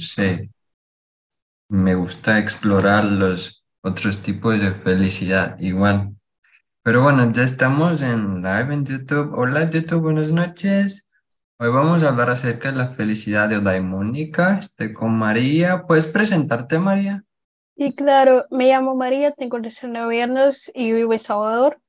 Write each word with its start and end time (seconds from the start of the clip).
sé, 0.00 0.50
me 1.68 1.94
gusta 1.94 2.38
explorar 2.38 3.04
los 3.04 3.64
otros 3.82 4.22
tipos 4.22 4.58
de 4.60 4.72
felicidad 4.72 5.58
igual. 5.58 6.16
Pero 6.82 7.02
bueno, 7.02 7.30
ya 7.32 7.42
estamos 7.42 8.02
en 8.02 8.42
live 8.42 8.72
en 8.72 8.84
YouTube. 8.84 9.32
Hola 9.36 9.68
YouTube, 9.68 10.02
buenas 10.02 10.30
noches. 10.30 11.10
Hoy 11.58 11.70
vamos 11.70 12.02
a 12.02 12.08
hablar 12.08 12.30
acerca 12.30 12.70
de 12.70 12.78
la 12.78 12.88
felicidad 12.88 13.48
de 13.48 13.56
Odaimónica. 13.56 14.58
Estoy 14.58 14.92
con 14.92 15.16
María. 15.16 15.84
¿Puedes 15.86 16.06
presentarte, 16.06 16.78
María? 16.78 17.24
Y 17.74 17.94
claro, 17.94 18.46
me 18.50 18.68
llamo 18.68 18.94
María, 18.94 19.32
tengo 19.32 19.58
19 19.58 20.22
años 20.22 20.70
y 20.74 20.92
vivo 20.92 21.12
en 21.12 21.18
Salvador. 21.18 21.80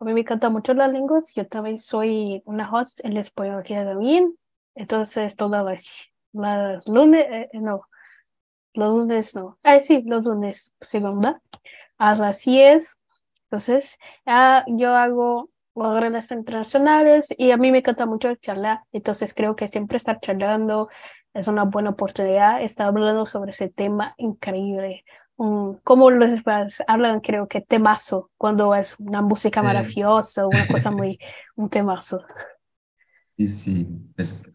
A 0.00 0.04
mí 0.04 0.14
me 0.14 0.20
encantan 0.20 0.52
mucho 0.52 0.74
las 0.74 0.92
lenguas. 0.92 1.32
Yo 1.34 1.46
también 1.46 1.78
soy 1.78 2.42
una 2.44 2.70
host 2.70 3.00
en 3.04 3.12
el 3.12 3.18
español 3.18 3.60
aquí 3.60 3.74
también. 3.74 4.34
Entonces, 4.74 5.36
todas 5.36 5.64
las, 5.64 6.09
las 6.32 6.86
lunes, 6.86 7.26
eh, 7.28 7.48
no, 7.54 7.82
los 8.74 8.90
lunes 8.90 9.34
no. 9.34 9.58
Ah, 9.64 9.80
sí, 9.80 10.02
los 10.06 10.24
lunes, 10.24 10.74
segunda, 10.80 11.40
a 11.98 12.14
las 12.14 12.44
10. 12.44 12.98
Entonces, 13.44 13.98
ah, 14.26 14.64
yo 14.68 14.94
hago 14.94 15.50
relaciones 15.74 16.30
internacionales 16.32 17.26
y 17.36 17.50
a 17.52 17.56
mí 17.56 17.72
me 17.72 17.78
encanta 17.78 18.06
mucho 18.06 18.34
charlar. 18.36 18.80
Entonces, 18.92 19.34
creo 19.34 19.56
que 19.56 19.68
siempre 19.68 19.96
estar 19.96 20.20
charlando 20.20 20.88
es 21.34 21.48
una 21.48 21.64
buena 21.64 21.90
oportunidad. 21.90 22.62
Estar 22.62 22.88
hablando 22.88 23.26
sobre 23.26 23.50
ese 23.50 23.68
tema 23.68 24.14
increíble 24.18 25.04
como 25.84 26.10
los 26.10 26.42
hablan, 26.86 27.20
creo 27.20 27.48
que 27.48 27.62
temazo, 27.62 28.30
cuando 28.36 28.74
es 28.74 29.00
una 29.00 29.22
música 29.22 29.62
maravillosa, 29.62 30.46
una 30.46 30.66
cosa 30.66 30.90
muy, 30.90 31.18
un 31.56 31.70
temazo. 31.70 32.20
Sí, 33.38 33.48
sí. 33.48 33.86
Em, 34.18 34.52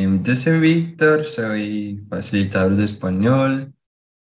yo 0.00 0.36
soy 0.36 0.60
Víctor, 0.60 1.24
soy 1.26 2.06
facilitador 2.08 2.74
de 2.74 2.86
español, 2.86 3.74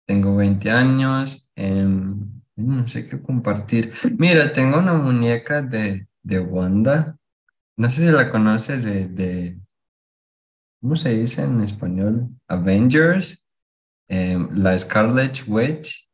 tengo 0.06 0.36
20 0.36 0.70
años, 0.70 1.50
em, 1.56 2.42
no 2.56 2.86
sé 2.86 3.08
qué 3.08 3.20
compartir. 3.20 3.92
Mira, 4.18 4.52
tengo 4.52 4.78
una 4.78 4.92
muñeca 4.92 5.62
de, 5.62 6.06
de 6.22 6.40
Wanda, 6.40 7.16
no 7.76 7.90
sé 7.90 8.06
si 8.06 8.12
la 8.12 8.30
conoces, 8.30 8.84
de, 8.84 9.06
de, 9.06 9.60
¿cómo 10.80 10.94
se 10.96 11.16
dice 11.16 11.42
en 11.42 11.60
español? 11.62 12.28
Avengers. 12.48 13.42
Em, 14.08 14.50
la 14.52 14.78
Scarlet 14.78 15.42
Witch 15.46 16.10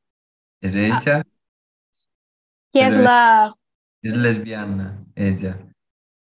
es 0.60 0.76
ah. 0.76 0.78
ella. 0.78 1.24
¿Quién 2.72 2.92
es 2.92 3.00
la...? 3.00 3.54
Es 4.02 4.16
lesbiana, 4.16 5.00
ella. 5.16 5.58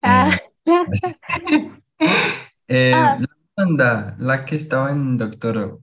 Ah. 0.02 0.36
Em, 0.66 1.80
em, 2.70 2.94
ah. 2.94 3.18
La 3.78 4.16
la 4.18 4.46
que 4.46 4.56
estaba 4.56 4.90
en 4.90 5.18
Doctor 5.18 5.82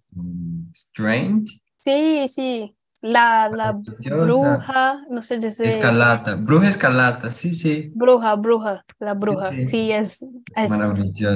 Strange. 0.73 1.61
Sí, 1.84 2.27
sí. 2.28 2.75
La, 3.03 3.51
la 3.51 3.73
bruja, 3.73 5.05
no 5.11 5.23
sé 5.23 5.39
desde... 5.39 5.69
Escalata, 5.69 6.34
bruja 6.37 6.69
escalata, 6.69 7.31
sí, 7.31 7.55
sí. 7.55 7.93
Bruja, 7.95 8.34
bruja, 8.34 8.84
la 8.98 9.12
bruja, 9.12 9.53
sí, 9.53 9.93
es, 9.93 10.23
es, 10.56 10.73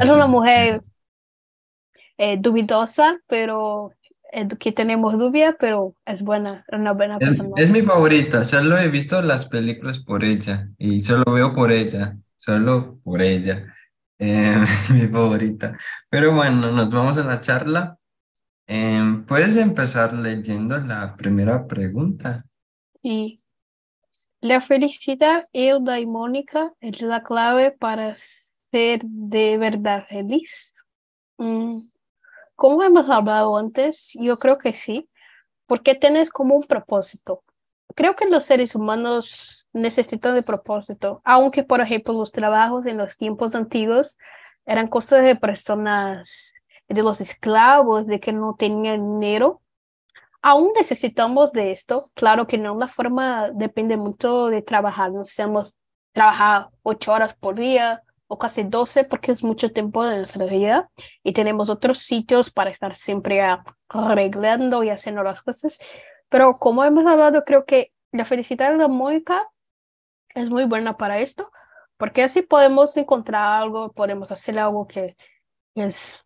es 0.00 0.10
una 0.10 0.26
mujer 0.26 0.80
eh, 2.16 2.38
dubidosa, 2.40 3.20
pero 3.28 3.92
que 4.58 4.72
tenemos 4.72 5.18
duda, 5.18 5.56
pero 5.58 5.94
es 6.06 6.22
buena, 6.22 6.64
una 6.72 6.92
buena 6.92 7.18
persona. 7.18 7.50
Es, 7.56 7.70
mi 7.70 7.82
favorita, 7.82 8.44
solo 8.44 8.78
he 8.78 8.88
visto 8.88 9.20
las 9.22 9.46
películas 9.46 10.00
por 10.00 10.24
ella 10.24 10.68
y 10.78 11.00
solo 11.00 11.24
veo 11.32 11.54
por 11.54 11.70
ella, 11.70 12.16
solo 12.36 12.98
por 13.04 13.22
ella. 13.22 13.74
Eh, 14.20 14.54
mi 14.92 15.08
favorita. 15.08 15.76
Pero 16.10 16.32
bueno, 16.32 16.70
nos 16.70 16.90
vamos 16.90 17.16
a 17.16 17.24
la 17.24 17.40
charla. 17.40 17.98
Em, 18.66 19.24
¿Puedes 19.24 19.56
empezar 19.56 20.12
leyendo 20.12 20.78
la 20.78 21.16
primera 21.16 21.66
pregunta? 21.66 22.44
Y 23.02 23.41
la 24.41 24.60
felicidad 24.60 25.48
eudaimónica 25.52 26.72
es 26.81 27.00
la 27.00 27.22
clave 27.22 27.72
para 27.72 28.14
ser 28.14 29.00
de 29.04 29.56
verdad 29.56 30.04
feliz. 30.06 30.75
Mm, 31.38 31.81
como 32.54 32.82
hemos 32.82 33.08
hablado 33.08 33.56
antes, 33.56 34.12
yo 34.20 34.38
creo 34.38 34.58
que 34.58 34.75
sí, 34.75 35.08
porque 35.66 35.94
tienes 35.94 36.31
como 36.31 36.56
un 36.56 36.64
propósito. 36.64 37.42
Creo 37.94 38.14
que 38.14 38.26
los 38.26 38.44
seres 38.44 38.74
humanos 38.74 39.66
necesitan 39.72 40.34
de 40.34 40.42
propósito, 40.42 41.20
aunque 41.24 41.64
por 41.64 41.80
ejemplo 41.80 42.14
los 42.14 42.32
trabajos 42.32 42.86
en 42.86 42.98
los 42.98 43.16
tiempos 43.16 43.54
antiguos 43.54 44.16
eran 44.66 44.88
cosas 44.88 45.24
de 45.24 45.36
personas, 45.36 46.54
de 46.88 47.02
los 47.02 47.20
esclavos, 47.20 48.06
de 48.06 48.20
que 48.20 48.32
no 48.32 48.54
tenían 48.58 49.20
dinero. 49.20 49.60
Aún 50.42 50.72
necesitamos 50.76 51.52
de 51.52 51.70
esto, 51.70 52.10
claro 52.14 52.46
que 52.46 52.58
no, 52.58 52.76
la 52.78 52.88
forma 52.88 53.50
depende 53.52 53.96
mucho 53.96 54.46
de 54.46 54.62
trabajar, 54.62 55.12
no 55.12 55.24
seamos 55.24 55.76
trabajar 56.12 56.68
ocho 56.82 57.12
horas 57.12 57.34
por 57.34 57.56
día 57.56 58.02
o 58.26 58.38
casi 58.38 58.62
12 58.62 59.04
porque 59.04 59.32
es 59.32 59.42
mucho 59.42 59.72
tiempo 59.72 60.04
de 60.04 60.18
nuestra 60.18 60.46
vida 60.46 60.88
y 61.22 61.32
tenemos 61.32 61.68
otros 61.68 61.98
sitios 61.98 62.50
para 62.50 62.70
estar 62.70 62.94
siempre 62.94 63.42
arreglando 63.88 64.84
y 64.84 64.90
haciendo 64.90 65.22
las 65.22 65.42
cosas. 65.42 65.78
Pero 66.30 66.54
como 66.54 66.84
hemos 66.84 67.06
hablado, 67.06 67.44
creo 67.44 67.66
que 67.66 67.92
la 68.12 68.24
felicidad 68.24 68.70
de 68.70 68.78
la 68.78 68.88
Mónica 68.88 69.46
es 70.34 70.48
muy 70.48 70.64
buena 70.64 70.96
para 70.96 71.18
esto 71.18 71.50
porque 71.98 72.22
así 72.22 72.41
podemos 72.41 72.96
encontrar 72.96 73.60
algo, 73.60 73.92
podemos 73.92 74.32
hacer 74.32 74.58
algo 74.58 74.86
que 74.86 75.16
es 75.74 76.24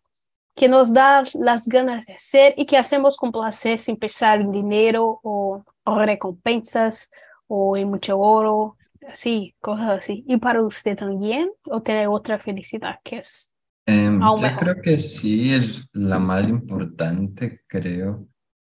que 0.55 0.69
nos 0.69 0.93
da 0.93 1.25
las 1.33 1.67
ganas 1.67 2.05
de 2.05 2.13
hacer 2.13 2.53
y 2.55 2.65
que 2.65 2.77
hacemos 2.77 3.17
con 3.17 3.33
placer 3.33 3.77
sin 3.77 3.97
pensar 3.97 4.39
en 4.39 4.53
dinero 4.53 5.19
o, 5.21 5.65
o 5.83 5.99
recompensas 5.99 7.11
o 7.47 7.75
en 7.75 7.89
mucho 7.89 8.17
oro 8.17 8.77
Sí, 9.13 9.55
cosas 9.59 9.99
así. 9.99 10.23
¿Y 10.27 10.37
para 10.37 10.63
usted 10.63 10.97
también? 10.97 11.49
¿O 11.65 11.81
tiene 11.81 12.07
otra 12.07 12.39
felicidad 12.39 12.99
que 13.03 13.17
es 13.17 13.55
em, 13.85 14.19
yo 14.19 14.47
creo 14.57 14.81
que 14.81 14.99
sí, 14.99 15.53
es 15.53 15.87
la 15.93 16.17
más 16.17 16.47
importante, 16.47 17.61
creo. 17.67 18.27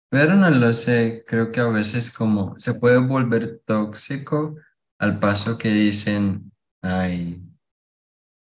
Pero 0.10 0.36
no 0.36 0.50
lo 0.50 0.72
sé, 0.74 1.24
creo 1.28 1.52
que 1.52 1.60
a 1.60 1.68
veces 1.68 2.12
como 2.12 2.58
se 2.60 2.74
puede 2.74 2.98
volver 2.98 3.62
tóxico 3.66 4.56
al 5.00 5.20
paso 5.20 5.58
que 5.58 5.70
dicen, 5.70 6.52
ay, 6.82 7.44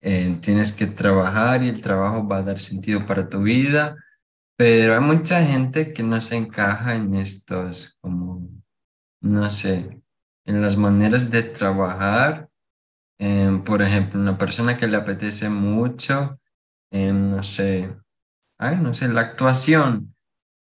eh, 0.01 0.39
tienes 0.41 0.73
que 0.73 0.87
trabajar 0.87 1.63
y 1.65 1.69
el 1.69 1.81
trabajo 1.81 2.27
va 2.27 2.39
a 2.39 2.43
dar 2.43 2.61
sentido 2.61 3.07
para 3.07 3.29
tu 3.29 3.43
vida, 3.43 3.97
pero 4.57 4.95
hay 4.95 5.01
mucha 5.01 5.45
gente 5.45 5.93
que 5.93 6.03
no 6.03 6.21
se 6.21 6.37
encaja 6.37 6.97
en 6.97 7.15
estos, 7.17 7.97
como, 8.01 8.49
no 9.23 9.51
sé, 9.51 10.03
en 10.47 10.63
las 10.63 10.77
maneras 10.77 11.31
de 11.31 11.43
trabajar. 11.45 12.49
Em, 13.19 13.65
por 13.65 13.83
ejemplo, 13.83 14.21
una 14.21 14.39
persona 14.39 14.77
que 14.77 14.89
le 14.89 14.97
apetece 14.99 15.49
mucho, 15.51 16.41
em, 16.93 17.31
no 17.31 17.43
sé, 17.45 17.97
ay, 18.59 18.77
no 18.79 18.95
sé, 18.95 19.09
la 19.09 19.23
actuación, 19.23 20.16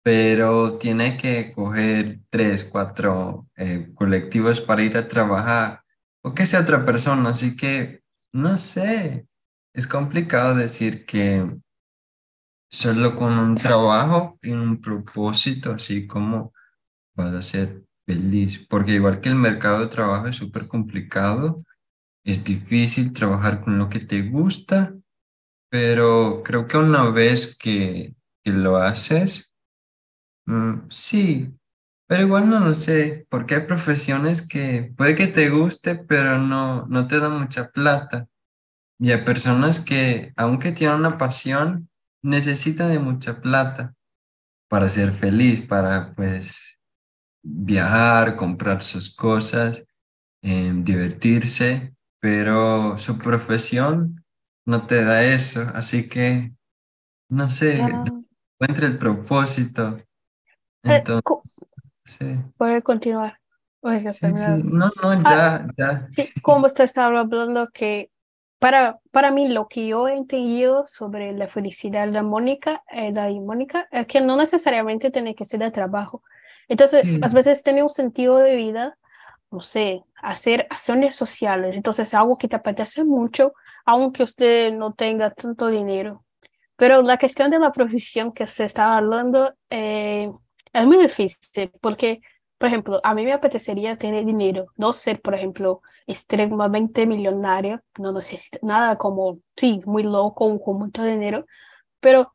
pero 0.04 0.78
tiene 0.78 1.18
que 1.18 1.54
coger 1.54 2.20
tres, 2.30 2.66
cuatro 2.66 3.48
eh, 3.56 3.90
colectivos 3.96 4.60
para 4.60 4.84
ir 4.84 4.98
a 4.98 5.08
trabajar, 5.08 5.82
o 6.22 6.34
que 6.34 6.46
sea 6.46 6.62
otra 6.62 6.86
persona, 6.86 7.30
así 7.30 7.56
que, 7.56 8.02
no 8.34 8.58
sé, 8.58 9.28
es 9.74 9.88
complicado 9.88 10.56
decir 10.56 11.06
que 11.06 11.58
solo 12.70 13.16
con 13.16 13.38
un 13.38 13.56
trabajo 13.56 14.38
y 14.42 14.52
un 14.52 14.82
propósito, 14.82 15.74
así 15.74 16.06
como 16.06 16.54
vas 17.16 17.34
a 17.34 17.42
ser 17.42 17.84
feliz, 18.06 18.66
porque 18.68 18.94
igual 18.94 19.22
que 19.22 19.30
el 19.30 19.36
mercado 19.36 19.82
de 19.82 19.88
trabajo 19.88 20.28
es 20.28 20.36
súper 20.36 20.68
complicado, 20.68 21.64
es 22.26 22.44
difícil 22.44 23.14
trabajar 23.14 23.64
con 23.64 23.78
lo 23.78 23.90
que 23.90 24.00
te 24.00 24.24
gusta, 24.24 24.94
pero 25.70 26.42
creo 26.44 26.68
que 26.68 26.78
una 26.78 27.10
vez 27.10 27.58
que, 27.58 28.16
que 28.44 28.52
lo 28.52 28.78
haces, 28.78 29.53
mm, 30.46 30.90
sí, 30.90 31.54
pero 32.08 32.24
igual 32.24 32.50
no 32.50 32.60
lo 32.60 32.76
sé, 32.76 33.26
porque 33.30 33.56
hay 33.56 33.62
profesiones 33.62 34.48
que 34.48 34.94
puede 34.98 35.16
que 35.16 35.28
te 35.28 35.50
guste, 35.50 35.96
pero 35.96 36.38
no, 36.38 36.86
no 36.88 37.08
te 37.08 37.20
dan 37.20 37.40
mucha 37.40 37.70
plata. 37.70 38.28
Y 39.00 39.12
hay 39.12 39.24
personas 39.24 39.80
que, 39.80 40.32
aunque 40.36 40.72
tienen 40.72 40.98
una 40.98 41.18
pasión, 41.18 41.90
necesitan 42.22 42.92
de 42.92 43.00
mucha 43.00 43.42
plata 43.42 43.94
para 44.70 44.90
ser 44.90 45.14
feliz, 45.14 45.62
para 45.68 46.14
pues 46.14 46.80
viajar, 47.44 48.36
comprar 48.36 48.84
sus 48.84 49.14
cosas, 49.14 49.86
em, 50.42 50.84
divertirse, 50.84 51.94
pero 52.20 52.98
su 52.98 53.18
profesión 53.18 54.24
no 54.66 54.88
te 54.88 55.04
da 55.04 55.24
eso, 55.26 55.62
así 55.74 56.08
que, 56.08 56.54
no 57.30 57.50
sé, 57.50 57.80
encuentra 57.80 58.88
el 58.88 58.98
propósito. 58.98 59.98
Eh, 60.84 60.98
Entonces, 60.98 61.24
sí. 62.06 62.38
Puede 62.58 62.82
continuar. 62.82 63.40
No, 64.64 64.92
no, 65.02 65.24
ya, 65.24 65.66
ya. 65.78 66.08
Sí, 66.12 66.30
como 66.42 66.68
usted 66.68 66.86
estaba 66.86 67.20
hablando 67.20 67.70
que 67.74 68.10
para, 68.60 69.00
para 69.12 69.30
mí 69.32 69.50
lo 69.50 69.68
que 69.68 69.88
yo 69.88 70.08
he 70.08 70.14
entendido 70.14 70.86
sobre 70.88 71.34
la 71.34 71.50
felicidad 71.50 72.08
de 72.08 72.22
Mónica, 72.22 72.82
eh, 72.92 73.12
de 73.12 73.40
Mónica 73.42 73.90
es 73.92 74.08
que 74.08 74.22
no 74.22 74.38
necesariamente 74.38 75.12
tiene 75.12 75.36
que 75.36 75.44
ser 75.44 75.60
de 75.60 75.72
trabajo. 75.72 76.24
Entonces, 76.70 77.04
a 77.22 77.28
veces 77.34 77.62
tiene 77.62 77.84
un 77.84 77.90
sentido 77.90 78.38
de 78.38 78.56
vida, 78.56 78.98
no 79.52 79.60
sé, 79.60 80.06
hacer 80.22 80.66
acciones 80.70 81.14
sociales. 81.14 81.76
Entonces, 81.76 82.14
algo 82.14 82.38
que 82.38 82.48
te 82.48 82.56
apetece 82.56 83.04
mucho, 83.04 83.54
aunque 83.86 84.24
usted 84.24 84.72
no 84.72 84.94
tenga 84.94 85.32
tanto 85.32 85.68
dinero. 85.68 86.24
Pero 86.78 87.02
la 87.02 87.18
cuestión 87.18 87.52
de 87.52 87.60
la 87.60 87.74
profesión 87.74 88.32
que 88.32 88.48
se 88.48 88.64
está 88.64 88.96
hablando 88.96 89.54
eh, 89.70 90.32
es 90.74 90.86
muy 90.86 90.98
difícil 90.98 91.72
porque, 91.82 92.22
por 92.58 92.68
ejemplo, 92.68 93.00
a 93.04 93.14
mí 93.14 93.26
me 93.26 93.34
apetecería 93.34 93.98
tener 93.98 94.26
dinero, 94.26 94.68
no 94.76 94.94
ser, 94.94 95.22
por 95.22 95.36
ejemplo, 95.36 95.82
extremadamente 96.08 97.06
millonario, 97.06 97.82
no 98.00 98.12
necesito 98.12 98.60
nada 98.62 98.98
como, 98.98 99.40
sí, 99.56 99.82
muy 99.86 100.04
loco, 100.04 100.60
con 100.60 100.80
mucho 100.80 101.04
dinero, 101.04 101.46
pero 102.00 102.34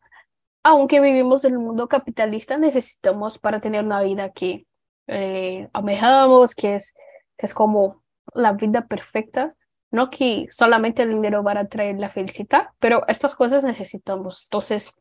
aunque 0.62 1.00
vivimos 1.00 1.44
en 1.44 1.55
el 1.55 1.58
mundo 1.61 1.88
capitalista, 1.88 2.58
necesitamos 2.58 3.38
para 3.38 3.61
tener 3.61 3.85
una 3.85 4.02
vida 4.02 4.31
que 4.32 4.67
eh, 5.06 5.69
amejamos, 5.73 6.55
que 6.55 6.76
es, 6.76 6.94
que 7.37 7.46
es 7.46 7.55
como 7.55 8.02
la 8.35 8.52
vida 8.52 8.87
perfecta, 8.87 9.55
no 9.90 10.11
que 10.11 10.46
solamente 10.50 11.02
el 11.02 11.11
dinero 11.11 11.43
va 11.43 11.52
a 11.52 11.69
traer 11.69 11.99
la 11.99 12.11
felicidad, 12.11 12.69
pero 12.79 13.06
estas 13.08 13.35
cosas 13.35 13.64
necesitamos. 13.64 14.44
Entonces, 14.44 14.93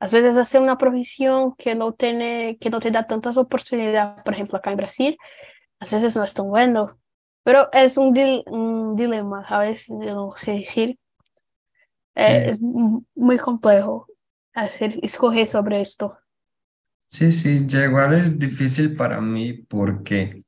a 0.00 0.06
veces 0.06 0.36
hacer 0.36 0.60
una 0.60 0.78
profesión 0.78 1.54
que 1.56 1.74
no, 1.74 1.92
tiene, 1.92 2.58
que 2.60 2.70
no 2.70 2.80
te 2.80 2.90
da 2.90 3.06
tantas 3.06 3.36
oportunidades, 3.36 4.22
por 4.24 4.34
ejemplo, 4.34 4.58
acá 4.58 4.70
en 4.70 4.76
Brasil, 4.76 5.18
a 5.80 5.84
veces 5.84 6.16
no 6.16 6.24
es 6.24 6.34
tan 6.34 6.48
bueno. 6.48 6.98
Pero 7.44 7.68
es 7.72 7.96
un, 7.96 8.16
un 8.46 8.96
dilema, 8.96 9.44
a 9.48 9.60
veces 9.60 9.90
no 9.90 10.34
sé 10.36 10.52
decir. 10.52 10.98
Eh, 12.14 12.52
es 12.52 12.60
muy 12.60 13.38
complejo 13.38 14.06
hacer, 14.54 14.94
escoger 15.02 15.46
sobre 15.46 15.80
esto. 15.80 16.18
Sí, 17.08 17.30
sí, 17.32 17.66
ya 17.66 17.84
igual 17.84 18.14
es 18.14 18.38
difícil 18.38 18.96
para 18.96 19.20
mí 19.20 19.52
porque 19.52 20.44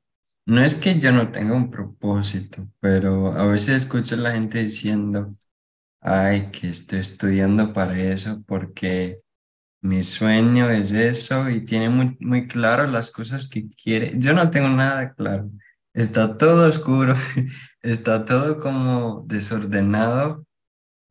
no 0.47 0.63
es 0.63 0.75
que 0.75 0.99
yo 0.99 1.11
no 1.11 1.31
tenga 1.31 1.55
un 1.55 1.69
propósito, 1.69 2.67
pero 2.79 3.33
a 3.33 3.45
veces 3.45 3.77
escucho 3.77 4.15
a 4.15 4.19
la 4.19 4.31
gente 4.31 4.63
diciendo, 4.63 5.31
ay, 6.01 6.51
que 6.51 6.69
estoy 6.69 6.99
estudiando 6.99 7.73
para 7.73 7.99
eso 7.99 8.43
porque 8.47 9.21
mi 9.85 10.03
sueño 10.03 10.69
es 10.71 10.91
eso 10.91 11.49
y 11.49 11.61
tiene 11.65 11.89
muy, 11.89 12.17
muy 12.19 12.47
claro 12.47 12.87
las 12.87 13.11
cosas 13.11 13.47
que 13.47 13.69
quiere. 13.69 14.13
Yo 14.17 14.33
no 14.33 14.49
tengo 14.49 14.67
nada 14.69 15.13
claro. 15.13 15.49
Está 15.93 16.37
todo 16.37 16.67
oscuro, 16.67 17.15
está 17.81 18.25
todo 18.25 18.59
como 18.59 19.23
desordenado. 19.27 20.45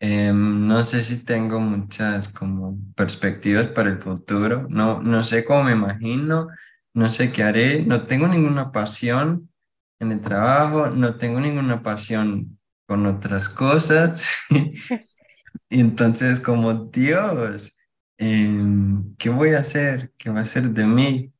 Em, 0.00 0.66
no 0.66 0.84
sé 0.84 1.02
si 1.02 1.24
tengo 1.24 1.60
muchas 1.60 2.28
como 2.28 2.78
perspectivas 2.96 3.68
para 3.68 3.90
el 3.90 3.98
futuro. 4.02 4.66
No, 4.68 5.00
no 5.00 5.24
sé 5.24 5.44
cómo 5.44 5.64
me 5.64 5.72
imagino, 5.72 6.48
no 6.94 7.10
sé 7.10 7.32
qué 7.32 7.44
haré. 7.44 7.82
No 7.86 8.06
tengo 8.06 8.26
ninguna 8.26 8.72
pasión 8.72 9.50
en 10.00 10.12
el 10.12 10.20
trabajo, 10.20 10.88
no 10.88 11.16
tengo 11.16 11.40
ninguna 11.40 11.82
pasión 11.82 12.58
con 12.86 13.06
otras 13.06 13.48
cosas. 13.48 14.36
y 14.50 14.80
entonces 15.80 16.40
como 16.40 16.74
Dios, 16.74 17.76
¿qué 18.16 19.30
voy 19.30 19.50
a 19.54 19.60
hacer? 19.60 20.12
¿Qué 20.18 20.30
va 20.30 20.40
a 20.40 20.42
hacer 20.42 20.70
de 20.70 20.86
mí? 20.86 21.32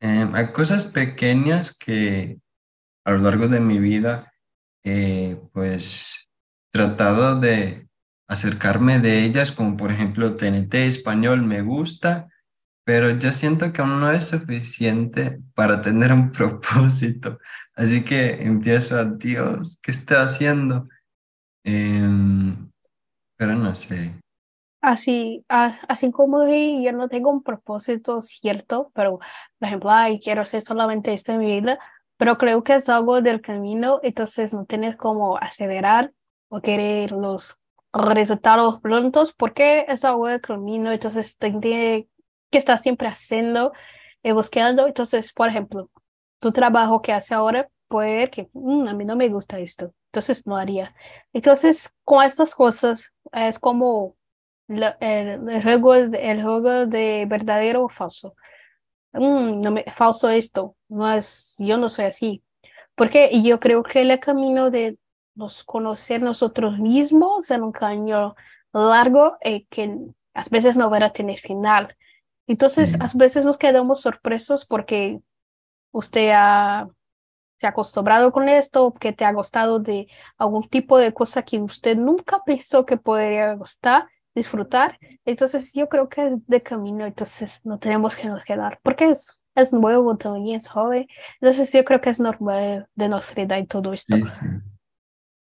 Em, 0.00 0.34
hay 0.34 0.48
cosas 0.52 0.86
pequeñas 0.86 1.76
que 1.76 2.38
a 3.04 3.12
lo 3.12 3.18
largo 3.18 3.48
de 3.48 3.60
mi 3.60 3.78
vida, 3.78 4.32
eh, 4.84 5.40
pues 5.52 6.28
tratado 6.70 7.38
de 7.40 7.88
acercarme 8.28 9.00
de 9.00 9.24
ellas, 9.24 9.52
como 9.52 9.76
por 9.76 9.92
ejemplo 9.92 10.36
TNT 10.36 10.74
español 10.86 11.42
me 11.42 11.62
gusta, 11.62 12.28
pero 12.84 13.10
yo 13.18 13.32
siento 13.32 13.72
que 13.72 13.82
aún 13.82 14.00
no 14.00 14.10
es 14.12 14.26
suficiente 14.26 15.40
para 15.54 15.80
tener 15.80 16.12
un 16.12 16.32
propósito. 16.32 17.38
Así 17.74 18.04
que 18.04 18.42
empiezo 18.42 18.96
a 18.96 19.04
Dios, 19.04 19.78
¿qué 19.82 19.90
está 19.90 20.22
haciendo? 20.24 20.88
Em, 21.64 22.54
pero 23.36 23.54
no 23.56 23.74
sé. 23.76 24.23
Así, 24.86 25.46
así 25.48 26.10
como 26.12 26.46
yo 26.46 26.92
no 26.92 27.08
tengo 27.08 27.30
un 27.30 27.42
propósito 27.42 28.20
cierto, 28.20 28.92
pero 28.94 29.18
por 29.58 29.66
ejemplo, 29.66 29.90
ay, 29.90 30.20
quiero 30.20 30.42
hacer 30.42 30.60
solamente 30.60 31.14
esto 31.14 31.32
en 31.32 31.38
mi 31.38 31.46
vida, 31.58 31.78
pero 32.18 32.36
creo 32.36 32.62
que 32.62 32.74
es 32.74 32.90
algo 32.90 33.22
del 33.22 33.40
camino, 33.40 34.00
entonces 34.02 34.52
no 34.52 34.66
tienes 34.66 34.98
como 34.98 35.38
acelerar 35.38 36.12
o 36.50 36.60
querer 36.60 37.12
los 37.12 37.58
resultados 37.94 38.78
prontos 38.82 39.32
porque 39.32 39.86
es 39.88 40.04
algo 40.04 40.26
del 40.26 40.42
camino, 40.42 40.92
entonces 40.92 41.38
tiene 41.38 42.06
que 42.50 42.58
estar 42.58 42.76
siempre 42.76 43.08
haciendo 43.08 43.72
y 44.22 44.32
buscando. 44.32 44.86
Entonces, 44.86 45.32
por 45.32 45.48
ejemplo, 45.48 45.90
tu 46.40 46.52
trabajo 46.52 47.00
que 47.00 47.14
hace 47.14 47.34
ahora 47.34 47.70
puede 47.88 48.28
que 48.28 48.50
mm, 48.52 48.86
a 48.88 48.92
mí 48.92 49.06
no 49.06 49.16
me 49.16 49.30
gusta 49.30 49.58
esto, 49.60 49.94
entonces 50.08 50.46
no 50.46 50.58
haría. 50.58 50.94
Entonces, 51.32 51.94
con 52.04 52.22
estas 52.22 52.54
cosas 52.54 53.14
es 53.32 53.58
como 53.58 54.16
el, 54.68 54.82
el, 55.00 55.62
juego, 55.62 55.94
el 55.94 56.42
juego 56.42 56.86
de 56.86 57.26
verdadero 57.28 57.84
o 57.84 57.88
falso. 57.88 58.34
Mm, 59.12 59.60
no 59.60 59.70
me, 59.70 59.84
falso 59.84 60.28
esto, 60.30 60.76
no 60.88 61.12
es, 61.12 61.54
yo 61.58 61.76
no 61.76 61.88
soy 61.88 62.06
así. 62.06 62.42
Porque 62.94 63.42
yo 63.42 63.60
creo 63.60 63.82
que 63.82 64.02
el 64.02 64.18
camino 64.20 64.70
de 64.70 64.98
nos 65.34 65.64
conocer 65.64 66.22
nosotros 66.22 66.78
mismos 66.78 67.50
en 67.50 67.62
un 67.62 67.72
camino 67.72 68.36
largo 68.72 69.36
eh, 69.40 69.66
que 69.66 69.96
a 70.34 70.42
veces 70.50 70.76
no 70.76 70.90
va 70.90 70.98
a 71.04 71.12
tener 71.12 71.38
final. 71.38 71.96
Entonces, 72.46 73.00
a 73.00 73.08
veces 73.14 73.44
nos 73.44 73.56
quedamos 73.58 74.00
sorpresos 74.02 74.64
porque 74.64 75.20
usted 75.92 76.30
ha, 76.34 76.88
se 77.56 77.66
ha 77.66 77.70
acostumbrado 77.70 78.32
con 78.32 78.48
esto, 78.48 78.92
que 78.94 79.12
te 79.12 79.24
ha 79.24 79.32
gustado 79.32 79.80
de 79.80 80.08
algún 80.36 80.68
tipo 80.68 80.98
de 80.98 81.14
cosa 81.14 81.42
que 81.42 81.60
usted 81.60 81.96
nunca 81.96 82.42
pensó 82.44 82.84
que 82.84 82.96
podría 82.96 83.54
gustar 83.54 84.08
disfrutar. 84.34 84.98
Entonces 85.24 85.72
yo 85.74 85.88
creo 85.88 86.08
que 86.08 86.36
de 86.46 86.62
camino, 86.62 87.06
entonces 87.06 87.60
no 87.64 87.78
tenemos 87.78 88.16
que 88.16 88.28
nos 88.28 88.44
quedar, 88.44 88.80
porque 88.82 89.10
es, 89.10 89.40
es 89.54 89.72
nuevo 89.72 90.16
todavía, 90.16 90.56
es 90.56 90.68
joven. 90.68 91.06
Entonces 91.40 91.72
yo 91.72 91.84
creo 91.84 92.00
que 92.00 92.10
es 92.10 92.20
normal 92.20 92.88
de 92.94 93.08
nuestra 93.08 93.42
edad 93.42 93.58
y 93.58 93.66
todo 93.66 93.92
esto. 93.92 94.16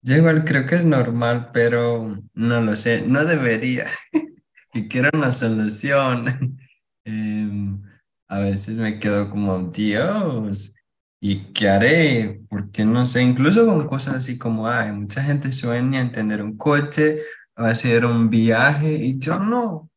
Yo 0.04 0.16
igual 0.16 0.44
creo 0.44 0.66
que 0.66 0.74
es 0.74 0.84
normal, 0.84 1.50
pero 1.52 2.18
no 2.34 2.60
lo 2.60 2.74
sé, 2.76 3.02
no 3.06 3.24
debería. 3.24 3.86
y 4.74 4.88
quiero 4.88 5.10
una 5.14 5.32
solución. 5.32 6.58
Em, 7.04 7.82
a 8.28 8.38
veces 8.38 8.76
me 8.76 9.00
quedo 9.00 9.28
como, 9.28 9.58
Dios, 9.58 10.72
¿y 11.20 11.52
qué 11.52 11.68
haré? 11.68 12.42
Porque 12.48 12.84
no 12.84 13.08
sé, 13.08 13.22
incluso 13.22 13.66
con 13.66 13.88
cosas 13.88 14.14
así 14.14 14.38
como, 14.38 14.68
hay 14.68 14.92
mucha 14.92 15.20
gente 15.20 15.50
sueña 15.50 16.00
en 16.00 16.12
tener 16.12 16.40
un 16.40 16.56
coche 16.56 17.18
va 17.60 17.68
a 17.68 17.72
hacer 17.72 18.04
un 18.04 18.30
viaje 18.30 18.92
y 18.92 19.18
yo 19.18 19.38
no, 19.38 19.90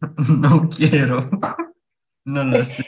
no 0.40 0.68
quiero, 0.68 1.28
no 2.24 2.44
lo 2.44 2.64
sé. 2.64 2.86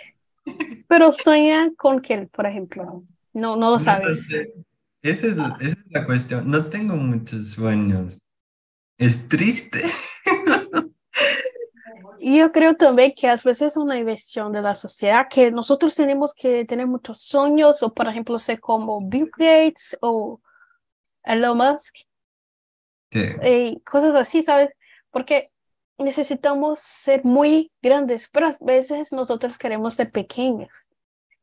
Pero 0.89 1.13
sueña 1.13 1.71
con 1.77 2.01
qué, 2.01 2.29
por 2.33 2.47
ejemplo, 2.47 3.05
no, 3.33 3.57
no 3.57 3.71
lo 3.71 3.81
sabes. 3.81 4.27
Esa, 5.03 5.27
es, 5.27 5.33
esa 5.35 5.61
es 5.61 5.77
la 5.91 6.05
cuestión, 6.05 6.51
no 6.51 6.67
tengo 6.67 6.97
muchos 6.97 7.51
sueños, 7.51 8.25
es 8.97 9.29
triste. 9.29 9.83
Yo 12.21 12.51
creo 12.51 12.75
también 12.75 13.13
que 13.17 13.29
a 13.29 13.37
veces 13.37 13.63
es 13.63 13.77
una 13.77 13.97
inversión 13.97 14.53
de 14.53 14.61
la 14.61 14.75
sociedad 14.75 15.29
que 15.31 15.53
nosotros 15.53 15.95
tenemos 15.95 16.35
que 16.35 16.65
tener 16.65 16.87
muchos 16.87 17.23
sueños 17.23 17.83
o 17.83 17.95
por 17.95 18.09
ejemplo 18.09 18.39
ser 18.39 18.59
como 18.59 19.01
Bill 19.09 19.31
Gates 19.37 19.97
o 20.01 20.41
Elon 21.23 21.59
Musk 21.59 22.08
y 23.11 23.81
cosas 23.81 24.15
así, 24.15 24.43
¿sabes? 24.43 24.71
Porque 25.11 25.50
necesitamos 25.99 26.79
ser 26.79 27.25
muy 27.25 27.73
grandes, 27.83 28.29
pero 28.33 28.47
a 28.49 28.57
veces 28.61 29.12
nosotros 29.12 29.59
queremos 29.59 29.95
ser 29.95 30.11
pequeños. 30.11 30.69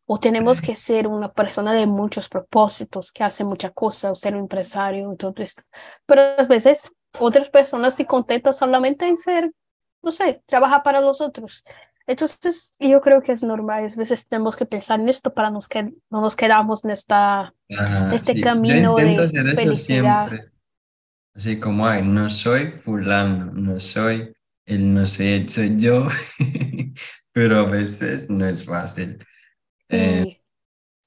O 0.08 0.20
tenemos 0.20 0.62
que 0.62 0.76
ser 0.76 1.08
una 1.08 1.34
persona 1.34 1.74
de 1.74 1.88
muchos 1.88 2.30
propósitos, 2.30 3.12
que 3.12 3.24
hace 3.24 3.44
muchas 3.44 3.74
cosas, 3.74 4.12
o 4.12 4.16
ser 4.16 4.36
un 4.36 4.42
empresario, 4.42 5.16
esto. 5.38 5.64
Pero 6.06 6.22
a 6.38 6.44
veces 6.44 6.92
otras 7.20 7.50
personas 7.50 7.96
se 7.96 8.06
contentan 8.06 8.54
solamente 8.54 9.08
en 9.08 9.18
ser, 9.18 9.52
no 10.04 10.12
sé, 10.12 10.44
trabajar 10.46 10.84
para 10.84 11.02
los 11.02 11.22
otros. 11.22 11.64
Entonces, 12.08 12.76
yo 12.80 13.02
creo 13.02 13.24
que 13.24 13.32
es 13.32 13.44
normal. 13.44 13.88
A 13.92 13.96
veces 13.98 14.28
tenemos 14.28 14.56
que 14.56 14.68
pensar 14.68 15.00
en 15.00 15.10
esto 15.10 15.34
para 15.34 15.50
nos 15.50 15.68
que 15.68 15.92
no 16.12 16.22
nos 16.22 16.36
quedamos 16.36 16.86
en 16.86 16.92
esta, 16.92 17.54
este 18.14 18.40
camino 18.42 18.96
de 18.96 19.56
felicidad. 19.56 20.30
Así 21.36 21.60
como, 21.60 21.86
ay, 21.86 22.02
no 22.04 22.30
soy 22.30 22.72
fulano, 22.72 23.52
no 23.54 23.80
soy 23.80 24.34
el 24.66 24.94
no 24.94 25.06
sé, 25.06 25.48
soy 25.48 25.76
yo, 25.78 26.08
pero 27.34 27.60
a 27.60 27.66
veces 27.70 28.30
no 28.30 28.46
es 28.48 28.66
fácil. 28.66 29.24
Eh, 29.90 30.42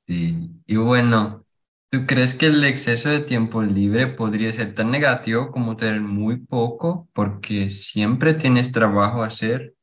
sí. 0.07 0.51
Y 0.67 0.77
bueno, 0.77 1.47
¿Tú 1.91 2.05
crees 2.07 2.35
que 2.35 2.45
el 2.47 2.63
exceso 2.65 3.09
de 3.09 3.21
tiempo 3.21 3.63
libre 3.63 4.09
podría 4.09 4.53
ser 4.53 4.75
tan 4.75 4.91
negativo 4.91 5.51
como 5.51 5.75
tener 5.79 6.03
muy 6.03 6.37
poco 6.37 7.09
porque 7.15 7.71
siempre 7.71 8.35
tienes 8.35 8.73
trabajo 8.73 9.23
a 9.23 9.29
hacer? 9.29 9.75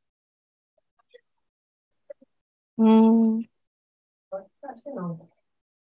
Mm, 2.77 3.45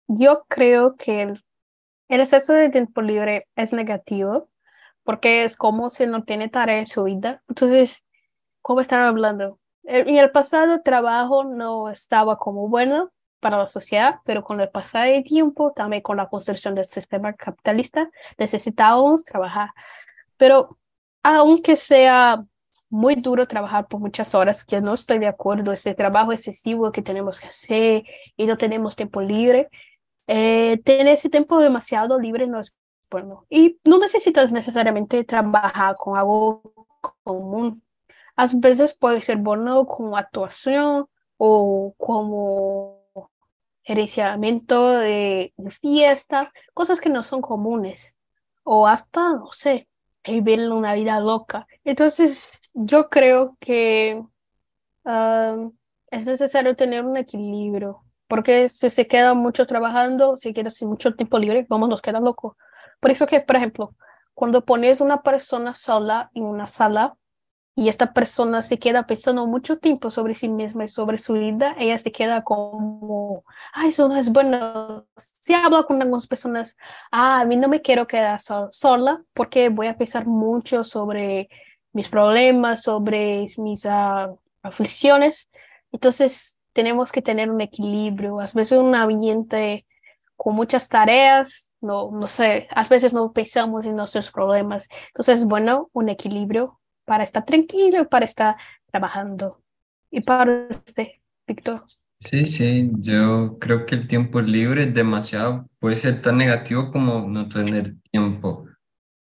yo 0.07 0.45
creo 0.49 0.95
que 0.95 1.23
el, 1.23 1.44
el 2.15 2.21
exceso 2.21 2.55
de 2.55 2.71
tiempo 2.71 3.03
libre 3.03 3.49
es 3.57 3.73
negativo 3.73 4.49
porque 5.03 5.45
es 5.45 5.57
como 5.57 5.91
si 5.91 6.07
no 6.07 6.25
tiene 6.25 6.49
tarea 6.49 6.79
en 6.79 6.87
su 6.87 7.05
vida. 7.05 7.43
Entonces, 7.49 8.05
¿cómo 8.63 8.81
están 8.81 9.03
hablando? 9.03 9.59
En 9.83 10.17
el 10.17 10.31
pasado 10.31 10.81
trabajo 10.81 11.45
no 11.45 11.91
estaba 11.91 12.39
como 12.39 12.69
bueno 12.69 13.11
para 13.41 13.59
la 13.59 13.67
sociedad, 13.67 14.21
pero 14.25 14.43
con 14.43 14.61
el 14.61 14.71
pasar 14.71 15.09
del 15.09 15.25
tiempo, 15.25 15.73
también 15.77 16.03
con 16.03 16.17
la 16.17 16.29
construcción 16.29 16.75
del 16.75 16.87
sistema 16.87 17.35
capitalista, 17.35 18.09
necesitábamos 18.39 19.25
trabajar. 19.25 19.71
Pero 20.39 20.69
aunque 21.23 21.77
sea 21.77 22.45
muy 22.89 23.17
duro 23.17 23.47
trabajar 23.47 23.89
por 23.89 24.01
muchas 24.01 24.35
horas, 24.35 24.65
que 24.65 24.81
no 24.81 24.95
estoy 24.95 25.19
de 25.19 25.27
acuerdo, 25.27 25.73
ese 25.73 25.95
trabajo 25.95 26.33
excesivo 26.33 26.93
que 26.93 27.03
tenemos 27.03 27.41
que 27.41 27.49
hacer 27.49 28.05
y 28.37 28.47
no 28.47 28.57
tenemos 28.57 28.97
tiempo 28.97 29.21
libre, 29.21 29.69
eh, 30.27 30.81
tener 30.85 31.15
ese 31.15 31.29
tiempo 31.31 31.59
demasiado 31.59 32.19
libre 32.19 32.47
no 32.47 32.61
es 32.61 32.75
bueno. 33.11 33.47
Y 33.49 33.79
no 33.85 33.99
necesitas 33.99 34.53
necesariamente 34.53 35.25
trabajar 35.25 35.97
con 35.97 36.17
algo 36.17 36.63
común. 37.23 37.83
A 38.37 38.47
veces 38.55 38.97
puede 38.97 39.23
ser 39.23 39.37
bueno 39.39 39.87
con 39.87 40.17
actuación 40.17 41.07
o 41.37 41.95
como 41.97 43.05
gerenciamiento 43.85 44.93
de, 44.93 45.53
fiestas, 45.81 46.49
cosas 46.73 47.01
que 47.01 47.11
no 47.11 47.23
son 47.23 47.43
comunes, 47.43 48.17
o 48.65 48.87
hasta, 48.87 49.21
no 49.35 49.53
sé, 49.53 49.89
vivir 50.25 50.71
una 50.73 50.95
vida 50.95 51.21
loca. 51.21 51.67
Entonces, 51.85 52.59
yo 52.73 53.11
creo 53.11 53.57
que 53.61 54.23
es 56.11 56.27
necesario 56.27 56.75
tener 56.75 57.05
un 57.05 57.17
equilibrio, 57.19 58.03
porque 58.29 58.69
si 58.69 58.91
se 58.91 59.07
queda 59.07 59.35
mucho 59.35 59.67
trabajando, 59.67 60.37
si 60.37 60.53
queda 60.53 60.71
sin 60.71 60.89
mucho 60.89 61.15
tiempo 61.15 61.39
libre, 61.39 61.67
vamos, 61.69 61.89
nos 61.89 62.03
queda 62.03 62.21
loco. 62.21 62.57
Por 63.01 63.11
eso 63.11 63.27
que, 63.27 63.41
por 63.41 63.57
ejemplo, 63.57 63.95
cuando 64.35 64.65
pones 64.65 65.01
una 65.01 65.23
persona 65.23 65.75
sola 65.75 66.31
en 66.35 66.45
una 66.45 66.67
sala, 66.67 67.17
y 67.77 67.89
esta 67.89 68.13
persona 68.13 68.63
se 68.63 68.79
queda 68.79 69.07
pensando 69.07 69.47
mucho 69.47 69.79
tiempo 69.79 70.11
sobre 70.11 70.35
sí 70.35 70.49
misma 70.49 70.85
y 70.85 70.89
sobre 70.89 71.19
su 71.19 71.33
vida, 71.35 71.75
ella 71.79 71.99
se 71.99 72.13
queda 72.13 72.45
como, 72.45 73.45
ay, 73.73 73.89
eso 73.89 74.09
no 74.09 74.17
es 74.17 74.31
bueno. 74.31 75.07
Si 75.17 75.55
hablo 75.55 75.85
con 75.87 76.01
algunas 76.01 76.27
personas, 76.29 76.77
ah, 77.11 77.41
a 77.41 77.45
mí 77.45 77.57
no 77.57 77.69
me 77.69 77.83
quiero 77.83 78.07
quedar 78.07 78.39
sola 78.71 79.25
porque 79.33 79.71
voy 79.71 79.89
a 79.89 79.99
pensar 79.99 80.27
mucho 80.27 80.85
sobre 80.85 81.49
mis 81.93 82.09
problemas, 82.09 82.83
sobre 82.83 83.49
mis 83.59 83.85
uh, 83.87 84.39
aflicciones. 84.63 85.51
Entonces, 85.91 86.59
tenemos 86.75 87.11
que 87.11 87.23
tener 87.23 87.51
un 87.51 87.63
equilibrio. 87.63 88.41
A 88.41 88.45
veces 88.55 88.73
un 88.73 88.95
ambiente 88.95 89.87
con 90.37 90.55
muchas 90.55 90.89
tareas, 90.89 91.71
no, 91.81 92.11
no 92.11 92.27
sé, 92.27 92.69
a 92.71 92.87
veces 92.87 93.15
no 93.15 93.33
pensamos 93.33 93.87
en 93.87 93.97
nuestros 93.97 94.31
problemas. 94.31 94.89
Entonces, 95.09 95.45
bueno, 95.45 95.89
un 95.93 96.09
equilibrio 96.11 96.81
para 97.07 97.23
estar 97.23 97.45
tranquilo, 97.45 98.09
para 98.09 98.27
estar 98.27 98.57
trabajando. 98.91 99.63
¿Y 100.11 100.21
para 100.21 100.69
usted, 100.71 101.09
Víctor? 101.47 101.85
Sí, 102.21 102.47
sí, 102.47 102.91
yo 102.99 103.59
creo 103.59 103.87
que 103.87 103.95
el 103.95 104.07
tiempo 104.07 104.41
libre 104.41 104.85
es 104.85 104.95
demasiado, 104.95 105.69
puede 105.79 105.97
ser 105.97 106.23
tan 106.23 106.39
negativo 106.39 106.91
como 106.91 107.29
no 107.29 107.49
tener 107.49 107.95
tiempo. 108.11 108.67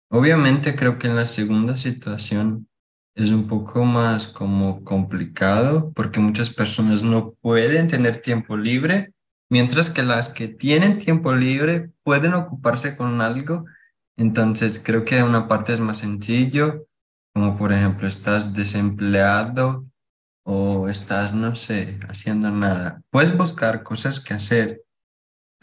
Obviamente 0.09 0.75
creo 0.75 0.97
que 0.97 1.07
en 1.07 1.15
la 1.15 1.25
segunda 1.25 1.75
situación 1.75 2.67
es 3.15 3.29
un 3.29 3.47
poco 3.47 3.83
más 3.85 4.27
como 4.27 4.83
complicado 4.83 5.91
porque 5.95 6.19
muchas 6.19 6.49
personas 6.49 7.01
no 7.01 7.33
pueden 7.41 7.87
tener 7.87 8.21
tiempo 8.21 8.57
libre, 8.57 9.13
mientras 9.49 9.89
que 9.89 10.03
las 10.03 10.29
que 10.29 10.47
tienen 10.47 10.97
tiempo 10.97 11.33
libre 11.33 11.91
pueden 12.03 12.33
ocuparse 12.33 12.95
con 12.97 13.21
algo. 13.21 13.65
Entonces 14.17 14.81
creo 14.83 15.05
que 15.05 15.23
una 15.23 15.47
parte 15.47 15.73
es 15.73 15.79
más 15.79 15.99
sencillo 15.99 16.85
como 17.35 17.57
por 17.57 17.73
ejemplo 17.73 18.07
estás 18.07 18.53
desempleado 18.53 19.85
o 20.45 20.87
estás, 20.87 21.33
no 21.33 21.55
sé, 21.55 21.99
haciendo 22.07 22.49
nada. 22.49 23.01
Puedes 23.09 23.35
buscar 23.35 23.83
cosas 23.83 24.21
que 24.21 24.33
hacer, 24.33 24.83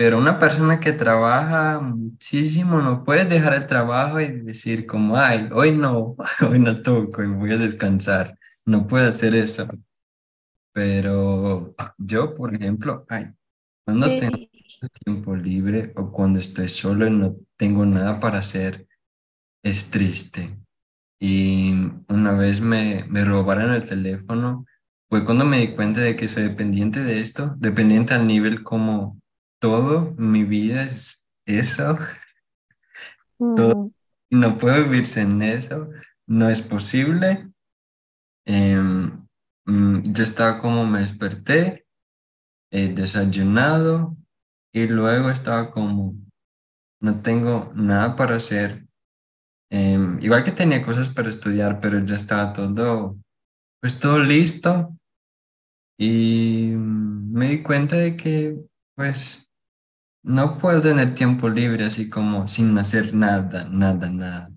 pero 0.03 0.19
una 0.19 0.41
persona 0.41 0.81
que 0.81 0.91
trabaja 0.91 1.79
muchísimo 1.79 2.83
no 2.83 3.05
puede 3.05 3.25
dejar 3.25 3.55
el 3.55 3.69
trabajo 3.69 4.21
y 4.21 4.41
decir 4.41 4.85
como, 4.85 5.17
ay, 5.17 5.49
hoy 5.53 5.71
no, 5.71 6.17
hoy 6.51 6.59
no 6.59 6.83
toco 6.83 7.23
y 7.23 7.29
voy 7.29 7.53
a 7.53 7.57
descansar. 7.57 8.37
No 8.67 8.85
puede 8.89 9.07
hacer 9.07 9.33
eso. 9.37 9.69
Pero 10.73 11.73
yo, 11.99 12.35
por 12.35 12.53
ejemplo, 12.53 13.07
ay, 13.09 13.27
cuando 13.85 14.09
tengo 14.17 14.39
tiempo 15.05 15.37
libre 15.37 15.93
o 15.95 16.11
cuando 16.11 16.41
estoy 16.41 16.69
solo 16.69 17.07
y 17.07 17.11
no 17.13 17.37
tengo 17.57 17.87
nada 17.87 18.19
para 18.19 18.41
hacer, 18.41 18.89
es 19.63 19.89
triste 19.89 20.59
y 21.21 21.75
una 22.09 22.33
vez 22.33 22.61
me, 22.61 23.05
me 23.09 23.25
robaron 23.25 23.73
el 23.73 23.89
teléfono. 23.89 24.67
Fue 25.09 25.25
cuando 25.25 25.45
me 25.45 25.61
di 25.61 25.77
cuenta 25.77 26.01
de 26.01 26.17
que 26.17 26.27
soy 26.27 26.43
dependiente 26.43 27.05
de 27.05 27.21
esto, 27.21 27.55
dependiente 27.59 28.15
al 28.15 28.27
nivel 28.27 28.65
como 28.65 29.22
todo 29.63 30.15
mi 30.19 30.45
vida 30.45 30.83
es 30.83 31.27
eso. 31.47 31.97
Todo, 33.39 33.87
mm. 33.87 33.91
no 34.31 34.59
puedo 34.59 34.85
vivir 34.85 35.07
sin 35.07 35.41
eso, 35.41 35.89
no 36.27 36.51
es 36.51 36.61
posible. 36.61 37.49
Em, 38.45 39.27
mm, 39.65 40.13
yo 40.13 40.23
estaba 40.23 40.61
como 40.61 40.85
me 40.85 41.01
desperté, 41.01 41.87
desayunado 42.71 44.17
y 44.75 44.87
luego 44.87 45.31
estaba 45.31 45.71
como, 45.71 46.15
no 47.01 47.23
tengo 47.23 47.73
nada 47.75 48.17
para 48.17 48.37
hacer 48.37 48.87
Em, 49.75 50.19
igual 50.21 50.45
que 50.45 50.53
tenía 50.53 50.85
cosas 50.85 51.09
para 51.09 51.31
estudiar, 51.31 51.81
pero 51.81 51.99
ya 52.05 52.17
estaba 52.17 52.53
todo, 52.53 53.17
pues 53.81 53.99
todo 53.99 54.19
listo 54.19 54.95
y 55.99 56.73
mm, 56.77 57.33
me 57.33 57.49
di 57.49 57.63
cuenta 57.63 57.97
de 57.97 58.15
que 58.15 58.55
pues 58.95 59.51
no 60.23 60.59
puedo 60.59 60.81
tener 60.81 61.15
tiempo 61.15 61.49
libre 61.49 61.85
así 61.85 62.09
como 62.09 62.49
sin 62.49 62.77
hacer 62.79 63.15
nada, 63.15 63.65
nada, 63.71 64.09
nada. 64.09 64.51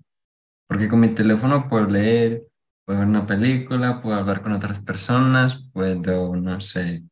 Porque 0.68 0.88
con 0.88 1.00
mi 1.00 1.14
teléfono 1.14 1.68
puedo 1.68 1.86
leer, 1.86 2.46
puedo 2.84 3.00
ver 3.00 3.08
una 3.08 3.26
película, 3.26 4.00
puedo 4.00 4.16
hablar 4.16 4.42
con 4.42 4.52
otras 4.52 4.80
personas, 4.80 5.68
puedo, 5.72 6.36
no 6.36 6.60
sé, 6.60 7.04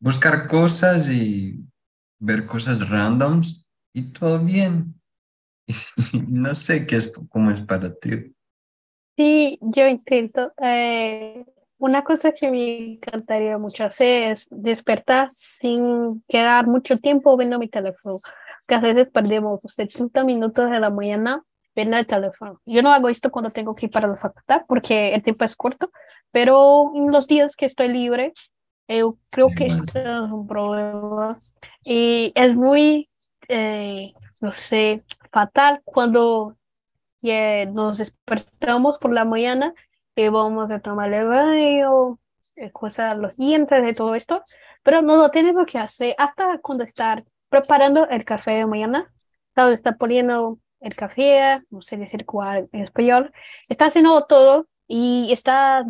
buscar 0.00 0.46
cosas 0.46 1.08
y 1.08 1.58
ver 2.18 2.46
cosas 2.46 2.88
randoms 2.88 3.66
y 3.94 4.12
todo 4.12 4.38
bien. 4.38 5.00
no 6.28 6.54
sé 6.54 6.86
qué 6.86 6.96
es, 6.96 7.12
cómo 7.28 7.50
es 7.50 7.60
para 7.62 7.94
ti. 7.94 8.34
Sí, 9.16 9.58
yo 9.62 9.88
intento. 9.88 10.52
Eh, 10.62 11.44
una 11.78 12.04
cosa 12.04 12.32
que 12.32 12.50
me 12.50 12.94
encantaría 12.94 13.58
mucho 13.58 13.84
hacer 13.84 14.32
es 14.32 14.46
despertar 14.50 15.28
sin 15.30 16.22
quedar 16.28 16.66
mucho 16.66 16.98
tiempo 16.98 17.36
viendo 17.36 17.58
mi 17.58 17.68
teléfono. 17.68 18.16
Que 18.66 18.74
a 18.74 18.80
veces 18.80 19.08
perdemos 19.12 19.60
70 19.64 20.24
minutos 20.24 20.70
de 20.70 20.80
la 20.80 20.90
mañana 20.90 21.42
viendo 21.74 21.96
el 21.96 22.06
teléfono. 22.06 22.60
Yo 22.64 22.82
no 22.82 22.92
hago 22.92 23.08
esto 23.08 23.30
cuando 23.30 23.50
tengo 23.50 23.74
que 23.74 23.86
ir 23.86 23.92
para 23.92 24.08
la 24.08 24.16
facultad 24.16 24.62
porque 24.66 25.14
el 25.14 25.22
tiempo 25.22 25.44
es 25.44 25.54
corto, 25.54 25.90
pero 26.30 26.92
en 26.94 27.12
los 27.12 27.26
días 27.26 27.54
que 27.54 27.66
estoy 27.66 27.88
libre, 27.88 28.32
yo 28.88 29.18
creo 29.30 29.48
que 29.48 29.66
esto 29.66 29.84
es 29.94 30.32
un 30.32 30.46
problema. 30.46 31.38
Y 31.84 32.32
es 32.34 32.54
muy, 32.56 33.08
eh, 33.48 34.14
no 34.40 34.52
sé, 34.52 35.04
fatal 35.30 35.82
cuando 35.84 36.56
nos 37.72 37.98
despertamos 37.98 38.98
por 38.98 39.12
la 39.12 39.24
mañana 39.24 39.74
y 40.16 40.28
vamos 40.28 40.70
a 40.70 40.80
tomar 40.80 41.12
el 41.12 41.28
baño, 41.28 42.18
eh, 42.56 42.72
cosas, 42.72 43.16
los 43.18 43.36
dientes 43.36 43.82
de 43.82 43.92
todo 43.92 44.14
esto, 44.14 44.42
pero 44.82 45.02
no 45.02 45.16
lo 45.16 45.30
tenemos 45.30 45.66
que 45.66 45.78
hacer 45.78 46.14
hasta 46.18 46.58
cuando 46.58 46.84
estar 46.84 47.24
preparando 47.50 48.08
el 48.08 48.24
café 48.24 48.52
de 48.52 48.66
mañana, 48.66 49.12
cuando 49.54 49.74
está 49.74 49.96
poniendo 49.96 50.58
el 50.80 50.96
café, 50.96 51.60
no 51.70 51.82
sé 51.82 51.98
decir 51.98 52.24
cuál 52.24 52.68
en 52.72 52.82
español, 52.82 53.30
está 53.68 53.86
haciendo 53.86 54.24
todo 54.24 54.66
y 54.88 55.30
está, 55.32 55.84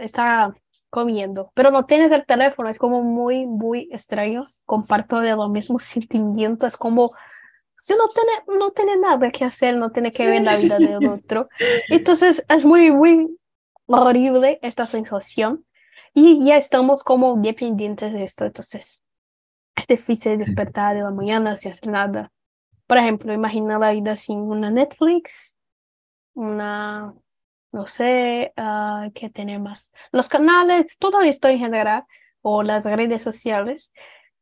está 0.00 0.54
comiendo, 0.88 1.50
pero 1.54 1.72
no 1.72 1.84
tienes 1.84 2.12
el 2.12 2.24
teléfono, 2.24 2.68
es 2.68 2.78
como 2.78 3.02
muy, 3.02 3.46
muy 3.46 3.88
extraño, 3.90 4.46
comparto 4.64 5.18
de 5.18 5.34
los 5.34 5.50
mismos 5.50 5.82
sentimientos, 5.82 6.74
es 6.74 6.76
como 6.76 7.10
si 7.78 7.94
no 7.94 8.08
tiene, 8.10 8.60
no 8.60 8.70
tiene 8.70 8.96
nada 8.96 9.28
que 9.32 9.44
hacer, 9.44 9.76
no 9.76 9.90
tiene 9.90 10.12
que 10.12 10.28
ver 10.28 10.44
la 10.44 10.56
vida 10.56 10.76
del 10.76 11.04
otro. 11.08 11.48
Entonces 11.88 12.44
es 12.48 12.64
muy, 12.64 12.92
muy 12.92 13.36
horrible 13.86 14.58
esta 14.62 14.86
sensación 14.86 15.64
y 16.14 16.44
ya 16.44 16.56
estamos 16.56 17.04
como 17.04 17.36
dependientes 17.36 18.12
de 18.12 18.24
esto. 18.24 18.44
Entonces 18.44 19.02
es 19.76 19.86
difícil 19.86 20.38
despertar 20.38 20.94
de 20.94 21.02
la 21.02 21.10
mañana 21.10 21.56
sin 21.56 21.72
hacer 21.72 21.88
nada. 21.88 22.32
por 22.86 22.98
ejemplo, 22.98 23.32
imagina 23.32 23.78
la 23.78 23.92
vida 23.92 24.16
sin 24.16 24.40
una 24.40 24.70
Netflix, 24.70 25.56
una, 26.34 27.14
no 27.72 27.84
sé, 27.84 28.52
uh, 28.58 29.10
¿qué 29.14 29.30
tenemos? 29.30 29.92
Los 30.10 30.28
canales, 30.28 30.96
todo 30.98 31.22
esto 31.22 31.48
en 31.48 31.58
general, 31.58 32.04
o 32.42 32.62
las 32.62 32.84
redes 32.84 33.22
sociales, 33.22 33.92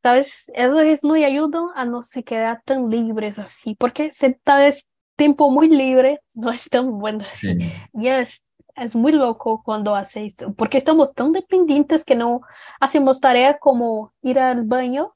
¿sabes? 0.02 0.50
Eso 0.54 0.80
es 0.80 1.04
muy 1.04 1.24
ayuda 1.24 1.60
a 1.74 1.84
no 1.84 2.02
se 2.02 2.24
quedar 2.24 2.62
tan 2.64 2.90
libres 2.90 3.38
así, 3.38 3.76
porque 3.76 4.10
si 4.10 4.34
es 4.64 4.88
tiempo 5.16 5.50
muy 5.50 5.68
libre, 5.68 6.20
no 6.34 6.50
es 6.50 6.68
tan 6.68 6.98
bueno 6.98 7.24
así. 7.30 7.58
Y 7.94 8.08
es, 8.08 8.44
es 8.80 8.96
muy 8.96 9.12
loco 9.12 9.62
cuando 9.62 9.94
hace 9.94 10.24
eso, 10.24 10.54
porque 10.54 10.78
estamos 10.78 11.14
tan 11.14 11.32
dependientes 11.32 12.04
que 12.04 12.16
no 12.16 12.40
hacemos 12.80 13.20
tareas 13.20 13.56
como 13.60 14.14
ir 14.22 14.38
al 14.38 14.64
baño, 14.64 15.10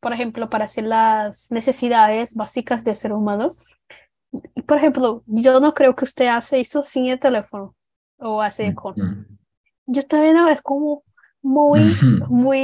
por 0.00 0.12
ejemplo, 0.12 0.48
para 0.48 0.66
hacer 0.66 0.84
las 0.84 1.50
necesidades 1.50 2.34
básicas 2.34 2.84
de 2.84 2.94
ser 2.94 3.12
humanos. 3.12 3.66
Y, 4.54 4.62
por 4.62 4.76
ejemplo, 4.76 5.24
yo 5.26 5.58
no 5.58 5.74
creo 5.74 5.96
que 5.96 6.04
usted 6.04 6.28
hace 6.28 6.60
eso 6.60 6.82
sin 6.82 7.08
el 7.08 7.18
teléfono 7.18 7.74
o 8.18 8.40
hace 8.40 8.74
con. 8.74 8.94
Yo 9.86 10.02
también 10.04 10.36
no, 10.36 10.48
es 10.48 10.62
como 10.62 11.02
muy, 11.42 11.80
muy 12.28 12.62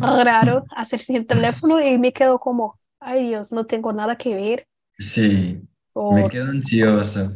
raro 0.00 0.64
hacer 0.76 1.00
sin 1.00 1.16
el 1.16 1.26
teléfono 1.26 1.80
y 1.80 1.98
me 1.98 2.12
quedo 2.12 2.38
como, 2.38 2.78
ay 3.00 3.28
Dios, 3.28 3.52
no 3.52 3.66
tengo 3.66 3.92
nada 3.92 4.16
que 4.16 4.34
ver. 4.34 4.68
Sí, 4.96 5.60
me 5.96 6.28
quedo 6.28 6.50
ansioso. 6.50 7.34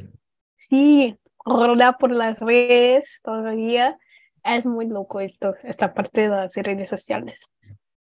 Sí, 0.56 1.18
rolar 1.44 1.96
por 1.98 2.10
las 2.10 2.40
redes 2.40 3.20
todavía. 3.22 3.98
Es 4.44 4.66
muy 4.66 4.86
loco 4.86 5.20
esto, 5.20 5.54
esta 5.62 5.94
parte 5.94 6.22
de 6.22 6.28
las 6.28 6.54
redes 6.56 6.90
sociales. 6.90 7.40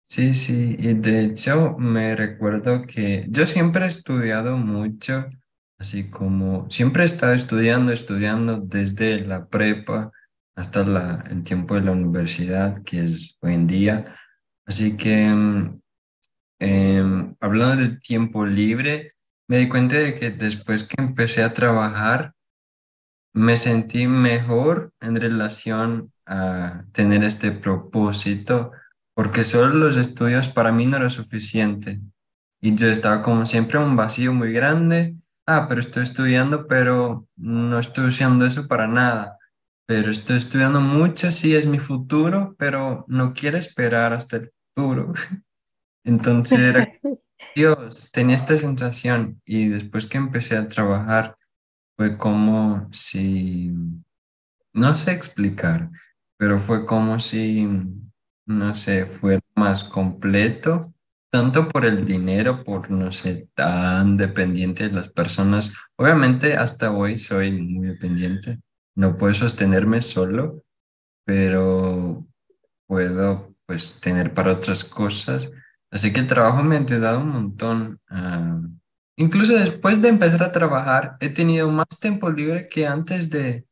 Sí, 0.04 0.34
sí, 0.34 0.76
y 0.80 0.94
de 0.96 1.24
hecho 1.24 1.78
me 1.78 2.16
recuerdo 2.16 2.82
que 2.82 3.26
yo 3.30 3.48
siempre 3.48 3.86
he 3.86 3.88
estudiado 3.88 4.58
mucho, 4.58 5.30
así 5.78 6.10
como 6.10 6.70
siempre 6.70 7.04
he 7.04 7.06
estado 7.06 7.34
estudiando, 7.34 7.94
estudiando 7.94 8.58
desde 8.58 9.20
la 9.20 9.48
prepa 9.48 10.12
hasta 10.56 10.84
la, 10.84 11.24
el 11.30 11.44
tiempo 11.44 11.76
de 11.76 11.82
la 11.82 11.92
universidad, 11.92 12.84
que 12.84 13.00
es 13.00 13.38
hoy 13.42 13.54
en 13.54 13.68
día. 13.68 14.16
Así 14.66 14.98
que 14.98 15.28
mm, 15.28 15.82
em, 16.60 17.36
hablando 17.40 17.84
de 17.84 17.98
tiempo 17.98 18.46
libre, 18.46 19.14
me 19.48 19.58
di 19.58 19.70
cuenta 19.70 19.98
de 19.98 20.16
que 20.16 20.32
después 20.32 20.84
que 20.84 21.02
empecé 21.02 21.44
a 21.44 21.54
trabajar, 21.54 22.33
me 23.34 23.58
sentí 23.58 24.08
mejor 24.08 24.92
en 25.02 25.16
relación 25.16 26.12
a 26.26 26.86
tener 26.92 27.24
este 27.24 27.52
propósito, 27.52 28.72
porque 29.14 29.44
solo 29.44 29.74
los 29.74 29.98
estudios 29.98 30.48
para 30.48 30.72
mí 30.72 30.86
no 30.86 30.98
era 30.98 31.10
suficiente. 31.10 32.00
Y 32.62 32.76
yo 32.76 32.88
estaba 32.88 33.22
como 33.22 33.46
siempre 33.46 33.80
en 33.80 33.86
un 33.86 33.96
vacío 33.96 34.34
muy 34.34 34.54
grande. 34.54 35.16
Ah, 35.46 35.66
pero 35.68 35.82
estoy 35.82 36.04
estudiando, 36.04 36.68
pero 36.68 37.28
no 37.36 37.80
estoy 37.80 38.06
usando 38.06 38.46
eso 38.46 38.68
para 38.68 38.88
nada 38.88 39.38
pero 39.86 40.12
estoy 40.12 40.38
estudiando 40.38 40.80
mucho, 40.80 41.32
sí 41.32 41.56
es 41.56 41.66
mi 41.66 41.80
futuro, 41.80 42.56
pero 42.58 43.06
no 43.08 43.34
quiero 43.34 43.58
esperar 43.58 44.14
hasta 44.14 44.38
el 44.38 44.52
futuro. 44.76 45.14
Entonces 46.06 46.60
era, 46.60 46.92
Dios, 47.56 48.10
tenía 48.12 48.36
esta 48.36 48.58
sensación 48.58 49.42
y 49.46 49.68
después 49.68 50.08
que 50.08 50.18
empecé 50.18 50.58
a 50.58 50.68
trabajar 50.68 51.38
fue 51.98 52.18
como 52.18 52.90
si, 52.92 53.72
no 54.74 54.96
sé 54.96 55.12
explicar, 55.12 55.90
pero 56.38 56.60
fue 56.60 56.86
como 56.86 57.20
si, 57.20 57.68
no 58.46 58.76
sé, 58.76 59.06
fuera 59.06 59.42
más 59.56 59.84
completo, 59.84 60.94
tanto 61.32 61.70
por 61.70 61.86
el 61.86 62.06
dinero, 62.06 62.64
por 62.64 62.92
no 62.92 63.12
ser 63.12 63.48
tan 63.56 64.18
dependiente 64.18 64.90
de 64.90 64.96
las 64.96 65.10
personas. 65.10 65.74
Obviamente 65.98 66.56
hasta 66.56 66.92
hoy 66.92 67.18
soy 67.18 67.52
muy 67.52 67.88
dependiente 67.88 68.60
no 68.96 69.18
puedo 69.18 69.34
sostenerme 69.34 70.02
solo, 70.02 70.64
pero 71.26 72.26
puedo 72.88 73.56
pues 73.66 74.00
tener 74.02 74.34
para 74.34 74.54
otras 74.54 74.84
cosas. 74.84 75.52
Así 75.92 76.12
que 76.14 76.20
el 76.20 76.28
trabajo 76.28 76.64
me 76.64 76.76
ha 76.76 76.80
ayudado 76.80 77.22
un 77.22 77.30
montón. 77.30 78.02
Incluso 79.16 79.54
después 79.54 80.02
de 80.02 80.10
empezar 80.10 80.44
a 80.44 80.52
trabajar, 80.52 81.18
he 81.20 81.30
tenido 81.30 81.70
más 81.70 81.88
tiempo 82.00 82.30
libre 82.30 82.68
que 82.68 82.88
antes 82.88 83.30
de, 83.30 83.66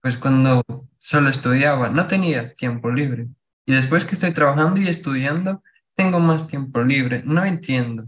pues 0.00 0.16
cuando 0.16 0.62
solo 0.98 1.30
estudiaba, 1.30 1.88
no 1.88 2.06
tenía 2.06 2.54
tiempo 2.54 2.90
libre. 2.90 3.28
Y 3.66 3.74
después 3.74 4.04
que 4.04 4.14
estoy 4.14 4.32
trabajando 4.32 4.80
y 4.80 4.88
estudiando, 4.88 5.62
tengo 5.94 6.18
más 6.18 6.48
tiempo 6.48 6.80
libre. 6.80 7.22
No 7.24 7.44
entiendo. 7.44 8.04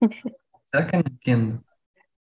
¿Sabes 0.64 0.86
que 0.86 0.96
no 0.98 1.04
entiendo? 1.06 1.62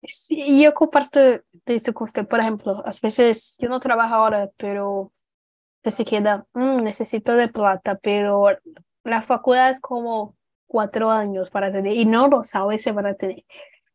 Sí, 0.03 0.63
yo 0.63 0.75
comparto 0.75 1.19
de 1.21 1.43
eso 1.67 1.95
con 1.95 2.09
usted. 2.09 2.27
Por 2.27 2.41
ejemplo, 2.41 2.83
a 2.85 2.91
veces 3.03 3.57
yo 3.59 3.69
no 3.69 3.81
trabajo 3.81 4.15
ahora, 4.15 4.51
pero 4.57 5.13
se 5.91 6.05
queda, 6.05 6.47
mm, 6.55 6.83
necesito 6.83 7.35
de 7.35 7.49
plata, 7.49 7.99
pero 8.03 8.49
la 9.05 9.23
facultad 9.23 9.71
es 9.71 9.81
como 9.81 10.37
cuatro 10.67 11.11
años 11.11 11.51
para 11.51 11.71
tener 11.71 11.93
y 11.97 12.05
no 12.05 12.29
lo 12.29 12.43
sabe 12.43 12.79
se 12.79 12.93
van 12.93 13.07
a 13.07 13.15
tener. 13.15 13.45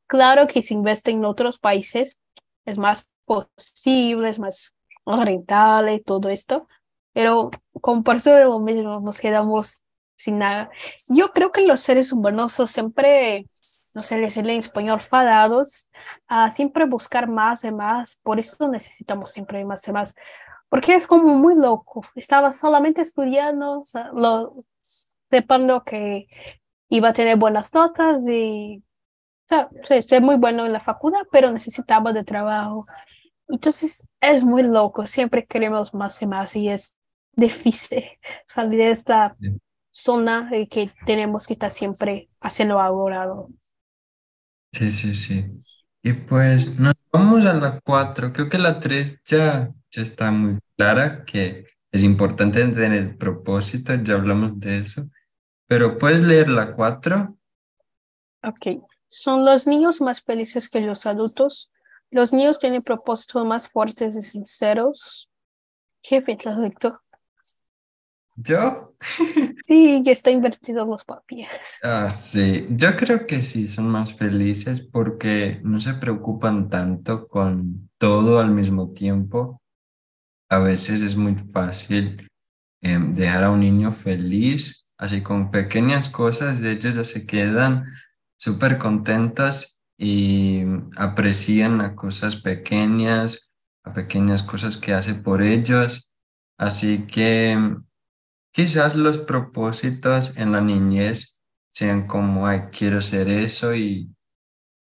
Claro 0.09 0.47
que 0.47 0.63
si 0.63 0.73
investe 0.73 1.11
en 1.11 1.23
otros 1.23 1.59
países 1.59 2.17
es 2.65 2.79
más 2.79 3.07
posible, 3.25 4.27
es 4.27 4.39
más 4.39 4.73
rentable 5.05 6.01
todo 6.03 6.29
esto, 6.29 6.67
pero 7.13 7.51
comparto 7.79 8.35
lo 8.39 8.59
mismo, 8.59 8.99
nos 9.01 9.19
quedamos 9.19 9.83
sin 10.15 10.39
nada. 10.39 10.71
Yo 11.09 11.31
creo 11.31 11.51
que 11.51 11.67
los 11.67 11.81
seres 11.81 12.11
humanos 12.11 12.53
siempre 12.65 13.45
no 13.93 14.01
sé 14.01 14.17
decirle 14.17 14.53
en 14.53 14.59
español, 14.59 14.99
fadados 15.01 15.89
a 16.27 16.49
siempre 16.49 16.85
buscar 16.85 17.27
más 17.27 17.63
y 17.63 17.71
más. 17.71 18.19
Por 18.23 18.39
eso 18.39 18.67
necesitamos 18.67 19.29
siempre 19.31 19.63
más 19.63 19.87
y 19.87 19.91
más. 19.91 20.15
Porque 20.69 20.95
es 20.95 21.05
como 21.05 21.35
muy 21.35 21.53
loco. 21.55 22.03
Estaba 22.15 22.51
solamente 22.51 23.01
estudiando, 23.01 23.83
lo, 24.13 24.63
sepando 25.29 25.83
que 25.83 26.27
iba 26.89 27.09
a 27.09 27.13
tener 27.13 27.37
buenas 27.37 27.73
notas 27.75 28.27
y 28.27 28.83
sea, 29.49 30.01
ser 30.01 30.21
muy 30.21 30.35
bueno 30.35 30.65
en 30.65 30.73
la 30.73 30.79
facultad, 30.79 31.21
pero 31.31 31.51
necesitaba 31.51 32.13
de 32.13 32.23
trabajo. 32.23 32.85
Entonces 33.47 34.07
es 34.21 34.43
muy 34.43 34.63
loco. 34.63 35.05
Siempre 35.07 35.45
queremos 35.45 35.93
más 35.93 36.21
y 36.21 36.27
más 36.27 36.55
y 36.55 36.69
es 36.69 36.95
difícil 37.33 38.05
salir 38.47 38.79
de 38.79 38.91
esta 38.91 39.35
zona 39.91 40.49
que 40.69 40.91
tenemos 41.05 41.47
que 41.47 41.53
estar 41.53 41.71
siempre 41.71 42.29
haciendo 42.39 42.79
algo. 42.79 43.49
Sí, 44.71 44.91
sí, 44.91 45.13
sí. 45.13 45.43
Y 46.03 46.13
pues 46.13 46.79
nos 46.79 46.93
vamos 47.11 47.45
a 47.45 47.53
la 47.53 47.79
4. 47.81 48.31
Creo 48.31 48.49
que 48.49 48.57
la 48.57 48.79
3 48.79 49.21
ya, 49.25 49.73
ya 49.91 50.01
está 50.01 50.31
muy 50.31 50.59
clara, 50.77 51.25
que 51.25 51.65
es 51.91 52.03
importante 52.03 52.63
tener 52.63 52.93
el 52.93 53.17
propósito, 53.17 53.95
ya 53.95 54.13
hablamos 54.13 54.59
de 54.59 54.77
eso. 54.77 55.09
Pero 55.67 55.97
¿puedes 55.97 56.21
leer 56.21 56.49
la 56.49 56.73
4? 56.73 57.35
Ok. 58.43 58.88
Son 59.09 59.43
los 59.43 59.65
niños 59.65 60.01
más 60.01 60.21
felices 60.21 60.69
que 60.69 60.81
los 60.81 61.05
adultos. 61.07 61.71
Los 62.11 62.31
niños 62.31 62.59
tienen 62.59 62.83
propósitos 62.83 63.45
más 63.45 63.67
fuertes 63.67 64.15
y 64.15 64.21
sinceros. 64.21 65.29
¿Qué 66.01 66.21
piensas, 66.21 66.59
Víctor? 66.61 67.01
¿Yo? 68.35 68.95
Sí, 69.65 70.01
ya 70.03 70.13
está 70.13 70.31
invertido 70.31 70.83
los 70.83 71.05
papiers. 71.05 71.51
Ah, 71.83 72.09
sí, 72.09 72.65
yo 72.71 72.95
creo 72.95 73.27
que 73.27 73.43
sí, 73.43 73.67
son 73.67 73.87
más 73.87 74.15
felices 74.15 74.81
porque 74.81 75.61
no 75.63 75.79
se 75.79 75.93
preocupan 75.93 76.69
tanto 76.69 77.27
con 77.27 77.91
todo 77.99 78.39
al 78.39 78.49
mismo 78.49 78.93
tiempo. 78.93 79.61
A 80.49 80.57
veces 80.57 81.01
es 81.01 81.15
muy 81.15 81.35
fácil 81.53 82.27
em, 82.81 83.13
dejar 83.13 83.43
a 83.43 83.51
un 83.51 83.59
niño 83.59 83.91
feliz, 83.91 84.87
así 84.97 85.21
con 85.21 85.51
pequeñas 85.51 86.09
cosas, 86.09 86.61
de 86.61 86.71
ellos 86.71 86.95
ya 86.95 87.03
se 87.03 87.27
quedan 87.27 87.85
súper 88.39 88.79
contentos 88.79 89.79
y 89.95 90.63
aprecian 90.97 91.81
a 91.81 91.95
cosas 91.95 92.37
pequeñas, 92.37 93.51
a 93.83 93.93
pequeñas 93.93 94.41
cosas 94.41 94.79
que 94.79 94.93
hace 94.95 95.13
por 95.13 95.43
ellos. 95.43 96.11
Así 96.57 97.05
que 97.05 97.55
Quizás 98.51 98.95
los 98.95 99.19
propósitos 99.19 100.35
en 100.37 100.51
la 100.51 100.61
niñez 100.61 101.39
sean 101.71 102.07
como, 102.07 102.47
ay, 102.47 102.63
quiero 102.71 103.01
ser 103.01 103.29
eso 103.29 103.75
y 103.75 104.13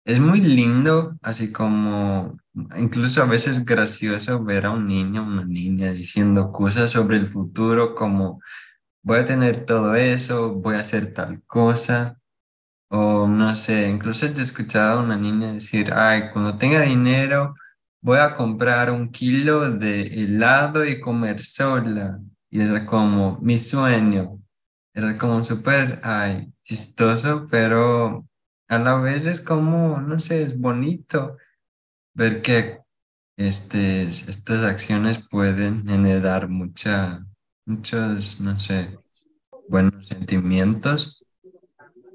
es 0.05 0.19
muy 0.19 0.41
lindo, 0.41 1.17
así 1.21 1.51
como 1.51 2.37
incluso 2.77 3.21
a 3.21 3.25
veces 3.25 3.65
gracioso 3.65 4.43
ver 4.43 4.65
a 4.65 4.71
un 4.71 4.87
niño, 4.87 5.23
una 5.23 5.45
niña 5.45 5.91
diciendo 5.91 6.51
cosas 6.51 6.91
sobre 6.91 7.17
el 7.17 7.31
futuro 7.31 7.95
como 7.95 8.41
voy 9.03 9.19
a 9.19 9.25
tener 9.25 9.65
todo 9.65 9.95
eso, 9.95 10.53
voy 10.53 10.75
a 10.75 10.79
hacer 10.79 11.13
tal 11.13 11.43
cosa, 11.45 12.18
o 12.89 13.27
no 13.27 13.55
sé, 13.55 13.89
incluso 13.89 14.25
he 14.25 14.31
escuchado 14.41 14.99
a 14.99 15.03
una 15.03 15.17
niña 15.17 15.53
decir, 15.53 15.93
ay, 15.93 16.31
cuando 16.33 16.57
tenga 16.57 16.81
dinero 16.81 17.55
voy 18.01 18.19
a 18.19 18.35
comprar 18.35 18.91
un 18.91 19.11
kilo 19.11 19.71
de 19.71 20.03
helado 20.03 20.85
y 20.85 20.99
comer 20.99 21.43
sola 21.43 22.19
y 22.49 22.61
era 22.61 22.85
como 22.85 23.39
mi 23.41 23.59
sueño. 23.59 24.39
Era 24.93 25.17
como 25.17 25.43
súper, 25.43 25.99
ay, 26.03 26.51
chistoso, 26.63 27.47
pero 27.49 28.27
a 28.67 28.79
la 28.79 28.99
vez 28.99 29.25
es 29.25 29.41
como, 29.41 30.01
no 30.01 30.19
sé, 30.19 30.43
es 30.43 30.59
bonito 30.59 31.37
ver 32.13 32.41
que 32.41 32.79
este, 33.37 34.03
estas 34.03 34.63
acciones 34.63 35.19
pueden 35.29 35.87
generar 35.87 36.49
mucha, 36.49 37.25
muchos, 37.65 38.41
no 38.41 38.59
sé, 38.59 38.97
buenos 39.69 40.07
sentimientos, 40.07 41.18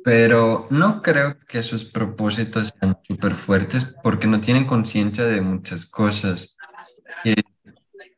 pero 0.04 0.66
no 0.70 1.00
creo 1.02 1.38
que 1.48 1.62
sus 1.62 1.84
propósitos 1.86 2.74
sean 2.78 2.98
súper 3.02 3.34
fuertes 3.34 3.96
porque 4.02 4.26
no 4.26 4.40
tienen 4.40 4.66
conciencia 4.66 5.24
de 5.24 5.40
muchas 5.40 5.86
cosas. 5.86 6.56
Que 7.24 7.34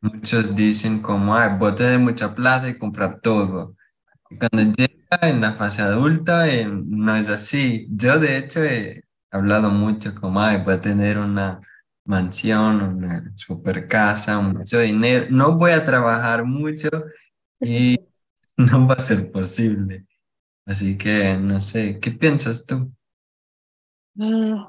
muchos 0.01 0.55
dicen 0.57 1.01
como, 1.01 1.37
ay, 1.37 1.51
a 1.61 1.75
tener 1.77 2.01
mucha 2.01 2.35
plata 2.35 2.69
y 2.69 2.77
comprar 2.79 3.21
todo. 3.21 3.77
Y 4.31 4.37
cuando 4.37 4.73
llega 4.77 5.19
en 5.23 5.41
la 5.41 5.55
fase 5.55 5.83
adulta, 5.83 6.47
no 6.67 7.17
es 7.17 7.29
así. 7.29 7.87
Yo, 7.91 8.19
de 8.19 8.39
hecho, 8.39 8.65
he 8.65 9.05
hablado 9.31 9.71
mucho 9.71 10.15
como, 10.15 10.41
ay, 10.43 10.63
voy 10.65 10.75
a 10.75 10.81
tener 10.81 11.19
una 11.19 11.61
mansión, 12.05 12.83
una 12.83 13.33
super 13.37 13.87
casa, 13.89 14.41
mucho 14.41 14.81
dinero, 14.81 15.27
no 15.31 15.57
voy 15.57 15.73
a 15.73 15.85
trabajar 15.85 16.45
mucho 16.45 16.89
y 17.61 17.99
no 18.57 18.87
va 18.89 18.95
a 18.95 19.01
ser 19.01 19.31
posible. 19.31 20.07
Así 20.67 20.99
que 20.99 21.37
no 21.39 21.63
sé, 21.63 21.99
¿qué 22.01 22.11
piensas 22.11 22.67
tú? 22.67 22.93
Mm, 24.17 24.67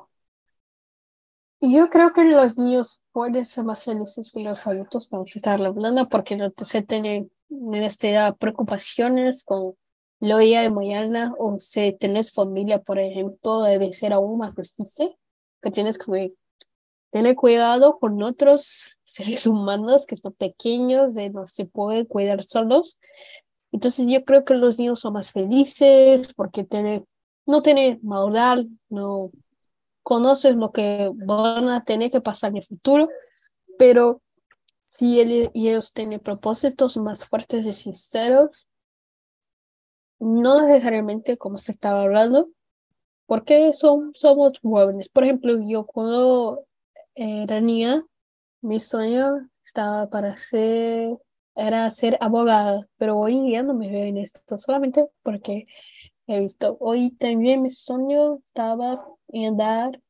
Yo 1.59 1.89
creo 1.89 2.13
que 2.13 2.23
los 2.25 2.57
niños 2.57 3.01
pueden 3.11 3.43
ser 3.45 3.63
más 3.65 3.83
felices 3.83 4.31
que 4.31 4.41
los 4.41 4.67
adultos 4.67 5.07
cuando 5.09 5.25
se 5.25 5.39
está 5.39 5.53
hablando 5.53 6.07
porque 6.09 6.35
no 6.35 6.51
se 6.63 6.83
tienen 6.83 7.31
este, 7.73 8.15
preocupaciones 8.39 9.43
con 9.43 9.75
lo 10.19 10.37
día 10.37 10.61
de 10.61 10.69
mañana 10.69 11.33
o 11.37 11.59
si 11.59 11.93
tienes 11.93 12.31
familia, 12.31 12.79
por 12.81 12.99
ejemplo, 12.99 13.61
debe 13.63 13.93
ser 13.93 14.13
aún 14.13 14.37
más 14.37 14.55
difícil 14.55 15.15
que 15.61 15.71
tienes 15.71 15.97
que 15.97 16.33
tener 17.11 17.35
cuidado 17.35 17.99
con 17.99 18.21
otros 18.23 18.97
seres 19.03 19.47
humanos 19.47 20.05
que 20.05 20.17
son 20.17 20.33
pequeños, 20.33 21.15
de 21.15 21.29
no 21.31 21.47
se 21.47 21.65
pueden 21.65 22.05
cuidar 22.05 22.43
solos. 22.43 22.99
Entonces 23.71 24.05
yo 24.07 24.23
creo 24.25 24.45
que 24.45 24.53
los 24.55 24.79
niños 24.79 24.99
son 25.01 25.13
más 25.13 25.31
felices 25.31 26.33
porque 26.35 26.63
tienen, 26.63 27.05
no 27.45 27.61
tienen 27.61 27.99
maldad, 28.03 28.59
no 28.89 29.31
conoces 30.03 30.55
lo 30.55 30.71
que 30.71 31.11
van 31.15 31.69
a 31.69 31.83
tener 31.83 32.11
que 32.11 32.21
pasar 32.21 32.51
en 32.51 32.57
el 32.57 32.65
futuro, 32.65 33.09
pero 33.79 34.21
si 34.85 35.21
él- 35.21 35.51
ellos 35.55 35.93
tienen 35.93 36.19
propósitos 36.21 36.97
más 36.97 37.25
fuertes 37.25 37.65
y 37.65 37.73
sinceros, 37.73 38.67
no 40.19 40.61
necesariamente 40.61 41.37
como 41.37 41.57
se 41.57 41.71
estaba 41.71 42.01
hablando, 42.03 42.49
porque 43.27 43.73
son, 43.73 44.13
somos 44.15 44.59
jóvenes. 44.63 45.09
Por 45.09 45.23
ejemplo, 45.25 45.57
yo 45.67 45.85
cuando 45.85 46.65
era 47.15 47.61
niña, 47.61 48.05
mi 48.61 48.79
sueño 48.79 49.49
estaba 49.65 50.09
para 50.09 50.37
ser, 50.37 51.17
era 51.57 51.89
ser 51.91 52.17
abogada, 52.21 52.87
pero 52.97 53.17
hoy 53.19 53.41
día 53.41 53.63
no 53.63 53.73
me 53.75 53.89
veo 53.91 54.05
en 54.05 54.17
esto, 54.17 54.57
solamente 54.59 55.05
porque 55.23 55.67
he 56.27 56.39
visto. 56.41 56.77
Hoy 56.81 57.11
también 57.11 57.63
mi 57.63 57.71
sueño 57.71 58.37
estaba 58.45 59.05
en 59.29 59.47
andar 59.49 60.01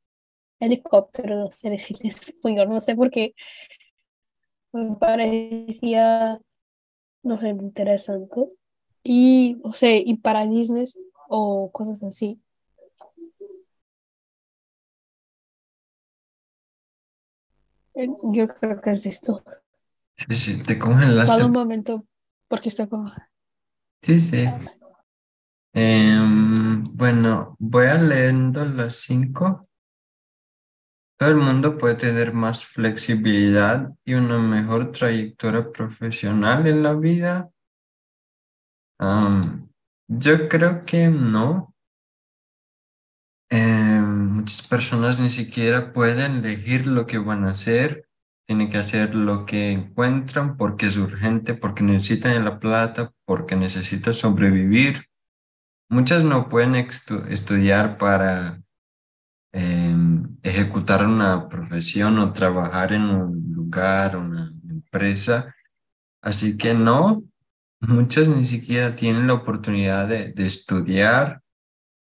helicóptero, 0.60 1.38
no 1.38 1.52
sé 1.52 1.70
decir 1.72 1.98
español, 2.04 2.70
no 2.70 2.82
sé 2.82 2.96
por 2.96 3.12
qué 3.12 3.36
me 4.74 4.96
parecía, 4.96 6.40
no 7.24 7.40
sé, 7.42 7.50
interesante. 7.50 8.50
Y, 9.04 9.60
o 9.64 9.74
sea, 9.74 9.96
y 9.98 10.18
para 10.18 10.46
Disney 10.48 10.86
o 11.30 11.72
cosas 11.74 12.04
así. 12.04 12.42
Eh, 17.96 18.08
Yo 18.32 18.48
creo 18.48 18.80
que 18.82 18.92
es 18.92 19.06
esto. 19.06 19.44
Sí, 20.18 20.36
sí, 20.36 20.64
te 20.64 20.74
Solo 20.74 20.86
congelaste. 20.86 21.44
un 21.44 21.52
momento, 21.52 22.06
porque 22.48 22.70
estoy 22.70 22.88
como... 22.88 23.06
Sí, 24.02 24.20
sí. 24.20 24.46
Em, 25.74 26.84
bueno, 26.84 27.56
voy 27.60 27.86
a 27.86 27.96
leyendo 27.96 28.66
los 28.66 28.96
cinco. 28.96 29.70
Todo 31.20 31.30
el 31.30 31.36
mundo 31.36 31.78
puede 31.78 31.96
tener 31.96 32.34
más 32.34 32.66
flexibilidad 32.66 33.94
y 34.06 34.14
una 34.14 34.40
mejor 34.40 34.92
trayectoria 34.92 35.72
profesional 35.72 36.68
en 36.68 36.84
la 36.84 36.94
vida. 36.94 37.50
Yo 40.08 40.48
creo 40.48 40.86
que 40.86 41.08
no. 41.08 41.76
Eh, 43.50 44.00
muchas 44.02 44.68
personas 44.68 45.20
ni 45.20 45.30
siquiera 45.30 45.94
pueden 45.94 46.38
elegir 46.38 46.88
lo 46.88 47.06
que 47.06 47.18
van 47.18 47.46
a 47.46 47.52
hacer, 47.52 48.07
tienen 48.48 48.70
que 48.72 48.78
hacer 48.80 49.16
lo 49.16 49.46
que 49.46 49.72
encuentran 49.72 50.58
porque 50.58 50.88
es 50.88 50.98
urgente, 50.98 51.54
porque 51.56 51.84
necesitan 51.84 52.46
la 52.46 52.60
plata, 52.60 53.14
porque 53.26 53.56
necesitan 53.58 54.14
sobrevivir. 54.16 55.06
Muchas 55.90 56.24
no 56.24 56.50
pueden 56.50 56.76
estu- 56.76 57.26
estudiar 57.30 57.98
para 57.98 58.62
eh, 59.54 59.96
ejecutar 60.44 61.06
una 61.06 61.48
profesión 61.50 62.20
o 62.20 62.34
trabajar 62.34 62.94
en 62.94 63.04
un 63.04 63.54
lugar, 63.54 64.18
una 64.18 64.52
empresa. 64.70 65.54
Así 66.22 66.58
que 66.58 66.74
no, 66.74 67.24
muchas 67.82 68.28
ni 68.28 68.46
siquiera 68.46 68.96
tienen 68.96 69.28
la 69.28 69.36
oportunidad 69.36 70.08
de, 70.08 70.34
de 70.34 70.48
estudiar 70.48 71.42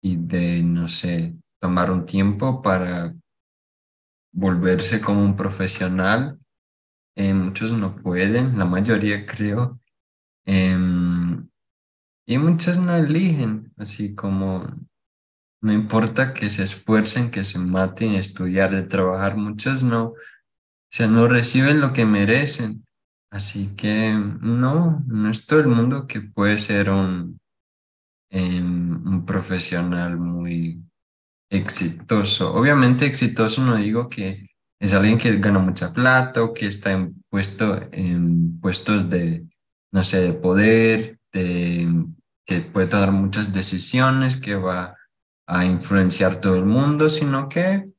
y 0.01 0.17
de, 0.17 0.63
no 0.63 0.87
sé, 0.87 1.35
tomar 1.59 1.91
un 1.91 2.05
tiempo 2.05 2.61
para 2.61 3.13
volverse 4.31 5.01
como 5.01 5.23
un 5.23 5.35
profesional. 5.35 6.39
Eh, 7.15 7.33
muchos 7.33 7.71
no 7.71 7.95
pueden, 7.95 8.57
la 8.57 8.65
mayoría 8.65 9.25
creo. 9.25 9.79
Em, 10.45 11.47
y 12.25 12.37
muchos 12.37 12.77
no 12.77 12.95
eligen, 12.95 13.73
así 13.77 14.15
como 14.15 14.67
no 15.61 15.73
importa 15.73 16.33
que 16.33 16.49
se 16.49 16.63
esfuercen, 16.63 17.31
que 17.31 17.43
se 17.43 17.59
maten, 17.59 18.13
estudiar, 18.15 18.71
de 18.71 18.83
trabajar, 18.83 19.37
muchos 19.37 19.83
no, 19.83 20.09
o 20.09 20.15
sea, 20.89 21.07
no 21.07 21.27
reciben 21.27 21.81
lo 21.81 21.93
que 21.93 22.05
merecen. 22.05 22.85
Así 23.29 23.75
que 23.75 24.13
no, 24.41 25.03
no 25.07 25.29
es 25.29 25.45
todo 25.45 25.59
el 25.59 25.67
mundo 25.67 26.07
que 26.07 26.21
puede 26.21 26.57
ser 26.59 26.89
un, 26.89 27.39
em, 28.29 29.05
un 29.05 29.25
profesional 29.25 30.17
muy 30.17 30.86
exitoso. 31.49 32.53
Obviamente 32.53 33.05
exitoso 33.05 33.61
no 33.61 33.75
digo 33.77 34.09
que 34.09 34.47
es 34.79 34.93
alguien 34.93 35.17
que 35.17 35.37
gana 35.37 35.59
mucha 35.59 35.93
plata 35.93 36.43
o 36.43 36.53
que 36.53 36.67
está 36.67 36.91
en, 36.91 37.23
puesto, 37.29 37.79
en 37.91 38.59
puestos 38.59 39.09
de, 39.09 39.47
no 39.91 40.03
sé, 40.03 40.21
de 40.21 40.33
poder, 40.33 41.19
de, 41.33 42.05
que 42.45 42.61
puede 42.61 42.87
tomar 42.87 43.11
muchas 43.11 43.51
decisiones, 43.51 44.37
que 44.37 44.55
va 44.55 44.95
a 45.47 45.65
influenciar 45.65 46.41
todo 46.41 46.57
el 46.57 46.65
mundo, 46.65 47.09
sino 47.09 47.49
que 47.49 47.89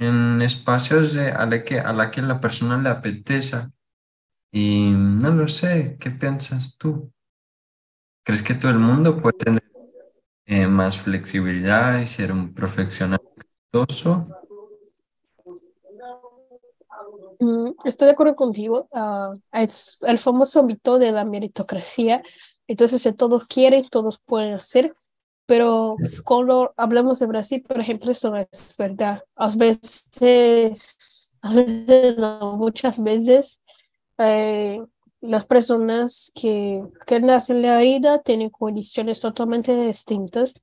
en 0.00 0.40
espacios 0.42 1.12
de, 1.14 1.30
a, 1.30 1.46
la 1.46 1.64
que, 1.64 1.78
a 1.80 1.92
la 1.92 2.10
que 2.10 2.22
la 2.22 2.40
persona 2.40 2.78
le 2.78 2.88
apetece. 2.88 3.68
Y 4.52 4.90
no 4.90 5.30
lo 5.30 5.46
sé, 5.48 5.96
¿qué 6.00 6.10
piensas 6.10 6.76
tú? 6.78 7.12
¿Crees 8.24 8.42
que 8.42 8.54
todo 8.54 8.70
el 8.70 8.78
mundo 8.78 9.20
puede 9.20 9.36
tener 9.38 9.67
eh, 10.48 10.66
más 10.66 10.98
flexibilidad 10.98 12.00
y 12.00 12.06
ser 12.06 12.32
un 12.32 12.54
profesional 12.54 13.20
exitoso? 13.36 14.26
Mm, 17.38 17.72
Estoy 17.84 18.06
de 18.06 18.12
acuerdo 18.12 18.34
contigo. 18.34 18.88
ah, 18.94 19.34
es 19.52 19.98
el 20.00 20.18
famoso 20.18 20.62
mito 20.62 20.98
de 20.98 21.12
la 21.12 21.24
meritocracia. 21.24 22.22
Entonces, 22.66 23.02
si 23.02 23.12
todos 23.12 23.46
quieren, 23.46 23.86
todos 23.90 24.18
pueden 24.24 24.54
hacer. 24.54 24.94
Pero 25.46 25.96
pues, 25.98 26.22
cuando 26.22 26.72
hablamos 26.76 27.18
de 27.18 27.26
Brasil, 27.26 27.62
por 27.62 27.78
ejemplo, 27.80 28.10
eso 28.10 28.30
no 28.30 28.38
es 28.38 28.74
verdad. 28.78 29.22
A 29.36 29.50
veces, 29.50 31.34
a 31.42 31.52
veces 31.54 32.16
no, 32.16 32.56
muchas 32.56 33.02
veces, 33.02 33.60
eh, 34.18 34.80
las 35.20 35.44
personas 35.44 36.32
que, 36.34 36.82
que 37.06 37.20
nacen 37.20 37.56
en 37.56 37.62
la 37.62 37.78
vida 37.78 38.22
tienen 38.22 38.50
condiciones 38.50 39.20
totalmente 39.20 39.74
distintas. 39.74 40.54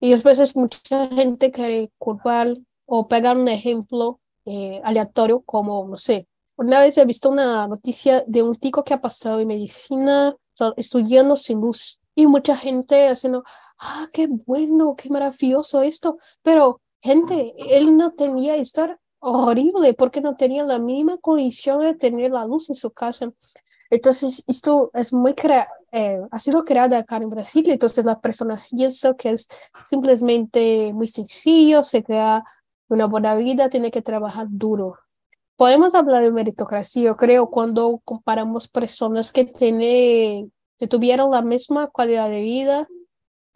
Y 0.00 0.12
a 0.12 0.16
veces 0.16 0.56
mucha 0.56 1.08
gente 1.08 1.50
quiere 1.50 1.90
culpar 1.98 2.56
o 2.86 3.08
pegar 3.08 3.36
un 3.36 3.48
ejemplo 3.48 4.20
eh, 4.44 4.80
aleatorio 4.84 5.40
como, 5.42 5.86
no 5.86 5.96
sé, 5.96 6.26
una 6.56 6.80
vez 6.80 6.98
he 6.98 7.04
visto 7.04 7.30
una 7.30 7.66
noticia 7.66 8.24
de 8.26 8.42
un 8.42 8.56
tico 8.56 8.84
que 8.84 8.94
ha 8.94 9.00
pasado 9.00 9.40
en 9.40 9.48
medicina 9.48 10.36
estudiando 10.76 11.36
sin 11.36 11.60
luz 11.60 12.00
y 12.14 12.26
mucha 12.26 12.56
gente 12.56 13.08
haciendo, 13.08 13.44
ah, 13.78 14.06
qué 14.12 14.28
bueno, 14.28 14.94
qué 14.96 15.08
maravilloso 15.08 15.82
esto, 15.82 16.18
pero 16.42 16.80
gente, 17.00 17.54
él 17.56 17.96
no 17.96 18.12
tenía 18.12 18.56
estar 18.56 19.00
horrible 19.18 19.94
porque 19.94 20.20
no 20.20 20.36
tenía 20.36 20.64
la 20.64 20.78
mínima 20.78 21.16
condición 21.18 21.80
de 21.80 21.94
tener 21.94 22.32
la 22.32 22.44
luz 22.44 22.68
en 22.68 22.76
su 22.76 22.90
casa. 22.90 23.32
Entonces, 23.92 24.42
esto 24.46 24.90
es 24.94 25.12
muy 25.12 25.34
crea 25.34 25.68
eh, 25.94 26.18
ha 26.30 26.38
sido 26.38 26.64
creado 26.64 26.96
acá 26.96 27.18
en 27.18 27.28
Brasil, 27.28 27.68
entonces 27.68 28.02
la 28.06 28.18
persona 28.18 28.62
piensa 28.70 29.14
que 29.14 29.32
es 29.32 29.46
simplemente 29.84 30.90
muy 30.94 31.06
sencillo, 31.06 31.82
se 31.84 32.02
crea 32.02 32.42
una 32.88 33.04
buena 33.04 33.34
vida, 33.34 33.68
tiene 33.68 33.90
que 33.90 34.00
trabajar 34.00 34.46
duro. 34.48 34.96
Podemos 35.56 35.94
hablar 35.94 36.22
de 36.22 36.32
meritocracia, 36.32 37.02
yo 37.02 37.16
creo, 37.18 37.50
cuando 37.50 38.00
comparamos 38.06 38.68
personas 38.68 39.32
que, 39.32 39.44
tiene, 39.44 40.48
que 40.78 40.88
tuvieron 40.88 41.30
la 41.30 41.42
misma 41.42 41.90
calidad 41.94 42.30
de 42.30 42.40
vida, 42.40 42.88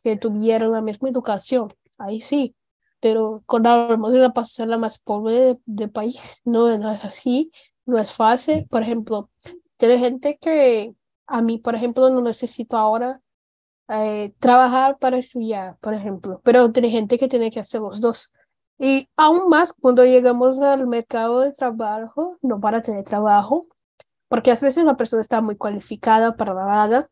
que 0.05 0.18
tuvieron 0.18 0.72
la 0.72 0.83
misma 0.83 1.09
educación, 1.09 1.72
ahí 1.96 2.20
sí, 2.20 2.55
pero 3.01 3.42
cuando 3.46 3.70
hablamos 3.70 4.12
de 4.12 4.18
la 4.18 4.35
parcela 4.35 4.77
más 4.77 4.99
pobre 4.99 5.57
del 5.64 5.90
país, 5.90 6.42
no, 6.44 6.77
no 6.77 6.92
es 6.92 7.03
así, 7.03 7.51
no 7.87 7.99
es 7.99 8.11
fácil. 8.11 8.66
Por 8.68 8.83
ejemplo, 8.83 9.31
tiene 9.77 9.99
gente 9.99 10.39
que 10.39 10.95
a 11.27 11.43
mí, 11.43 11.59
por 11.59 11.75
ejemplo, 11.75 12.09
no 12.11 12.21
necesito 12.23 12.77
ahora 12.77 13.21
eh, 13.89 14.33
trabajar 14.39 14.99
para 14.99 15.19
estudiar, 15.19 15.77
por 15.81 15.95
ejemplo, 15.95 16.41
pero 16.45 16.73
tiene 16.73 16.91
gente 16.91 17.19
que 17.19 17.29
tiene 17.29 17.51
que 17.51 17.61
hacer 17.61 17.81
los 17.81 18.01
dos. 18.01 18.33
Y 18.79 19.09
aún 19.17 19.49
más 19.49 19.73
cuando 19.73 20.05
llegamos 20.05 20.61
al 20.61 20.87
mercado 20.87 21.41
de 21.41 21.53
trabajo, 21.53 22.39
no 22.43 22.61
para 22.61 22.83
tener 22.83 23.05
trabajo, 23.05 23.67
porque 24.29 24.51
a 24.51 24.55
veces 24.55 24.85
la 24.85 24.97
persona 24.97 25.21
está 25.23 25.41
muy 25.41 25.57
cualificada 25.57 26.37
para 26.37 26.55
nada. 26.55 27.11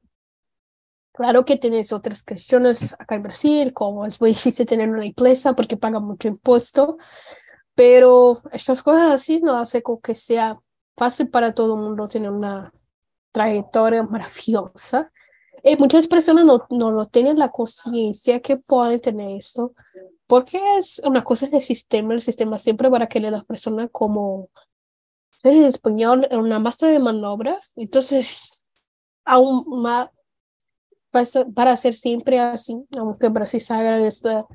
Claro 1.13 1.45
que 1.45 1.57
tienes 1.57 1.93
otras 1.93 2.25
cuestiones 2.25 2.95
acá 2.99 3.15
en 3.15 3.23
Brasil, 3.23 3.73
como 3.73 4.05
es 4.05 4.21
muy 4.21 4.31
difícil 4.31 4.67
tener 4.67 4.91
una 4.91 5.07
empresa 5.07 5.55
porque 5.55 5.77
paga 5.77 6.01
mucho 6.01 6.29
impuesto, 6.29 6.99
pero 7.75 8.43
estas 8.53 8.83
cosas 8.83 9.13
así 9.13 9.41
no 9.41 9.57
hace 9.57 9.83
con 9.83 10.01
que 10.01 10.15
sea 10.15 10.61
fácil 10.97 11.29
para 11.29 11.55
todo 11.55 11.75
el 11.75 11.81
mundo 11.81 12.09
tener 12.09 12.31
una 12.31 12.73
trayectoria 13.33 14.03
maravillosa. 14.03 15.11
Y 15.63 15.77
muchas 15.77 16.07
personas 16.09 16.45
no, 16.45 16.67
no, 16.71 16.91
no 16.91 17.07
tienen 17.09 17.39
la 17.39 17.51
conciencia 17.51 18.41
que 18.41 18.59
pueden 18.59 19.01
tener 19.01 19.31
esto, 19.39 19.73
porque 20.27 20.61
es 20.77 21.01
una 21.05 21.25
cosa 21.25 21.47
del 21.47 21.63
sistema, 21.63 22.13
el 22.13 22.21
sistema 22.21 22.59
siempre 22.59 22.89
va 22.89 23.03
a 23.03 23.09
querer 23.09 23.29
a 23.29 23.39
las 23.39 23.45
personas 23.45 23.89
como 23.91 24.51
en 25.43 25.65
español, 25.65 26.27
una 26.33 26.59
masa 26.59 26.89
de 26.89 26.99
maniobra, 26.99 27.59
entonces 27.77 28.51
aún 29.25 29.65
más 29.83 30.11
para 31.55 31.77
ser 31.77 31.95
siempre 31.95 32.41
así, 32.41 32.85
aunque 32.97 33.29
Brasil 33.29 33.63
de 33.69 34.07
esta, 34.07 34.47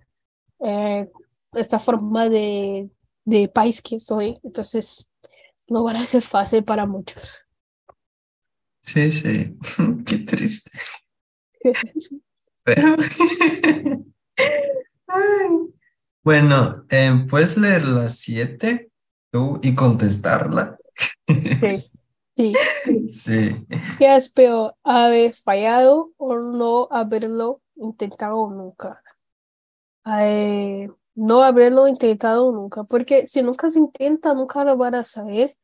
eh, 0.60 1.10
esta 1.54 1.80
forma 1.80 2.28
de, 2.28 2.90
de 3.24 3.48
país 3.48 3.82
que 3.82 4.00
soy, 4.00 4.40
entonces 4.44 5.10
no 5.72 5.84
va 5.84 5.92
a 5.92 6.06
ser 6.06 6.22
fácil 6.22 6.64
para 6.64 6.86
muchos. 6.86 7.46
Sí, 8.82 9.12
sí, 9.12 9.58
qué 10.06 10.18
triste. 10.20 10.72
Pero... 12.66 12.96
Bueno, 16.24 16.86
eh, 16.90 17.26
¿puedes 17.30 17.58
leer 17.58 17.84
las 17.84 18.20
siete 18.20 18.92
tú 19.32 19.60
y 19.64 19.74
contestarla? 19.74 20.78
Sí. 21.28 21.92
Sí. 22.36 22.54
Sí. 23.10 23.68
¿Qué 23.98 24.16
es 24.16 24.30
peor, 24.30 24.76
haber 24.84 25.34
fallado 25.34 26.14
o 26.18 26.38
no 26.38 26.88
haberlo 26.90 27.62
intentado 27.76 28.50
nunca? 28.50 29.02
Eh, 30.06 30.90
no 31.16 31.44
haberlo 31.44 31.88
intentado 31.88 32.52
nunca, 32.52 32.84
porque 32.84 33.28
si 33.28 33.42
nunca 33.44 33.70
se 33.70 33.80
intenta, 33.80 34.34
nunca 34.34 34.64
lo 34.64 34.78
van 34.78 34.96
a 34.96 35.04
saber 35.04 35.58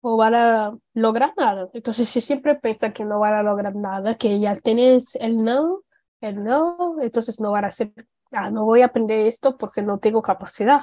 o 0.00 0.16
van 0.16 0.34
a 0.34 0.78
lograr 0.94 1.32
nada. 1.36 1.68
Entonces, 1.74 2.08
si 2.08 2.20
siempre 2.20 2.56
piensa 2.56 2.92
que 2.92 3.04
no 3.04 3.20
van 3.20 3.34
a 3.34 3.42
lograr 3.42 3.74
nada, 3.74 4.16
que 4.16 4.40
ya 4.40 4.54
tienes 4.56 5.16
el 5.16 5.42
no, 5.44 5.82
el 6.20 6.42
no, 6.44 6.96
entonces 7.00 7.40
no 7.40 7.52
van 7.52 7.64
a 7.64 7.68
hacer, 7.68 7.92
ah, 8.32 8.50
no 8.50 8.64
voy 8.64 8.82
a 8.82 8.86
aprender 8.86 9.26
esto 9.26 9.56
porque 9.56 9.82
no 9.82 9.98
tengo 9.98 10.22
capacidad. 10.22 10.82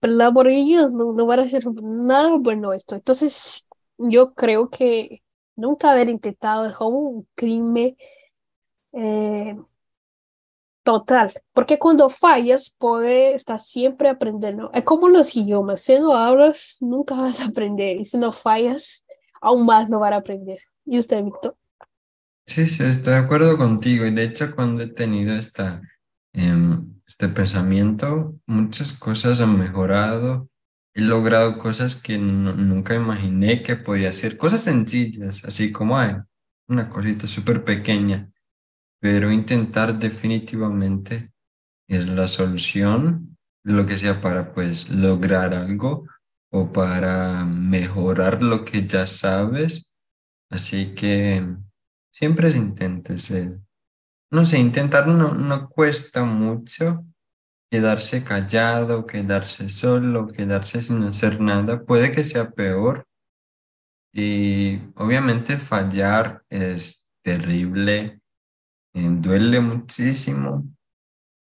Pero 0.00 0.32
por 0.32 0.48
ellos 0.48 0.94
no, 0.94 1.12
no 1.12 1.26
van 1.26 1.40
a 1.40 1.42
hacer 1.42 1.64
nada 1.82 2.36
bueno 2.38 2.72
esto. 2.72 2.94
Entonces, 2.94 3.66
yo 3.98 4.34
creo 4.34 4.70
que 4.70 5.22
nunca 5.56 5.90
haber 5.92 6.08
intentado 6.08 6.66
es 6.66 6.74
como 6.76 6.98
un 6.98 7.28
crimen 7.34 7.96
eh, 8.92 9.56
Total, 10.82 11.30
porque 11.52 11.78
cuando 11.78 12.08
fallas 12.08 12.74
puedes 12.78 13.36
estar 13.36 13.60
siempre 13.60 14.08
aprendiendo. 14.08 14.70
Es 14.72 14.82
como 14.84 15.08
los 15.08 15.36
idiomas, 15.36 15.82
si 15.82 15.98
no 15.98 16.14
hablas 16.14 16.78
nunca 16.80 17.14
vas 17.14 17.40
a 17.40 17.46
aprender 17.46 17.98
y 17.98 18.06
si 18.06 18.16
no 18.16 18.32
fallas 18.32 19.04
aún 19.42 19.66
más 19.66 19.90
no 19.90 19.98
vas 19.98 20.12
a 20.12 20.16
aprender. 20.16 20.58
¿Y 20.86 20.98
usted, 20.98 21.22
Víctor? 21.22 21.56
Sí, 22.46 22.66
sí, 22.66 22.82
estoy 22.82 23.12
de 23.12 23.18
acuerdo 23.18 23.58
contigo 23.58 24.06
y 24.06 24.10
de 24.10 24.24
hecho 24.24 24.54
cuando 24.56 24.82
he 24.82 24.88
tenido 24.88 25.34
esta, 25.34 25.82
em, 26.32 26.94
este 27.06 27.28
pensamiento, 27.28 28.34
muchas 28.46 28.94
cosas 28.94 29.40
han 29.40 29.58
mejorado, 29.58 30.48
he 30.94 31.02
logrado 31.02 31.58
cosas 31.58 31.94
que 31.94 32.18
nunca 32.18 32.94
imaginé 32.94 33.62
que 33.62 33.76
podía 33.76 34.10
hacer, 34.10 34.36
cosas 34.36 34.62
sencillas, 34.62 35.44
así 35.44 35.70
como 35.72 35.98
hay 35.98 36.16
una 36.68 36.88
cosita 36.88 37.26
súper 37.26 37.64
pequeña 37.64 38.30
pero 39.00 39.32
intentar 39.32 39.98
definitivamente 39.98 41.32
es 41.88 42.06
la 42.06 42.28
solución, 42.28 43.36
lo 43.64 43.86
que 43.86 43.98
sea 43.98 44.20
para 44.20 44.52
pues 44.52 44.90
lograr 44.90 45.54
algo 45.54 46.06
o 46.52 46.72
para 46.72 47.44
mejorar 47.44 48.42
lo 48.42 48.64
que 48.64 48.86
ya 48.86 49.06
sabes. 49.06 49.92
Así 50.50 50.94
que 50.94 51.44
siempre 52.12 52.50
se 52.50 52.58
intente 52.58 53.16
no 54.32 54.44
sé, 54.44 54.58
intentar 54.58 55.08
no, 55.08 55.34
no 55.34 55.68
cuesta 55.68 56.24
mucho. 56.24 57.04
Quedarse 57.70 58.24
callado, 58.24 59.06
quedarse 59.06 59.70
solo, 59.70 60.26
quedarse 60.26 60.82
sin 60.82 61.02
hacer 61.04 61.40
nada, 61.40 61.84
puede 61.84 62.10
que 62.10 62.24
sea 62.24 62.50
peor. 62.50 63.06
Y 64.12 64.80
obviamente 64.96 65.58
fallar 65.58 66.44
es 66.48 67.08
terrible, 67.22 68.19
eh, 68.94 69.08
duele 69.10 69.60
muchísimo, 69.60 70.66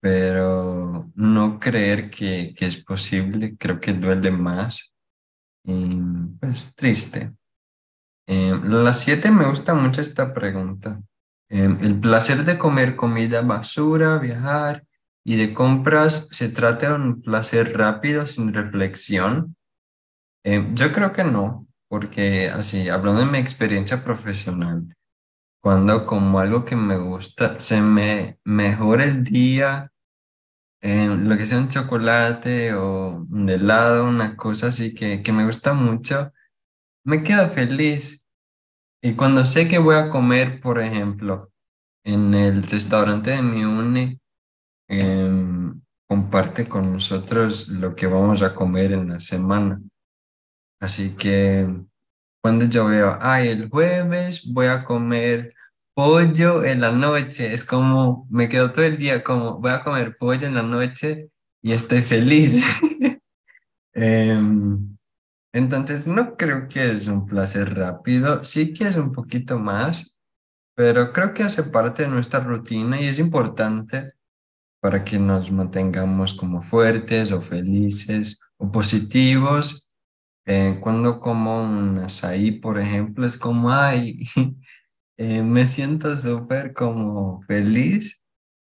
pero 0.01 1.11
no 1.15 1.59
creer 1.59 2.09
que, 2.09 2.53
que, 2.55 2.65
es 2.65 2.77
posible, 2.77 3.57
creo 3.57 3.79
que 3.79 3.93
duele 3.93 4.31
más. 4.31 4.93
Y 5.63 5.99
pues 6.39 6.75
triste. 6.75 7.33
Eh, 8.27 8.59
las 8.63 8.99
siete 8.99 9.31
me 9.31 9.45
gusta 9.45 9.73
mucho 9.73 10.01
esta 10.01 10.33
pregunta. 10.33 11.01
Eh, 11.49 11.77
el 11.81 11.99
placer 11.99 12.45
de 12.45 12.57
comer 12.57 12.95
comida 12.95 13.41
basura, 13.41 14.17
viajar 14.17 14.85
y 15.23 15.35
de 15.35 15.53
compras, 15.53 16.27
¿se 16.31 16.49
trata 16.49 16.89
de 16.89 16.95
un 16.95 17.21
placer 17.21 17.77
rápido 17.77 18.25
sin 18.27 18.53
reflexión? 18.53 19.55
yo 20.75 20.91
creo 20.91 21.11
que 21.11 21.23
no, 21.23 21.65
porque 21.87 22.49
así, 22.49 22.87
hablando 22.87 23.21
de 23.21 23.31
mi 23.31 23.39
experiencia 23.39 24.03
profesional, 24.03 24.95
cuando 25.65 26.05
como 26.05 26.39
algo 26.39 26.63
que 26.63 26.75
me 26.75 26.95
gusta, 26.95 27.59
se 27.59 27.81
me 27.81 28.37
mejora 28.43 29.03
el 29.03 29.23
día, 29.23 29.91
en 30.79 31.27
lo 31.27 31.35
que 31.35 31.47
sea 31.47 31.57
un 31.57 31.69
chocolate 31.69 32.75
o 32.75 33.25
un 33.27 33.49
helado, 33.49 34.07
una 34.07 34.35
cosa 34.37 34.67
así 34.67 34.93
que, 34.93 35.23
que 35.23 35.33
me 35.33 35.43
gusta 35.43 35.73
mucho, 35.73 36.31
me 37.03 37.23
quedo 37.23 37.49
feliz. 37.49 38.27
Y 39.01 39.15
cuando 39.15 39.43
sé 39.43 39.67
que 39.67 39.79
voy 39.79 39.95
a 39.95 40.11
comer, 40.11 40.61
por 40.61 40.79
ejemplo, 40.79 41.51
en 42.03 42.35
el 42.35 42.61
restaurante 42.61 43.31
de 43.31 43.41
mi 43.41 43.65
uni, 43.65 44.21
em, 44.87 45.81
comparte 46.07 46.69
con 46.69 46.93
nosotros 46.93 47.69
lo 47.69 47.95
que 47.95 48.05
vamos 48.05 48.43
a 48.43 48.53
comer 48.53 48.91
en 48.91 49.09
la 49.09 49.19
semana. 49.19 49.81
Así 50.79 51.15
que 51.15 51.67
cuando 52.43 52.65
yo 52.65 52.85
veo, 52.85 53.17
ay, 53.19 53.47
el 53.47 53.67
jueves 53.67 54.43
voy 54.53 54.67
a 54.67 54.83
comer 54.83 55.54
pollo 55.95 56.63
en 56.63 56.81
la 56.81 56.91
noche, 56.91 57.53
es 57.53 57.63
como, 57.63 58.27
me 58.29 58.49
quedo 58.49 58.71
todo 58.71 58.85
el 58.85 58.97
día 58.97 59.23
como, 59.23 59.59
voy 59.59 59.71
a 59.71 59.83
comer 59.83 60.15
pollo 60.17 60.45
en 60.45 60.55
la 60.55 60.61
noche 60.61 61.31
y 61.63 61.71
estoy 61.71 62.01
feliz. 62.03 62.63
Em, 63.97 64.97
entonces, 65.53 66.05
no 66.05 66.35
creo 66.35 66.67
que 66.67 66.91
es 66.91 67.07
un 67.07 67.25
placer 67.25 67.75
rápido, 67.75 68.43
sí 68.43 68.73
que 68.73 68.89
es 68.89 68.97
un 68.97 69.13
poquito 69.13 69.57
más, 69.57 70.17
pero 70.75 71.13
creo 71.13 71.33
que 71.33 71.43
hace 71.43 71.63
parte 71.63 72.03
de 72.03 72.09
nuestra 72.09 72.41
rutina 72.41 73.01
y 73.01 73.05
es 73.07 73.19
importante 73.19 74.11
para 74.81 75.05
que 75.05 75.17
nos 75.17 75.49
mantengamos 75.51 76.33
como 76.33 76.61
fuertes 76.61 77.31
o 77.31 77.41
felices 77.41 78.39
o 78.57 78.69
positivos. 78.71 79.89
Eh, 80.45 80.77
cuando 80.81 81.19
como 81.19 81.63
un 81.63 81.99
azaí, 81.99 82.51
por 82.51 82.79
ejemplo, 82.79 83.25
es 83.25 83.37
como, 83.37 83.71
ay, 83.71 84.19
eh, 85.17 85.41
me 85.43 85.65
siento 85.67 86.17
súper 86.17 86.73
como 86.73 87.41
feliz. 87.43 88.23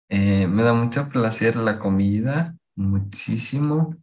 Eh, 0.10 0.48
me 0.48 0.64
da 0.64 0.74
mucho 0.74 1.08
placer 1.10 1.56
la 1.56 1.80
comida, 1.80 2.56
muchísimo. 2.76 3.96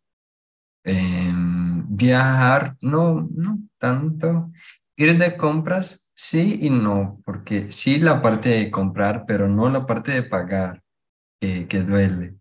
viajar, 1.91 2.77
no, 2.81 3.29
no 3.35 3.59
tanto. 3.79 4.51
Ir 4.97 5.19
de 5.19 5.37
compras, 5.37 6.11
sí 6.15 6.59
y 6.63 6.71
no, 6.71 7.21
porque 7.25 7.71
sí 7.71 7.99
la 7.99 8.23
parte 8.23 8.49
de 8.49 8.71
comprar, 8.71 9.25
pero 9.27 9.49
no 9.49 9.69
la 9.69 9.87
parte 9.87 10.13
de 10.13 10.23
pagar, 10.23 10.83
que, 11.41 11.83
duele. 11.87 12.37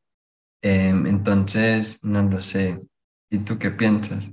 Entonces, 0.62 2.04
no 2.04 2.24
lo 2.24 2.42
sé. 2.42 2.82
¿Y 3.30 3.40
tú 3.40 3.58
qué 3.60 3.72
piensas? 3.72 4.32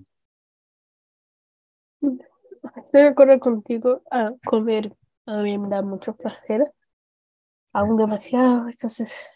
Estoy 2.77 3.03
de 3.03 3.09
acuerdo 3.09 3.41
contigo. 3.41 4.03
A 4.11 4.33
comer 4.45 4.95
a 5.27 5.39
mí 5.39 5.59
me 5.59 5.69
da 5.69 5.83
mucho 5.83 6.15
placer, 6.15 6.73
aún 7.73 7.97
demasiado, 7.97 8.69
entonces 8.69 9.31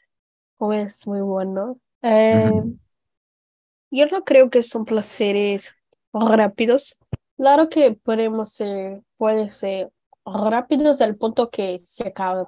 es 0.73 1.07
muy 1.07 1.21
bueno. 1.21 1.79
Eh, 2.03 2.63
yo 3.91 4.07
no 4.07 4.25
creo 4.25 4.51
que 4.51 4.63
son 4.63 4.85
placeres 4.85 5.75
rápidos. 6.13 6.99
Claro 7.37 7.69
que 7.69 7.93
podemos 7.93 8.53
ser, 8.53 9.03
puede 9.17 9.49
ser 9.49 9.93
rápidos 10.25 11.01
al 11.01 11.17
punto 11.17 11.51
que 11.51 11.81
se 11.85 12.09
acaban. 12.09 12.47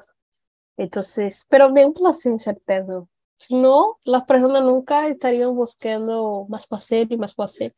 Entonces, 0.77 1.47
pero 1.49 1.71
de 1.71 1.87
un 1.87 1.95
placer 1.95 2.33
incertero. 2.33 3.09
Si 3.37 3.55
no, 3.55 3.99
las 4.05 4.25
personas 4.25 4.63
nunca 4.63 5.09
estarían 5.09 5.55
buscando 5.55 6.47
más 6.49 6.67
placer 6.67 7.07
y 7.11 7.17
más 7.17 7.35
placer. 7.35 7.75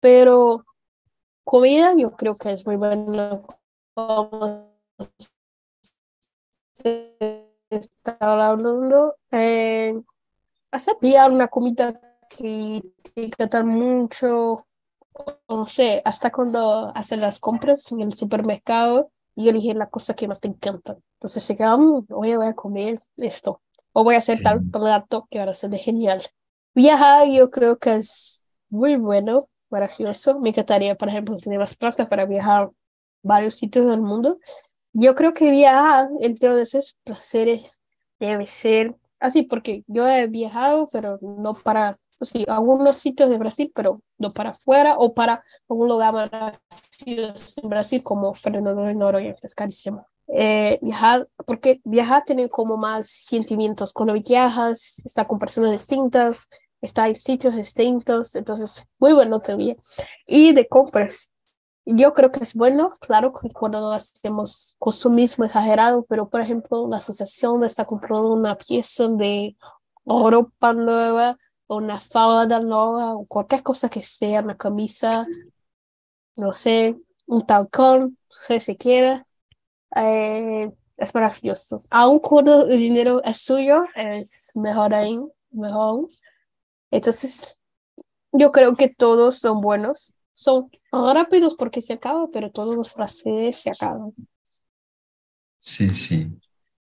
Pero 0.00 0.64
comida 1.44 1.94
yo 1.96 2.12
creo 2.12 2.36
que 2.36 2.52
es 2.52 2.66
muy 2.66 2.76
bueno. 2.76 3.46
Estaba 7.70 8.48
hablando, 8.50 9.16
eh, 9.30 9.94
una 11.30 11.48
comida 11.48 12.00
que 12.28 12.82
que 13.14 13.30
estar 13.38 13.64
mucho, 13.64 14.66
no 15.48 15.66
sé, 15.66 16.00
hasta 16.04 16.30
cuando 16.30 16.92
hacen 16.96 17.20
las 17.20 17.38
compras 17.38 17.90
en 17.92 18.00
el 18.00 18.12
supermercado 18.14 19.10
y 19.34 19.48
eligen 19.48 19.78
la 19.78 19.88
cosa 19.88 20.14
que 20.14 20.28
más 20.28 20.40
te 20.40 20.48
encanta. 20.48 20.96
Entonces, 21.14 21.42
se 21.44 21.56
queda, 21.56 21.76
mm, 21.76 22.06
voy 22.08 22.32
a 22.32 22.54
comer 22.54 22.98
esto 23.18 23.60
o 23.92 24.04
voy 24.04 24.14
a 24.14 24.18
hacer 24.18 24.42
tal 24.42 24.62
plato 24.62 25.28
que 25.30 25.40
ahora 25.40 25.54
se 25.54 25.68
de 25.68 25.78
genial. 25.78 26.22
Viajar 26.74 27.28
yo 27.28 27.50
creo 27.50 27.78
que 27.78 27.96
es 27.96 28.46
muy 28.70 28.96
bueno, 28.96 29.48
maravilloso. 29.70 30.40
Me 30.40 30.50
encantaría, 30.50 30.94
por 30.94 31.08
ejemplo, 31.08 31.36
tener 31.36 31.58
más 31.58 31.76
plata 31.76 32.06
para 32.06 32.24
viajar 32.24 32.70
varios 33.22 33.54
sitios 33.56 33.86
del 33.86 34.00
mundo. 34.00 34.38
Yo 34.92 35.14
creo 35.14 35.34
que 35.34 35.50
viajar 35.50 36.08
entre 36.20 36.54
de 36.54 36.62
esos 36.62 36.96
placeres 37.04 37.62
debe 38.20 38.46
ser 38.46 38.94
así, 39.20 39.42
porque 39.42 39.84
yo 39.86 40.06
he 40.06 40.26
viajado, 40.26 40.88
pero 40.92 41.18
no 41.22 41.54
para, 41.54 41.98
sí, 42.10 42.44
algunos 42.48 42.96
sitios 42.96 43.30
de 43.30 43.38
Brasil, 43.38 43.72
pero 43.74 44.02
no 44.18 44.30
para 44.30 44.50
afuera 44.50 44.96
o 44.98 45.14
para 45.14 45.44
un 45.68 45.88
lugar 45.88 46.12
maravilloso 46.12 47.60
en 47.62 47.68
Brasil 47.68 48.02
como 48.02 48.34
Fernando 48.34 48.74
de 48.74 48.94
Noronha, 48.94 49.34
es 49.42 49.54
carísimo 49.54 50.06
eh, 50.28 50.78
viajar, 50.80 51.28
porque 51.46 51.80
viajar 51.84 52.24
tiene 52.24 52.48
como 52.48 52.76
más 52.76 53.08
sentimientos. 53.08 53.92
Cuando 53.92 54.14
viajas, 54.14 55.02
está 55.04 55.26
con 55.26 55.38
personas 55.38 55.72
distintas, 55.72 56.48
está 56.80 57.06
en 57.08 57.14
sitios 57.14 57.54
distintos, 57.54 58.34
entonces 58.34 58.86
muy 58.98 59.12
bueno 59.12 59.40
también. 59.40 59.76
Y 60.26 60.52
de 60.52 60.66
compras, 60.66 61.30
yo 61.84 62.12
creo 62.12 62.30
que 62.30 62.42
es 62.42 62.54
bueno, 62.54 62.90
claro, 63.00 63.32
cuando 63.32 63.80
no 63.80 63.92
hacemos 63.92 64.76
consumismo 64.78 65.44
exagerado, 65.44 66.04
pero 66.08 66.28
por 66.28 66.40
ejemplo, 66.40 66.88
la 66.88 67.00
sensación 67.00 67.60
de 67.60 67.66
estar 67.66 67.86
comprando 67.86 68.32
una 68.32 68.56
pieza 68.56 69.08
de 69.08 69.56
ropa 70.04 70.72
nueva, 70.72 71.36
una 71.66 72.00
falda 72.00 72.60
nueva, 72.60 73.14
o 73.14 73.26
cualquier 73.26 73.62
cosa 73.62 73.88
que 73.88 74.02
sea, 74.02 74.40
una 74.40 74.56
camisa, 74.56 75.26
no 76.36 76.52
sé, 76.52 76.96
un 77.26 77.46
talcón, 77.46 78.00
no 78.02 78.16
sé 78.28 78.60
si 78.60 78.76
quiera, 78.76 79.26
eh, 79.96 80.70
es 80.96 81.14
maravilloso. 81.14 81.82
Aun 81.90 82.18
cuando 82.20 82.66
el 82.66 82.78
dinero 82.78 83.22
es 83.24 83.38
suyo, 83.38 83.84
es 83.96 84.52
mejor 84.54 84.94
ahí, 84.94 85.18
mejor. 85.50 86.08
Entonces, 86.90 87.58
yo 88.32 88.52
creo 88.52 88.74
que 88.74 88.88
todos 88.88 89.38
son 89.38 89.60
buenos. 89.60 90.14
Son 90.44 90.70
rápidos 90.92 91.54
porque 91.54 91.82
se 91.82 91.94
acaban, 91.94 92.30
pero 92.32 92.50
todos 92.50 92.74
los 92.76 92.90
frases 92.92 93.56
se 93.56 93.70
acaban. 93.70 94.12
Sí, 95.60 95.94
sí, 95.94 96.38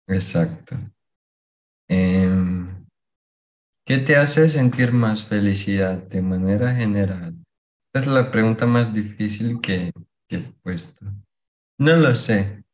exacto. 0.09 0.77
Em, 1.89 2.85
¿Qué 3.85 3.99
te 3.99 4.17
hace 4.17 4.49
sentir 4.49 4.93
más 4.93 5.25
felicidad 5.25 5.97
de 5.99 6.23
manera 6.23 6.75
general? 6.75 7.37
Es 7.93 8.07
la 8.07 8.31
pregunta 8.31 8.67
más 8.67 8.93
difícil 8.93 9.61
que, 9.61 9.93
que 10.29 10.37
he 10.37 10.41
puesto. 10.63 11.07
No 11.79 11.97
lo 11.97 12.15
sé. 12.15 12.65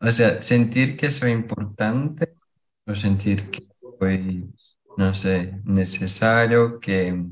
O 0.00 0.10
sea, 0.10 0.42
sentir 0.42 0.96
que 0.96 1.10
soy 1.10 1.32
importante 1.32 2.34
o 2.86 2.94
sentir 2.94 3.50
que 3.50 3.60
soy, 4.00 4.50
no 4.96 5.14
sé, 5.14 5.60
necesario, 5.64 6.80
que, 6.80 7.26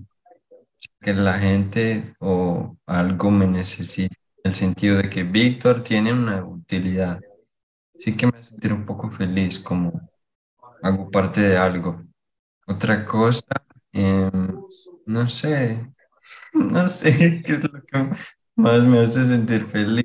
que 1.05 1.13
la 1.13 1.39
gente 1.39 2.15
o 2.19 2.77
algo 2.87 3.31
me 3.31 3.47
necesita. 3.47 4.17
El 4.43 4.55
sentido 4.55 4.97
de 4.99 5.11
que 5.11 5.23
Víctor 5.23 5.83
tiene 5.83 6.13
una 6.13 6.45
utilidad. 6.45 7.21
Sí 7.99 8.17
que 8.17 8.27
me 8.27 8.45
sentir 8.45 8.73
un 8.73 8.85
poco 8.85 9.11
feliz, 9.11 9.59
como 9.59 10.11
hago 10.83 11.11
parte 11.11 11.41
de 11.43 11.57
algo. 11.57 12.03
Otra 12.67 13.05
cosa, 13.05 13.47
em, 13.93 14.61
no 15.07 15.29
sé, 15.29 15.93
no 16.55 16.89
sé 16.89 17.13
qué 17.45 17.53
es 17.53 17.63
lo 17.65 17.83
que 17.85 18.11
más 18.57 18.83
me 18.83 19.01
hace 19.01 19.25
sentir 19.27 19.67
feliz. 19.67 20.05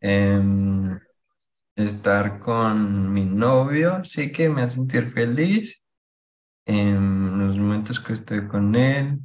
Em, 0.00 0.98
estar 1.74 2.38
con 2.38 3.12
mi 3.12 3.24
novio, 3.24 4.04
sí 4.04 4.30
que 4.32 4.48
me 4.48 4.62
hace 4.62 4.76
sentir 4.76 5.10
feliz 5.10 5.82
en 6.66 7.38
los 7.38 7.58
momentos 7.58 8.00
que 8.00 8.12
estoy 8.12 8.46
con 8.48 8.74
él. 8.74 9.20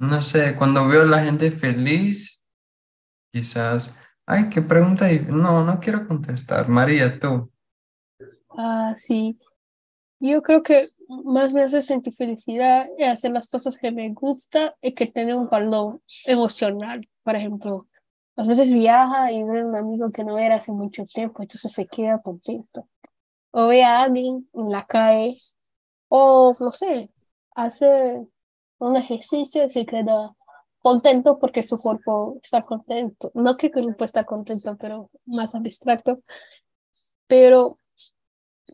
No 0.00 0.22
sé, 0.22 0.56
cuando 0.56 0.88
veo 0.88 1.02
a 1.02 1.04
la 1.04 1.22
gente 1.22 1.50
feliz, 1.50 2.42
quizás, 3.30 3.94
ay, 4.24 4.48
qué 4.48 4.62
pregunta, 4.62 5.06
no, 5.28 5.62
no 5.62 5.78
quiero 5.78 6.08
contestar. 6.08 6.70
María, 6.70 7.18
tú. 7.18 7.52
Ah, 8.48 8.94
sí. 8.96 9.38
Yo 10.18 10.40
creo 10.40 10.62
que 10.62 10.88
más 11.06 11.52
me 11.52 11.62
hace 11.62 11.82
sentir 11.82 12.14
felicidad 12.14 12.88
y 12.96 13.04
hacer 13.04 13.32
las 13.32 13.50
cosas 13.50 13.76
que 13.76 13.92
me 13.92 14.10
gusta 14.14 14.74
y 14.80 14.92
que 14.92 15.06
tener 15.06 15.34
un 15.34 15.50
valor 15.50 16.00
emocional. 16.24 17.06
Por 17.22 17.36
ejemplo, 17.36 17.86
a 18.36 18.44
veces 18.44 18.72
viaja 18.72 19.30
y 19.30 19.42
ve 19.42 19.60
a 19.60 19.66
un 19.66 19.76
amigo 19.76 20.10
que 20.10 20.24
no 20.24 20.38
era 20.38 20.56
hace 20.56 20.72
mucho 20.72 21.04
tiempo, 21.04 21.42
entonces 21.42 21.72
se 21.72 21.86
queda 21.86 22.22
contento. 22.22 22.88
O 23.50 23.66
ve 23.68 23.84
a 23.84 24.00
alguien 24.00 24.48
en 24.54 24.70
la 24.70 24.86
calle, 24.86 25.36
o 26.08 26.54
no 26.58 26.72
sé, 26.72 27.10
hace 27.54 28.26
un 28.80 28.96
ejercicio 28.96 29.64
y 29.64 29.70
se 29.70 29.86
queda 29.86 30.34
contento 30.82 31.38
porque 31.38 31.62
su 31.62 31.78
cuerpo 31.78 32.38
está 32.42 32.62
contento. 32.62 33.30
No 33.34 33.56
que 33.56 33.68
el 33.68 33.72
cuerpo 33.72 34.04
está 34.04 34.24
contento, 34.24 34.76
pero 34.78 35.10
más 35.26 35.54
abstracto. 35.54 36.20
Pero, 37.26 37.78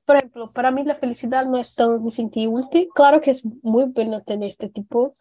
por 0.07 0.17
ejemplo, 0.17 0.53
para 0.53 0.71
mí 0.71 0.85
la 0.85 0.97
felicidad 0.97 1.45
no 1.45 1.59
es 1.59 1.75
tan 1.75 2.03
me 2.03 2.11
sentí 2.11 2.47
útil. 2.47 2.89
Claro 2.95 3.21
que 3.21 3.33
es 3.33 3.45
muy 3.63 3.85
bueno 3.85 4.23
tener 4.23 4.49
este 4.49 4.69
tipo 4.69 5.17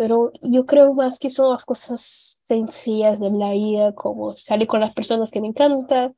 pero 0.00 0.32
yo 0.40 0.64
creo 0.64 0.94
más 0.94 1.18
que 1.18 1.28
son 1.28 1.50
las 1.52 1.66
cosas 1.66 2.40
sencillas 2.44 3.20
de 3.20 3.30
la 3.30 3.52
vida, 3.52 3.94
como 3.94 4.32
salir 4.32 4.66
con 4.66 4.80
las 4.80 4.94
personas 4.94 5.30
que 5.30 5.42
me 5.42 5.48
encantan, 5.48 6.16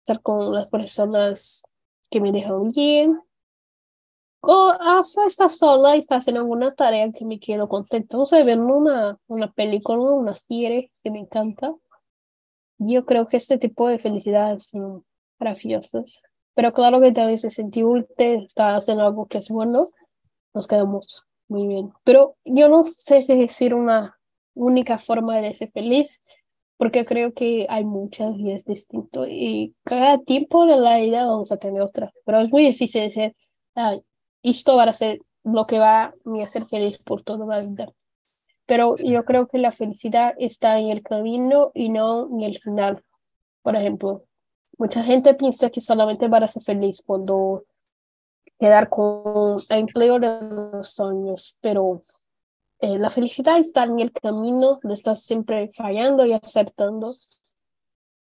estar 0.00 0.20
con 0.20 0.52
las 0.52 0.66
personas 0.66 1.62
que 2.10 2.20
me 2.20 2.32
dejan 2.32 2.72
bien, 2.72 3.20
o 4.40 4.72
hasta 4.80 5.26
estar 5.26 5.50
sola 5.50 5.96
y 5.96 6.00
estar 6.00 6.18
haciendo 6.18 6.40
alguna 6.40 6.74
tarea 6.74 7.10
que 7.12 7.24
me 7.24 7.38
quedo 7.38 7.68
contento, 7.68 8.20
o 8.22 8.26
sea, 8.26 8.42
ver 8.44 8.58
una, 8.58 9.18
una 9.26 9.52
película, 9.52 9.98
una 9.98 10.34
serie 10.34 10.90
que 11.02 11.10
me 11.10 11.20
encanta. 11.20 11.74
Yo 12.78 13.04
creo 13.04 13.26
que 13.26 13.36
este 13.36 13.58
tipo 13.58 13.88
de 13.88 13.98
felicidades 13.98 14.68
son 14.70 15.04
maravillosas. 15.38 16.20
Pero 16.54 16.72
claro 16.72 17.00
que 17.00 17.12
también 17.12 17.38
se 17.38 17.50
sentir 17.50 17.84
útil, 17.84 18.44
está 18.44 18.76
haciendo 18.76 19.04
algo 19.04 19.26
que 19.26 19.38
es 19.38 19.48
bueno, 19.48 19.86
nos 20.54 20.66
quedamos 20.66 21.24
muy 21.48 21.66
bien. 21.66 21.92
Pero 22.04 22.36
yo 22.44 22.68
no 22.68 22.84
sé 22.84 23.24
decir 23.26 23.74
una 23.74 24.18
única 24.54 24.98
forma 24.98 25.38
de 25.40 25.54
ser 25.54 25.70
feliz, 25.72 26.22
porque 26.76 27.04
creo 27.04 27.32
que 27.34 27.66
hay 27.68 27.84
muchas 27.84 28.36
y 28.38 28.52
es 28.52 28.64
distinto. 28.64 29.26
Y 29.26 29.74
cada 29.84 30.18
tiempo 30.18 30.66
de 30.66 30.76
la 30.76 30.98
vida 30.98 31.26
vamos 31.26 31.52
a 31.52 31.58
tener 31.58 31.82
otra. 31.82 32.12
Pero 32.24 32.40
es 32.40 32.50
muy 32.50 32.64
difícil 32.64 33.02
decir, 33.02 33.34
ah, 33.76 33.96
esto 34.42 34.76
va 34.76 34.84
a 34.84 34.92
ser 34.92 35.20
lo 35.44 35.66
que 35.66 35.78
va 35.78 36.04
a 36.04 36.14
me 36.24 36.42
hacer 36.42 36.66
feliz 36.66 36.98
por 36.98 37.22
toda 37.22 37.46
la 37.46 37.60
vida. 37.60 37.92
Pero 38.66 38.96
yo 38.96 39.24
creo 39.24 39.48
que 39.48 39.58
la 39.58 39.72
felicidad 39.72 40.34
está 40.38 40.78
en 40.78 40.90
el 40.90 41.02
camino 41.02 41.72
y 41.74 41.88
no 41.88 42.28
en 42.28 42.42
el 42.42 42.58
final. 42.58 43.02
Por 43.62 43.76
ejemplo, 43.76 44.24
mucha 44.78 45.02
gente 45.02 45.34
piensa 45.34 45.70
que 45.70 45.80
solamente 45.80 46.28
va 46.28 46.38
a 46.38 46.48
ser 46.48 46.62
feliz 46.62 47.02
cuando 47.04 47.64
quedar 48.58 48.88
con 48.88 49.56
el 49.70 49.78
empleo 49.78 50.18
de 50.18 50.40
los 50.42 50.90
sueños, 50.90 51.56
pero 51.60 52.02
eh, 52.80 52.98
la 52.98 53.10
felicidad 53.10 53.58
está 53.58 53.84
en 53.84 54.00
el 54.00 54.12
camino 54.12 54.78
de 54.82 54.94
estar 54.94 55.16
siempre 55.16 55.70
fallando 55.72 56.24
y 56.24 56.32
acertando. 56.32 57.12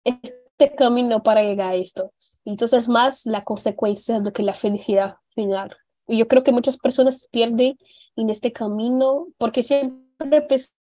este 0.03 0.75
camino 0.75 1.23
para 1.23 1.43
llegar 1.43 1.73
a 1.73 1.75
esto. 1.75 2.11
Entonces, 2.45 2.89
más 2.89 3.25
la 3.25 3.43
consecuencia 3.43 4.19
de 4.19 4.31
que 4.31 4.43
la 4.43 4.53
felicidad 4.53 5.15
final. 5.33 5.75
Y 6.07 6.17
yo 6.17 6.27
creo 6.27 6.43
que 6.43 6.51
muchas 6.51 6.77
personas 6.77 7.27
pierden 7.31 7.77
en 8.15 8.29
este 8.29 8.51
camino 8.51 9.27
porque 9.37 9.63
siempre 9.63 10.41
piensan 10.41 10.75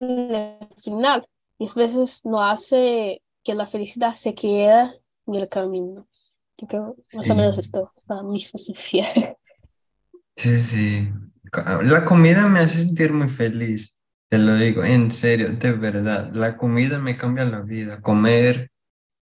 en 0.00 0.34
el 0.34 0.68
final 0.78 1.26
y 1.58 1.68
a 1.68 1.74
veces 1.74 2.24
no 2.24 2.42
hace 2.42 3.22
que 3.44 3.54
la 3.54 3.66
felicidad 3.66 4.14
se 4.14 4.34
quede 4.34 5.00
en 5.26 5.34
el 5.34 5.48
camino. 5.48 6.06
Yo 6.58 6.66
creo 6.66 6.96
más 7.14 7.30
o 7.30 7.34
menos 7.34 7.58
esto, 7.58 7.92
para 8.06 8.22
mi 8.22 8.40
filosofía. 8.40 9.36
Sí, 10.36 10.62
sí. 10.62 11.10
La 11.82 12.04
comida 12.04 12.48
me 12.48 12.60
hace 12.60 12.84
sentir 12.84 13.12
muy 13.12 13.28
feliz, 13.28 13.98
te 14.28 14.38
lo 14.38 14.56
digo, 14.56 14.82
en 14.82 15.10
serio, 15.10 15.50
de 15.50 15.72
verdad. 15.72 16.30
La 16.32 16.56
comida 16.56 16.98
me 16.98 17.16
cambia 17.16 17.44
la 17.44 17.60
vida. 17.60 18.00
Comer 18.00 18.70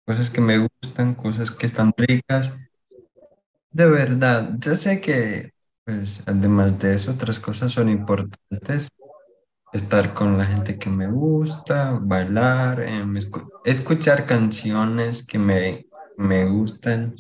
cosas 0.07 0.31
que 0.31 0.41
me 0.41 0.59
gustan, 0.59 1.15
cosas 1.15 1.51
que 1.51 1.67
están 1.67 1.93
ricas. 1.97 2.53
De 3.73 3.87
verdad, 3.89 4.57
yo 4.59 4.75
sé 4.77 5.01
que, 5.01 5.53
pues, 5.85 6.23
además 6.27 6.79
de 6.79 6.95
eso, 6.97 7.13
otras 7.13 7.39
cosas 7.41 7.73
son 7.73 7.89
importantes. 7.89 8.89
Estar 9.73 10.15
con 10.15 10.39
la 10.39 10.47
gente 10.47 10.79
que 10.79 10.91
me 10.91 11.09
gusta, 11.09 11.99
bailar, 12.03 12.81
em, 12.83 13.17
escuchar 13.65 14.27
canciones 14.27 15.27
que 15.27 15.39
me, 15.39 15.87
me 16.17 16.47
gustan. 16.47 17.15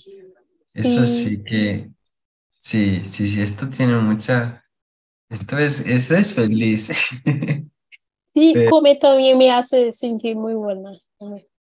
Eso 0.74 1.06
sí 1.06 1.44
que, 1.44 1.90
sí, 2.58 3.02
sí, 3.04 3.28
sí, 3.28 3.40
esto 3.42 3.68
tiene 3.68 3.96
mucha, 3.98 4.64
esto 5.30 5.58
es, 5.58 5.80
es 5.80 6.34
feliz. 6.34 6.90
Sí, 8.32 8.54
comer 8.70 8.98
también 8.98 9.38
me 9.38 9.50
hace 9.50 9.92
sentir 9.92 10.36
muy 10.36 10.54
buena. 10.54 10.92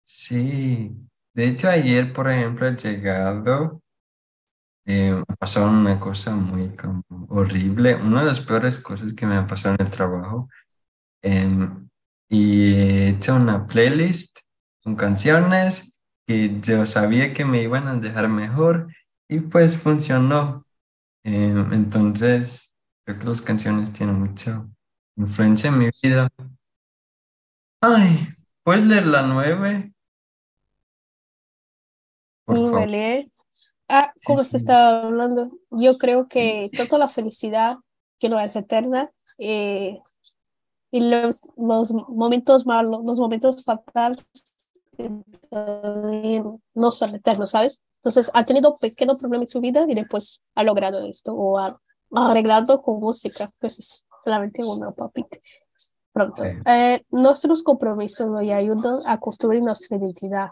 Sí, 0.02 0.90
de 1.34 1.48
hecho 1.48 1.68
ayer, 1.68 2.12
por 2.12 2.30
ejemplo, 2.30 2.66
he 2.68 2.76
llegado, 2.76 3.82
eh, 4.86 5.22
pasó 5.38 5.66
una 5.66 5.98
cosa 5.98 6.34
muy 6.34 6.74
horrible, 7.28 7.94
una 7.94 8.20
de 8.20 8.26
las 8.26 8.40
peores 8.40 8.80
cosas 8.80 9.14
que 9.14 9.26
me 9.26 9.36
ha 9.36 9.46
pasado 9.46 9.76
en 9.78 9.86
el 9.86 9.90
trabajo. 9.90 10.48
Em, 11.22 11.88
y 12.28 12.74
he 12.74 13.08
hecho 13.10 13.36
una 13.36 13.66
playlist 13.66 14.40
con 14.82 14.96
canciones 14.96 15.98
que 16.26 16.60
yo 16.60 16.86
sabía 16.86 17.32
que 17.32 17.44
me 17.44 17.62
iban 17.62 17.88
a 17.88 17.94
dejar 17.94 18.28
mejor 18.28 18.88
y 19.28 19.40
pues 19.40 19.76
funcionó. 19.76 20.66
Em, 21.24 21.72
entonces, 21.72 22.76
creo 23.04 23.18
que 23.18 23.24
las 23.24 23.42
canciones 23.42 23.92
tienen 23.92 24.20
mucha 24.20 24.66
influencia 25.16 25.68
en 25.68 25.78
mi 25.78 25.90
vida. 26.02 26.28
Ay, 27.80 28.28
¿puedes 28.62 28.84
leer 28.84 29.06
la 29.06 29.22
nueve? 29.26 29.94
Por 32.44 32.56
favor. 32.56 32.88
Ah, 33.88 34.12
como 34.26 34.44
se 34.44 34.56
estaba 34.56 35.02
hablando, 35.02 35.50
yo 35.70 35.98
creo 35.98 36.26
que 36.28 36.70
toda 36.88 36.98
la 36.98 37.08
felicidad 37.08 37.76
que 38.18 38.28
no 38.28 38.40
es 38.40 38.56
eterna 38.56 39.10
eh, 39.38 39.98
y 40.90 41.10
los, 41.10 41.42
los 41.56 41.92
momentos 42.08 42.66
malos, 42.66 43.04
los 43.04 43.18
momentos 43.18 43.62
fatales 43.64 44.26
no 46.74 46.92
son 46.92 47.14
eternos, 47.14 47.50
¿sabes? 47.50 47.80
Entonces 47.96 48.30
ha 48.34 48.44
tenido 48.44 48.72
un 48.72 48.78
pequeño 48.78 49.16
problema 49.16 49.44
en 49.44 49.48
su 49.48 49.60
vida 49.60 49.84
y 49.88 49.94
después 49.94 50.42
ha 50.54 50.62
logrado 50.62 51.04
esto 51.06 51.34
o 51.34 51.58
ha, 51.58 51.78
arreglado 52.14 52.80
con 52.82 53.00
música, 53.00 53.50
pues 53.58 53.78
es 53.78 54.06
solamente 54.22 54.62
una 54.62 54.92
papita. 54.92 55.38
Pronto. 56.12 56.44
Eh, 56.44 57.04
nuestros 57.10 57.62
compromisos 57.62 58.28
nos 58.28 58.40
ayudan 58.40 59.00
a 59.04 59.18
construir 59.18 59.62
nuestra 59.62 59.96
identidad, 59.96 60.50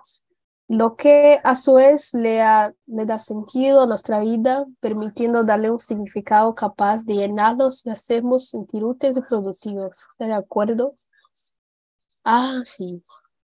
lo 0.73 0.97
que 0.97 1.39
a 1.45 1.55
su 1.55 1.75
vez 1.75 2.15
le, 2.15 2.41
le 2.87 3.05
da 3.07 3.19
sentido 3.19 3.83
a 3.83 3.87
nuestra 3.87 4.21
vida, 4.21 4.65
permitiendo 4.81 5.45
darle 5.45 5.71
un 5.71 5.79
significado 5.79 6.55
capaz 6.55 7.05
de 7.05 7.15
llenarlos 7.17 7.85
y 7.87 7.91
hacernos 7.91 8.49
sentir 8.49 8.83
útiles 8.85 9.19
y 9.19 9.21
productivos. 9.21 10.07
¿Está 10.13 10.27
de 10.27 10.33
acuerdo? 10.35 10.95
Ah, 12.25 12.63
sí. 12.65 13.05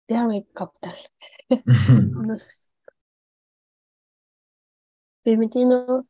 Déjame 0.07 0.45
captar. 0.53 0.95
Permitiendo. 5.23 6.05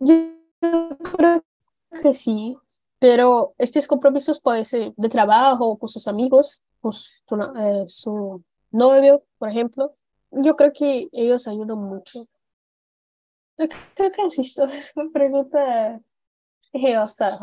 Yo 0.00 0.14
creo 1.16 1.42
que 2.02 2.14
sí, 2.14 2.56
pero 3.02 3.52
estos 3.58 3.88
compromisos 3.88 4.40
pueden 4.40 4.64
ser 4.64 4.92
de 4.96 5.08
trabajo, 5.08 5.76
con 5.76 5.88
sus 5.88 6.06
amigos, 6.06 6.62
con 6.80 6.92
su, 6.92 7.10
eh, 7.58 7.82
su 7.88 8.44
novio, 8.70 9.24
por 9.38 9.48
ejemplo. 9.48 9.96
Yo 10.30 10.54
creo 10.54 10.72
que 10.72 11.08
ellos 11.10 11.48
ayudan 11.48 11.78
mucho. 11.78 12.28
Creo 13.56 14.12
que 14.12 14.40
esto 14.40 14.64
es 14.72 14.92
una 14.94 15.10
pregunta 15.10 16.00
geosa. 16.72 17.40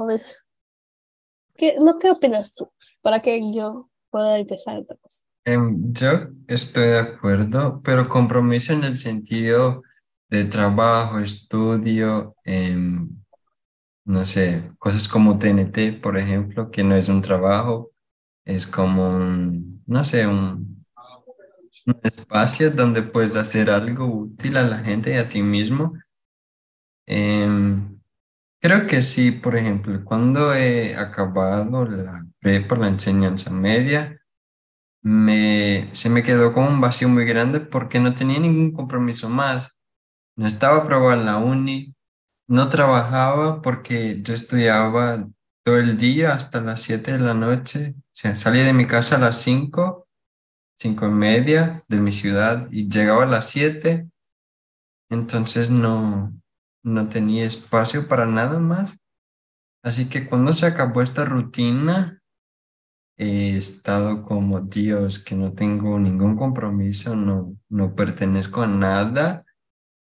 ¿Qué, 1.56 1.76
no, 1.78 2.00
¿Qué 2.00 2.10
opinas 2.10 2.56
tú? 2.56 2.72
Para 3.02 3.22
que 3.22 3.42
yo 3.54 3.90
pueda 4.10 4.40
empezar 4.40 4.82
cosa. 4.86 5.26
Em, 5.44 5.92
yo 5.92 6.30
estoy 6.48 6.88
de 6.88 7.00
acuerdo, 7.00 7.82
pero 7.84 8.08
compromiso 8.08 8.72
en 8.72 8.86
el 8.86 8.96
sentido 8.96 9.82
de 10.30 10.46
trabajo, 10.46 11.20
estudio, 11.20 12.34
eh, 12.46 12.78
no 14.10 14.26
sé, 14.26 14.72
cosas 14.80 15.08
como 15.08 15.38
TNT, 15.38 16.02
por 16.02 16.18
ejemplo, 16.18 16.72
que 16.72 16.84
no 16.84 16.96
es 16.96 17.10
un 17.10 17.22
trabajo, 17.22 17.92
es 18.44 18.66
como 18.66 19.08
un, 19.12 19.84
no 19.86 20.04
sé, 20.04 20.26
un, 20.26 20.80
espacio 22.04 22.72
donde 22.72 23.04
puedes 23.04 23.36
hacer 23.36 23.70
algo 23.70 24.06
útil 24.08 24.58
a 24.58 24.64
la 24.64 24.80
gente 24.80 25.14
y 25.14 25.18
a 25.18 25.30
ti 25.30 25.44
mismo. 25.44 25.94
Em, 27.06 28.00
creo 28.60 28.88
que 28.88 29.04
sí, 29.04 29.32
por 29.32 29.56
ejemplo, 29.56 30.04
cuando 30.04 30.56
he 30.56 30.96
acabado 30.96 31.86
la 31.86 32.26
prepa, 32.40 32.78
la 32.78 32.88
enseñanza 32.88 33.52
media, 33.52 34.20
me, 35.04 35.90
se 35.94 36.10
me 36.10 36.24
quedó 36.24 36.54
como 36.54 36.70
un 36.70 36.82
vacío 36.82 37.10
muy 37.10 37.26
grande 37.26 37.60
porque 37.60 38.00
no 38.00 38.16
tenía 38.16 38.40
ningún 38.40 38.72
compromiso 38.74 39.30
más. 39.30 39.72
No 40.36 40.48
estaba 40.48 40.80
aprobado 40.80 41.20
en 41.20 41.26
la 41.28 41.38
uni, 41.38 41.96
no 42.50 42.68
trabajaba 42.68 43.62
porque 43.62 44.22
yo 44.24 44.34
estudiaba 44.34 45.30
todo 45.64 45.78
el 45.78 45.98
día 45.98 46.34
hasta 46.34 46.60
las 46.60 46.82
7 46.82 47.14
de 47.14 47.20
la 47.20 47.36
noche. 47.36 47.94
O 47.96 48.02
sea, 48.12 48.36
salí 48.36 48.60
de 48.62 48.74
mi 48.74 48.88
casa 48.88 49.18
a 49.18 49.20
las 49.20 49.38
5, 49.44 50.08
5 50.76 51.08
y 51.08 51.12
media 51.12 51.84
de 51.88 52.00
mi 52.00 52.12
ciudad 52.12 52.68
y 52.72 52.90
llegaba 52.90 53.24
a 53.24 53.28
las 53.28 53.48
7. 53.50 54.10
Entonces 55.12 55.70
no, 55.70 56.34
no 56.84 57.08
tenía 57.08 57.46
espacio 57.46 58.08
para 58.08 58.26
nada 58.26 58.58
más. 58.58 58.98
Así 59.84 60.10
que 60.10 60.28
cuando 60.28 60.56
se 60.56 60.66
acabó 60.66 61.04
esta 61.04 61.26
rutina, 61.26 62.20
he 63.16 63.56
estado 63.56 64.24
como, 64.24 64.62
Dios, 64.62 65.20
que 65.20 65.36
no 65.36 65.54
tengo 65.54 66.00
ningún 66.00 66.36
compromiso, 66.36 67.16
no, 67.16 67.56
no 67.70 67.94
pertenezco 67.94 68.64
a 68.64 68.68
nada, 68.68 69.46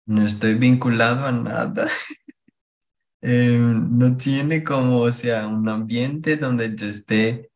no 0.06 0.26
estoy 0.26 0.54
vinculado 0.54 1.26
a 1.26 1.32
nada. 1.32 1.88
Eh, 3.24 3.56
no 3.56 4.16
tiene 4.16 4.64
como, 4.64 5.02
o 5.02 5.12
sea, 5.12 5.46
un 5.46 5.68
ambiente 5.68 6.36
donde 6.36 6.74
yo 6.74 6.88
esté 6.88 7.52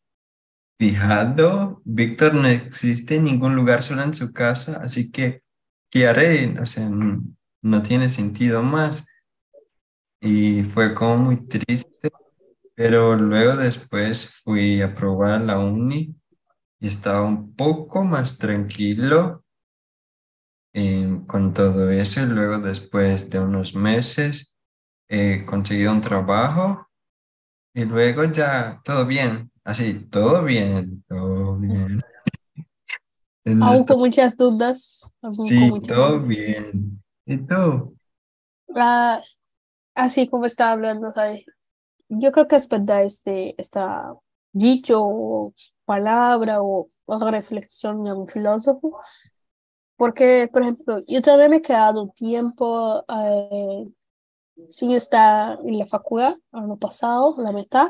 fijado. 0.78 1.82
Víctor 1.84 2.34
no 2.34 2.46
existe 2.48 3.16
en 3.16 3.24
ningún 3.24 3.54
lugar, 3.56 3.82
solo 3.82 4.02
en 4.02 4.14
su 4.14 4.32
casa, 4.32 4.80
así 4.82 5.10
que, 5.10 5.42
¿qué 5.90 6.06
haré? 6.06 6.58
O 6.60 6.66
sea, 6.66 6.88
no, 6.88 7.82
tiene 7.82 8.10
sentido 8.10 8.62
más. 8.62 9.06
Y 10.20 10.62
fue 10.62 10.94
como 10.94 11.18
muy 11.18 11.46
triste, 11.48 12.10
pero 12.74 13.16
luego 13.16 13.56
después 13.56 14.40
fui 14.44 14.80
a 14.82 14.94
probar 14.94 15.40
la 15.40 15.58
uni 15.58 16.14
y 16.80 16.86
estaba 16.86 17.22
un 17.22 17.54
poco 17.54 18.04
más 18.04 18.38
tranquilo 18.38 19.45
eh, 20.78 21.20
con 21.26 21.54
todo 21.54 21.88
eso. 21.90 22.26
Luego 22.26 22.58
después 22.58 23.30
de 23.30 23.40
unos 23.40 23.74
meses 23.74 24.54
he 25.08 25.46
conseguido 25.46 25.90
un 25.90 26.02
trabajo 26.02 26.86
y 27.72 27.86
luego 27.86 28.24
ya 28.24 28.82
todo 28.84 29.06
bien, 29.06 29.50
así, 29.64 29.94
todo 30.10 30.44
bien, 30.44 31.02
todo 31.08 31.56
bien. 31.56 32.02
Aún 33.62 33.86
con 33.86 33.98
muchas 34.00 34.36
dudas. 34.36 35.14
Sí, 35.30 35.72
todo 35.86 36.20
bien. 36.20 37.02
¿Y 37.24 37.38
tú? 37.38 37.96
Ah, 38.74 39.22
así 39.94 40.28
como 40.28 40.44
estaba 40.44 40.72
hablando, 40.72 41.14
yo 42.10 42.32
creo 42.32 42.48
que 42.48 42.56
es 42.56 42.68
verdad 42.68 43.02
este, 43.02 43.54
esta 43.58 44.14
dicho 44.52 45.00
o 45.02 45.54
palabra 45.86 46.60
o, 46.60 46.88
reflexión 47.30 48.04
de 48.04 48.12
un 48.12 48.28
filósofo, 48.28 49.00
porque, 49.96 50.48
por 50.52 50.62
ejemplo, 50.62 51.02
yo 51.06 51.22
también 51.22 51.50
me 51.50 51.56
he 51.56 51.62
quedado 51.62 52.08
tiempo 52.10 53.04
eh, 53.08 53.88
sí 54.68 54.94
está 54.94 55.58
en 55.64 55.78
la 55.78 55.86
facultad, 55.86 56.36
año 56.52 56.76
pasado, 56.76 57.34
la 57.38 57.52
mitad, 57.52 57.88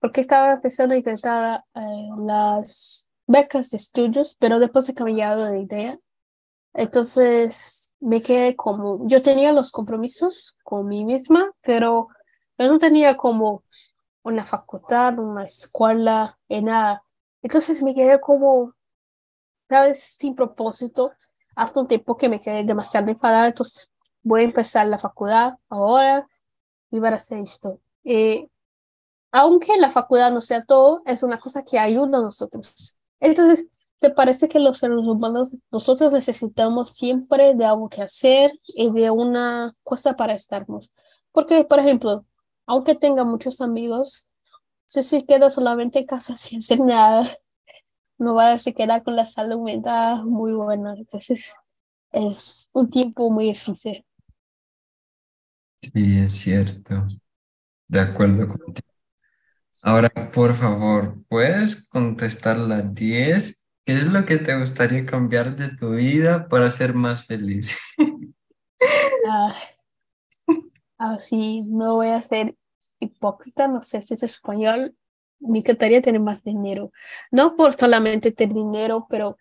porque 0.00 0.20
estaba 0.20 0.52
empezando 0.52 0.94
a 0.94 0.98
intentar 0.98 1.64
eh, 1.74 2.08
las 2.18 3.10
becas 3.26 3.70
de 3.70 3.76
estudios, 3.76 4.36
pero 4.38 4.58
después 4.58 4.88
he 4.88 4.94
cambiado 4.94 5.46
de 5.46 5.60
idea. 5.60 5.98
Entonces 6.74 7.94
me 8.00 8.20
quedé 8.20 8.56
como, 8.56 9.06
yo 9.08 9.22
tenía 9.22 9.52
los 9.52 9.70
compromisos 9.70 10.56
con 10.64 10.88
mí 10.88 11.04
misma, 11.04 11.52
pero 11.62 12.08
yo 12.58 12.70
no 12.70 12.78
tenía 12.78 13.16
como 13.16 13.62
una 14.22 14.44
facultad, 14.44 15.18
una 15.18 15.44
escuela, 15.44 16.38
en 16.48 16.66
nada. 16.66 17.04
Entonces 17.42 17.82
me 17.82 17.94
quedé 17.94 18.20
como, 18.20 18.74
¿sabes? 19.68 20.02
Sin 20.18 20.34
propósito, 20.34 21.12
hasta 21.56 21.80
un 21.80 21.88
tiempo 21.88 22.16
que 22.16 22.28
me 22.28 22.40
quedé 22.40 22.64
demasiado 22.64 23.10
enfadada, 23.10 23.48
entonces 23.48 23.92
voy 24.22 24.42
a 24.42 24.44
empezar 24.44 24.86
la 24.86 24.98
facultad 24.98 25.54
ahora 25.68 26.26
y 26.90 26.98
voy 26.98 27.08
a 27.08 27.14
hacer 27.14 27.38
esto. 27.38 27.80
Eh, 28.04 28.48
aunque 29.32 29.76
la 29.78 29.90
facultad 29.90 30.32
no 30.32 30.40
sea 30.40 30.64
todo, 30.64 31.02
es 31.06 31.22
una 31.22 31.38
cosa 31.40 31.64
que 31.64 31.78
ayuda 31.78 32.18
a 32.18 32.22
nosotros. 32.22 32.96
Entonces, 33.20 33.66
¿te 33.98 34.10
parece 34.10 34.48
que 34.48 34.60
los 34.60 34.78
seres 34.78 34.98
humanos, 34.98 35.50
nosotros 35.70 36.12
necesitamos 36.12 36.90
siempre 36.90 37.54
de 37.54 37.64
algo 37.64 37.88
que 37.88 38.02
hacer 38.02 38.52
y 38.66 38.90
de 38.90 39.10
una 39.10 39.74
cosa 39.82 40.14
para 40.14 40.34
estarnos? 40.34 40.90
Porque, 41.32 41.64
por 41.64 41.80
ejemplo, 41.80 42.24
aunque 42.66 42.94
tenga 42.94 43.24
muchos 43.24 43.60
amigos, 43.60 44.26
si 44.86 45.02
se 45.02 45.24
queda 45.24 45.50
solamente 45.50 45.98
en 45.98 46.06
casa 46.06 46.36
sin 46.36 46.58
hacer 46.58 46.80
nada, 46.80 47.36
no 48.18 48.34
va 48.34 48.52
a 48.52 48.58
se 48.58 48.74
queda 48.74 49.02
con 49.02 49.16
la 49.16 49.26
salud 49.26 49.62
mental 49.62 50.24
muy 50.26 50.52
buena. 50.52 50.94
Entonces, 50.96 51.54
es 52.12 52.70
un 52.72 52.90
tiempo 52.90 53.30
muy 53.30 53.46
difícil. 53.46 54.04
Sí, 55.82 56.18
es 56.18 56.32
cierto. 56.32 57.06
De 57.88 58.00
acuerdo 58.00 58.48
contigo. 58.48 58.88
Ahora, 59.82 60.10
por 60.32 60.54
favor, 60.54 61.18
¿puedes 61.28 61.86
contestar 61.88 62.56
las 62.58 62.94
10? 62.94 63.66
¿Qué 63.84 63.92
es 63.92 64.04
lo 64.04 64.24
que 64.24 64.38
te 64.38 64.58
gustaría 64.58 65.04
cambiar 65.04 65.56
de 65.56 65.76
tu 65.76 65.90
vida 65.90 66.48
para 66.48 66.70
ser 66.70 66.94
más 66.94 67.26
feliz? 67.26 67.76
Ah, 69.26 69.54
así 70.98 71.62
no 71.62 71.94
voy 71.94 72.08
a 72.08 72.20
ser 72.20 72.56
hipócrita, 73.00 73.68
no 73.68 73.80
sé 73.82 74.02
si 74.02 74.14
es 74.14 74.22
español. 74.22 74.94
Me 75.40 75.58
encantaría 75.58 76.00
tener 76.02 76.20
más 76.20 76.42
dinero. 76.42 76.90
No 77.30 77.56
por 77.56 77.74
solamente 77.74 78.32
tener 78.32 78.54
dinero, 78.54 79.06
pero 79.08 79.36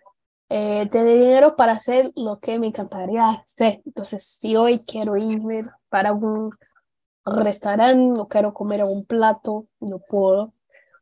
eh, 0.49 0.87
tener 0.89 1.19
dinero 1.19 1.55
para 1.55 1.73
hacer 1.73 2.11
lo 2.15 2.39
que 2.39 2.59
me 2.59 2.67
encantaría 2.67 3.29
hacer. 3.29 3.81
Entonces, 3.85 4.25
si 4.25 4.55
hoy 4.55 4.79
quiero 4.79 5.17
irme 5.17 5.63
para 5.89 6.13
un 6.13 6.51
restaurante 7.25 8.19
o 8.19 8.27
quiero 8.27 8.53
comer 8.53 8.83
un 8.83 9.05
plato, 9.05 9.67
no 9.79 9.99
puedo. 9.99 10.53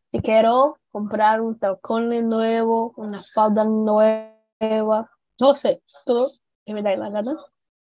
Si 0.07 0.19
quiero 0.19 0.77
comprar 0.91 1.41
un 1.41 1.57
talcón 1.57 2.09
nuevo, 2.29 2.93
una 2.97 3.21
falda 3.33 3.63
nueva, 3.63 5.09
no 5.39 5.55
sé, 5.55 5.81
todo 6.05 6.31
que 6.65 6.73
me 6.73 6.81
da 6.81 6.95
la 6.95 7.09
gana. 7.09 7.35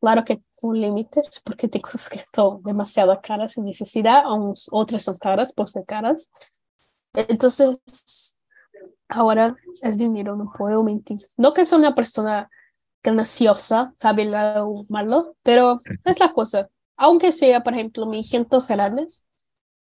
Claro 0.00 0.24
que 0.24 0.42
con 0.60 0.78
límites, 0.78 1.40
porque 1.44 1.68
tengo 1.68 1.84
cosas 1.84 2.08
que 2.08 2.24
son 2.34 2.62
demasiado 2.62 3.18
caras 3.22 3.52
sin 3.52 3.64
necesidad, 3.64 4.24
otras 4.70 5.04
son 5.04 5.16
caras 5.18 5.52
por 5.52 5.68
ser 5.68 5.84
caras. 5.84 6.30
Entonces, 7.16 8.36
ahora 9.08 9.56
es 9.82 9.98
dinero, 9.98 10.36
no 10.36 10.52
puedo 10.56 10.82
mentir. 10.82 11.18
No 11.36 11.54
que 11.54 11.64
soy 11.64 11.78
una 11.80 11.94
persona 11.94 12.50
graciosa, 13.02 13.94
sabe 13.98 14.26
lo 14.26 14.84
malo, 14.88 15.36
pero 15.42 15.78
es 16.04 16.20
la 16.20 16.32
cosa. 16.32 16.68
Aunque 16.96 17.32
sea, 17.32 17.62
por 17.62 17.74
ejemplo, 17.74 18.06
mis 18.06 18.28
cientos 18.28 18.68
grandes, 18.68 19.26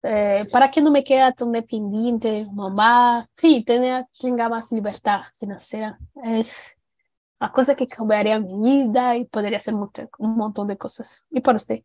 eh, 0.03 0.45
para 0.51 0.71
que 0.71 0.81
no 0.81 0.91
me 0.91 1.03
quede 1.03 1.31
tan 1.33 1.51
dependiente, 1.51 2.47
mamá, 2.53 3.27
sí, 3.33 3.63
tenga, 3.63 4.07
tenga 4.19 4.47
más 4.49 4.71
libertad 4.71 5.21
financiera. 5.39 5.99
Es 6.23 6.77
la 7.39 7.51
cosa 7.51 7.75
que 7.75 7.87
cambiaría 7.87 8.39
mi 8.39 8.83
vida 8.83 9.15
y 9.17 9.25
podría 9.25 9.57
hacer 9.57 9.73
mucho, 9.73 10.09
un 10.17 10.35
montón 10.35 10.67
de 10.67 10.77
cosas. 10.77 11.25
¿Y 11.29 11.41
para 11.41 11.57
usted? 11.57 11.83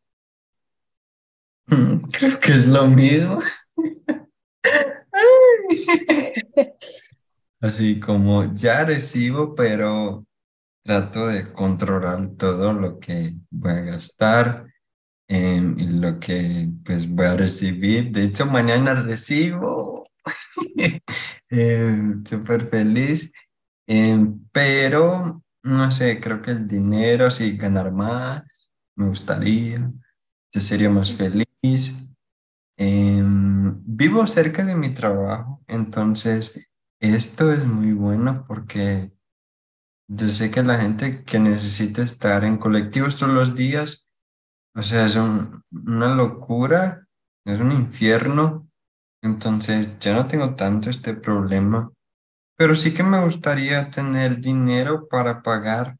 Creo 2.13 2.39
que 2.41 2.53
es 2.53 2.67
lo 2.67 2.87
mismo. 2.87 3.41
Así 7.61 7.99
como 8.01 8.55
ya 8.55 8.85
recibo, 8.85 9.55
pero 9.55 10.27
trato 10.85 11.27
de 11.29 11.53
controlar 11.53 12.31
todo 12.37 12.73
lo 12.73 13.01
que 13.01 13.33
voy 13.51 13.73
a 13.73 13.81
gastar 13.81 14.67
em, 15.29 15.77
y 15.79 15.87
lo 15.89 16.21
que 16.21 16.69
pues 16.85 17.09
voy 17.11 17.27
a 17.27 17.37
recibir. 17.37 18.13
De 18.13 18.25
hecho, 18.25 18.47
mañana 18.47 18.95
recibo. 18.95 20.05
Em, 21.51 22.25
súper 22.27 22.69
feliz. 22.69 23.33
Em, 23.87 24.41
pero, 24.53 25.43
no 25.63 25.91
sé, 25.93 26.21
creo 26.21 26.43
que 26.43 26.51
el 26.53 26.67
dinero, 26.67 27.31
sí, 27.31 27.57
ganar 27.57 27.93
más, 27.93 28.43
me 28.97 29.09
gustaría. 29.09 29.93
Yo 30.53 30.61
sería 30.61 30.91
más 30.91 31.13
feliz. 31.13 31.95
Vivo 32.77 34.27
cerca 34.27 34.65
de 34.65 34.75
mi 34.75 34.93
trabajo, 34.93 35.63
entonces 35.67 36.69
esto 37.01 37.53
es 37.53 37.65
muy 37.65 37.93
bueno 37.93 38.45
porque 38.47 39.13
yo 40.09 40.29
sé 40.29 40.51
que 40.51 40.63
la 40.63 40.79
gente 40.79 41.25
que 41.25 41.39
necesita 41.39 42.03
estar 42.03 42.45
en 42.45 42.59
colectivos 42.59 43.19
todos 43.19 43.33
los 43.33 43.55
días, 43.55 44.07
o 44.75 44.83
sea, 44.83 45.07
es 45.07 45.17
una 45.17 46.15
locura, 46.15 47.07
es 47.47 47.61
un 47.61 47.73
infierno. 47.73 48.69
Entonces, 49.23 49.99
yo 50.01 50.15
no 50.15 50.27
tengo 50.27 50.55
tanto 50.55 50.91
este 50.91 51.15
problema, 51.15 51.91
pero 52.57 52.75
sí 52.75 52.93
que 52.93 53.03
me 53.03 53.25
gustaría 53.25 53.91
tener 53.91 54.41
dinero 54.41 55.09
para 55.09 55.43
pagar 55.43 55.97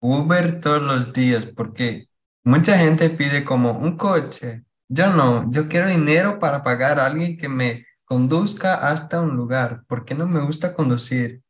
Uber 0.00 0.60
todos 0.60 0.82
los 0.82 1.12
días, 1.12 1.46
porque 1.46 2.08
mucha 2.44 2.76
gente 2.76 3.08
pide 3.08 3.44
como 3.44 3.72
un 3.72 3.96
coche. 3.96 4.64
Yo 4.94 5.08
no, 5.08 5.50
yo 5.50 5.68
quiero 5.68 5.88
dinero 5.88 6.38
para 6.38 6.62
pagar 6.62 7.00
a 7.00 7.06
alguien 7.06 7.38
que 7.38 7.48
me 7.48 7.86
conduzca 8.04 8.74
hasta 8.74 9.22
un 9.22 9.36
lugar, 9.36 9.84
porque 9.88 10.14
no 10.14 10.28
me 10.28 10.44
gusta 10.44 10.74
conducir. 10.74 11.42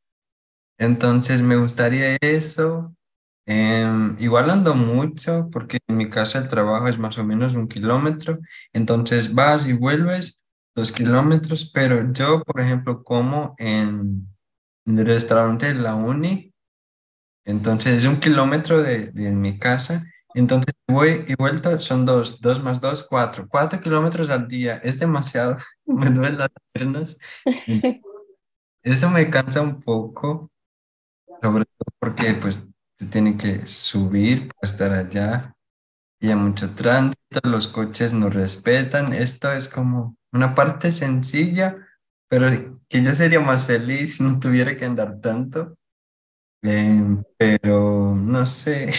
Entonces 0.79 1.43
me 1.43 1.57
gustaría 1.57 2.17
eso. 2.21 2.95
Em, 3.45 4.17
igual 4.21 4.49
ando 4.51 4.77
mucho 4.77 5.49
porque 5.51 5.79
en 5.89 5.97
mi 5.97 6.09
casa 6.09 6.39
el 6.39 6.47
trabajo 6.47 6.87
es 6.87 6.99
más 7.01 7.19
o 7.19 7.25
menos 7.25 7.55
un 7.57 7.67
kilómetro. 7.67 8.39
Entonces 8.73 9.35
vas 9.35 9.67
y 9.67 9.73
vuelves 9.73 10.45
dos 10.77 10.93
kilómetros, 10.93 11.69
pero 11.75 12.13
yo, 12.13 12.45
por 12.45 12.61
ejemplo, 12.61 13.03
como 13.03 13.57
en, 13.59 14.29
el 14.87 15.05
restaurante 15.05 15.67
de 15.67 15.75
la 15.75 15.97
uni. 15.97 16.55
Entonces 17.45 17.95
es 17.95 18.07
un 18.07 18.21
kilómetro 18.21 18.81
de, 18.81 19.07
de 19.11 19.33
mi 19.33 19.59
casa 19.59 20.05
entonces 20.35 20.75
voy 20.89 21.25
y 21.27 21.35
vuelto, 21.35 21.79
son 21.81 22.07
dos, 22.07 22.41
dos 22.41 22.63
más 22.63 22.81
dos, 22.81 23.07
cuatro, 23.09 23.47
cuatro 23.49 23.81
kilómetros 23.81 24.31
al 24.31 24.49
día, 24.49 24.77
es 24.79 24.99
demasiado, 24.99 25.57
me 25.87 26.11
duelen 26.11 26.39
las 26.39 26.51
piernas. 26.73 27.19
Eso 28.83 29.11
me 29.11 29.31
cansa 29.31 29.61
un 29.63 29.81
poco, 29.81 30.51
sobre 31.41 31.65
todo 31.65 31.95
porque 32.01 32.35
pues 32.35 32.69
se 32.95 33.07
tiene 33.07 33.37
que 33.37 33.67
subir 33.67 34.49
para 34.49 34.73
estar 34.73 34.93
allá 34.93 35.55
y 36.21 36.29
hay 36.29 36.37
mucho 36.37 36.75
tránsito, 36.75 37.41
los 37.43 37.67
coches 37.69 38.13
no 38.13 38.31
respetan, 38.31 39.13
esto 39.13 39.53
es 39.53 39.69
como 39.69 40.17
una 40.33 40.55
parte 40.55 40.93
sencilla, 40.93 41.75
pero 42.29 42.49
que 42.89 43.03
yo 43.03 43.11
sería 43.13 43.41
más 43.41 43.67
feliz 43.67 44.17
si 44.17 44.23
no 44.25 44.39
tuviera 44.39 44.77
que 44.77 44.85
andar 44.85 45.21
tanto, 45.21 45.77
em, 46.63 47.23
pero 47.37 48.15
no 48.15 48.47
sé. 48.47 48.93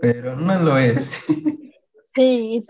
Pero 0.00 0.36
no 0.36 0.58
lo 0.58 0.76
es. 0.76 1.20
Sí, 2.14 2.60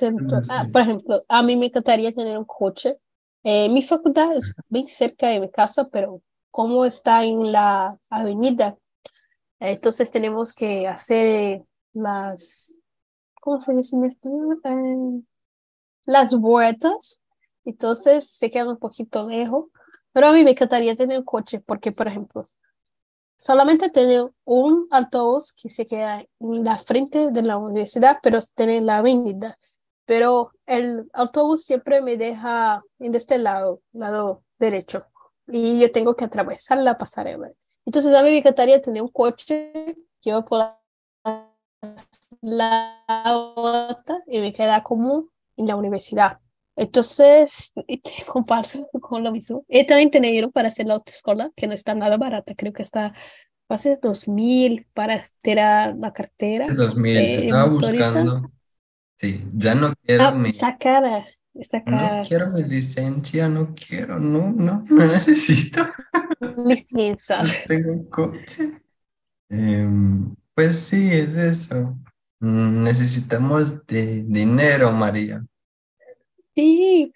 ah, 0.51 0.69
por 0.73 0.83
ejemplo, 0.83 1.25
a 1.27 1.43
mí 1.43 1.57
me 1.57 1.67
encantaría 1.67 2.15
tener 2.15 2.39
un 2.39 2.45
coche. 2.45 2.99
Eh, 3.43 3.69
mi 3.71 3.83
facultad 3.83 4.37
es 4.37 4.55
bien 4.69 4.87
cerca 4.87 5.27
de 5.31 5.41
mi 5.41 5.51
casa, 5.51 5.89
pero 5.89 6.23
como 6.53 6.85
está 6.85 7.25
en 7.25 7.51
la 7.51 7.99
avenida, 8.09 8.77
entonces 9.59 10.13
tenemos 10.13 10.53
que 10.53 10.87
hacer 10.87 11.65
las, 11.93 12.77
¿cómo 13.41 13.59
se 13.59 13.75
dice 13.75 13.97
en 13.97 14.05
español? 14.05 14.61
Eh, 14.63 15.23
las 16.07 16.37
vueltas. 16.39 17.21
Entonces 17.65 18.29
se 18.29 18.51
queda 18.51 18.71
un 18.71 18.79
poquito 18.79 19.29
lejos. 19.29 19.67
Pero 20.13 20.29
a 20.29 20.33
mí 20.33 20.45
me 20.45 20.51
encantaría 20.51 20.95
tener 20.95 21.19
un 21.19 21.25
coche 21.25 21.61
porque, 21.61 21.91
por 21.91 22.07
ejemplo, 22.07 22.49
solamente 23.43 23.91
tiene 23.91 24.25
un 24.45 24.87
autobús 24.93 25.53
que 25.53 25.69
se 25.69 25.85
queda 25.85 26.25
en 26.39 26.65
la 26.65 26.79
frente 26.79 27.33
de 27.33 27.43
la 27.43 27.59
universidad, 27.59 28.19
pero 28.23 28.39
tiene 28.55 28.81
la 28.81 28.99
avenida. 28.99 29.59
Pero 30.05 30.53
el 30.65 31.11
autobús 31.13 31.65
siempre 31.65 32.01
me 32.03 32.17
deja 32.17 32.85
en 33.01 33.15
este 33.17 33.39
lado, 33.39 33.81
lado 33.93 34.45
derecho, 34.61 35.07
y 35.49 35.81
yo 35.81 35.91
tengo 35.91 36.15
que 36.15 36.25
atravesar 36.25 36.79
la 36.79 36.97
pasarela. 36.97 37.51
Entonces 37.85 38.15
a 38.15 38.23
mí 38.23 38.31
me 38.31 38.39
encantaría 38.39 38.81
tener 38.81 39.03
un 39.03 39.09
coche 39.09 39.73
que 40.21 40.31
yo 40.31 40.45
pueda 40.45 40.81
la 42.41 43.05
otra 43.57 44.23
y 44.29 44.39
me 44.39 44.53
queda 44.53 44.85
como 44.85 45.31
en 45.57 45.67
la 45.67 45.75
universidad. 45.75 46.39
Entonces, 46.77 47.73
te 47.87 48.01
comparto 48.27 48.89
con 49.01 49.25
lo 49.25 49.33
mismo. 49.33 49.65
He 49.69 49.87
también 49.87 50.11
tenido 50.11 50.51
para 50.51 50.69
hacer 50.69 50.87
la 50.87 50.95
autoescuela, 50.95 51.51
que 51.57 51.67
no 51.67 51.75
está 51.75 51.95
nada 51.95 52.17
barata, 52.17 52.55
creo 52.55 52.73
que 52.73 52.83
está 52.83 53.15
hace 53.69 53.99
dos 54.03 54.29
mil 54.29 54.87
para 54.93 55.25
tirar 55.41 55.97
la 55.97 56.13
cartera. 56.13 56.67
2000, 56.69 57.17
eh, 57.17 57.37
estaba 57.37 57.69
buscando. 57.71 58.51
Sí, 59.17 59.45
ya 59.55 59.75
no 59.75 59.95
quiero 60.05 60.25
Ah, 60.25 60.33
mi, 60.33 60.51
esa 60.51 60.77
cara, 60.79 61.27
esa 61.55 61.83
no 61.85 62.23
quiero 62.27 62.51
mi 62.51 62.63
licencia, 62.65 63.49
no 63.49 63.75
quiero, 63.75 64.19
no, 64.19 64.53
no, 64.53 64.85
no 64.91 65.07
necesito. 65.07 65.87
licencia. 66.67 67.43
No 67.43 67.51
tengo 67.67 68.11
coche. 68.11 68.81
Em, 69.51 70.35
pues 70.55 70.81
sí, 70.81 71.11
es 71.13 71.37
eso. 71.37 71.99
Mm, 72.41 72.85
Necesitamos 72.85 73.87
de 73.87 74.25
dinero, 74.25 74.93
María. 74.93 75.45
Sí, 76.55 77.13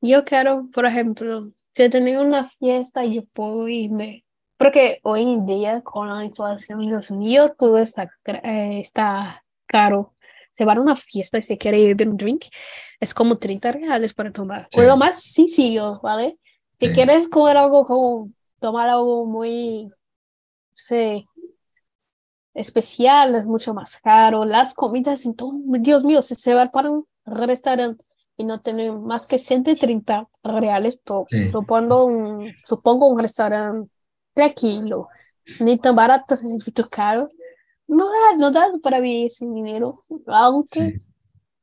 yo 0.00 0.24
quiero, 0.24 0.68
por 0.72 0.86
ejemplo, 0.86 1.50
si 1.74 1.88
tengo 1.88 2.22
una 2.22 2.44
fiesta, 2.44 3.04
yo 3.04 3.24
puedo 3.32 3.68
irme. 3.68 4.24
Porque 4.56 5.00
hoy 5.02 5.22
en 5.22 5.46
día, 5.46 5.80
con 5.82 6.08
la 6.08 6.24
inflación, 6.24 6.80
Dios 6.80 7.10
mío, 7.10 7.54
todo 7.58 7.78
está, 7.78 8.10
eh, 8.26 8.80
está 8.80 9.44
caro. 9.66 10.14
Se 10.50 10.64
va 10.64 10.72
a 10.74 10.80
una 10.80 10.96
fiesta 10.96 11.38
y 11.38 11.42
se 11.42 11.56
quiere 11.56 11.78
beber 11.86 12.08
un 12.08 12.16
drink, 12.16 12.44
es 12.98 13.14
como 13.14 13.38
30 13.38 13.72
reales 13.72 14.12
para 14.14 14.32
tomar. 14.32 14.68
O 14.74 14.80
Sí. 14.80 14.86
lo 14.86 14.96
más 14.96 15.22
sencillo, 15.22 16.00
¿vale? 16.02 16.38
Si 16.78 16.86
Sí. 16.88 16.92
quieres 16.92 17.28
comer 17.28 17.56
algo 17.56 17.86
como, 17.86 18.30
tomar 18.58 18.88
algo 18.88 19.24
muy, 19.26 19.84
no 19.86 19.94
sé, 20.74 21.24
especial, 22.52 23.34
es 23.36 23.44
mucho 23.46 23.72
más 23.74 23.96
caro. 23.98 24.44
Las 24.44 24.74
comidas, 24.74 25.24
entonces, 25.24 25.60
Dios 25.82 26.04
mío, 26.04 26.20
si 26.20 26.34
se 26.34 26.54
va 26.54 26.66
para 26.70 26.90
un 26.90 27.06
restaurante 27.24 28.04
y 28.40 28.44
no 28.44 28.60
tiene 28.62 28.92
más 28.92 29.26
que 29.26 29.38
130 29.38 30.28
reales, 30.42 31.02
to- 31.02 31.26
Sí. 31.28 31.48
supongo 31.50 32.04
un, 32.06 32.52
supongo 32.64 33.08
un 33.08 33.20
restaurante 33.20 33.90
tranquilo, 34.34 35.08
ni 35.60 35.78
tan 35.78 35.96
barato 35.96 36.36
ni 36.42 36.58
tan 36.60 36.88
caro, 36.88 37.28
no 37.88 38.06
da, 38.10 38.36
no 38.38 38.50
da 38.52 38.70
para 38.82 39.00
vivir 39.00 39.30
sin 39.30 39.54
dinero, 39.54 40.04
aunque 40.26 40.94
Sí, 40.94 40.98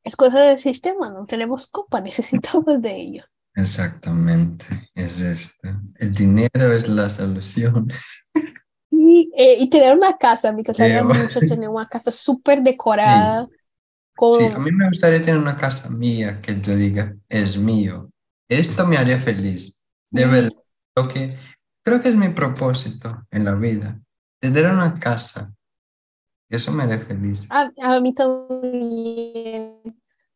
es 0.04 0.16
cosa 0.16 0.40
del 0.40 0.58
sistema, 0.58 1.10
no 1.10 1.26
tenemos 1.26 1.68
culpa, 1.68 2.00
necesitamos 2.02 2.80
de 2.82 2.96
ello. 2.96 3.24
exactamente, 3.54 4.66
es 4.94 5.20
esto. 5.20 5.68
El 5.96 6.12
dinero 6.12 6.72
es 6.72 6.88
la 6.88 7.10
solución. 7.10 7.88
Y, 8.90 9.30
eh, 9.36 9.56
y 9.60 9.68
tener 9.70 9.96
una 9.96 10.16
casa, 10.16 10.50
me 10.52 10.62
Creo. 10.62 11.04
mucho 11.14 11.40
tener 11.40 11.68
una 11.68 11.88
casa 11.88 12.10
súper 12.10 12.62
decorada, 12.62 13.48
con... 14.18 14.32
Sí, 14.32 14.46
a 14.46 14.58
mí 14.58 14.72
me 14.72 14.88
gustaría 14.88 15.22
tener 15.22 15.40
una 15.40 15.56
casa 15.56 15.88
mía 15.90 16.40
que 16.42 16.60
yo 16.60 16.74
diga, 16.74 17.14
es 17.28 17.56
mío. 17.56 18.10
Esto 18.48 18.84
me 18.84 18.96
haría 18.96 19.20
feliz. 19.20 19.84
De 20.10 20.26
verdad, 20.26 20.50
lo 20.96 21.06
que 21.06 21.36
creo 21.84 22.00
que 22.00 22.08
es 22.08 22.16
mi 22.16 22.30
propósito 22.30 23.24
en 23.30 23.44
la 23.44 23.54
vida, 23.54 24.00
tener 24.40 24.66
una 24.66 24.92
casa. 24.94 25.54
Eso 26.50 26.72
me 26.72 26.82
haría 26.82 26.98
feliz. 26.98 27.46
A, 27.50 27.70
a 27.80 28.00
mí 28.00 28.12
también. 28.12 29.80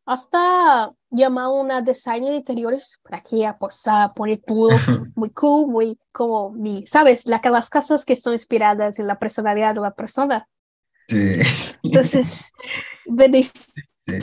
Hasta 0.05 0.93
llamar 1.09 1.47
una 1.49 1.81
designer 1.81 2.31
de 2.31 2.37
interiores 2.37 2.99
para 3.03 3.21
que 3.21 3.49
pueda 3.59 4.13
poner 4.13 4.41
todo 4.45 4.69
muy 5.15 5.29
cool, 5.31 5.67
muy 5.67 5.99
como 6.11 6.51
mi, 6.51 6.85
¿sabes? 6.85 7.25
La, 7.25 7.41
las 7.43 7.69
casas 7.69 8.05
que 8.05 8.15
son 8.15 8.33
inspiradas 8.33 8.99
en 8.99 9.07
la 9.07 9.19
personalidad 9.19 9.75
de 9.75 9.81
la 9.81 9.95
persona. 9.95 10.47
Sí, 11.07 11.39
Entonces, 11.83 12.51
sí. 13.97 14.13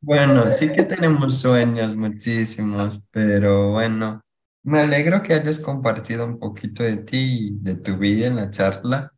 Bueno, 0.00 0.50
sí 0.52 0.70
que 0.70 0.82
tenemos 0.82 1.40
sueños 1.40 1.96
muchísimos, 1.96 3.00
pero 3.10 3.70
bueno, 3.70 4.20
me 4.64 4.80
alegro 4.80 5.22
que 5.22 5.34
hayas 5.34 5.58
compartido 5.58 6.26
un 6.26 6.38
poquito 6.38 6.82
de 6.82 6.98
ti 6.98 7.48
y 7.48 7.58
de 7.58 7.76
tu 7.76 7.96
vida 7.96 8.26
en 8.26 8.36
la 8.36 8.50
charla. 8.50 9.12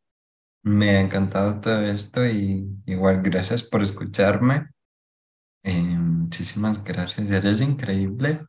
Me 0.62 0.90
ha 0.90 1.00
encantado 1.00 1.60
todo 1.60 1.80
esto 1.86 2.26
y 2.26 2.68
igual 2.86 3.22
gracias 3.22 3.62
por 3.62 3.82
escucharme. 3.82 4.68
Eh, 5.64 5.72
muchísimas 5.72 6.82
gracias, 6.84 7.30
eres 7.30 7.60
increíble. 7.60 8.46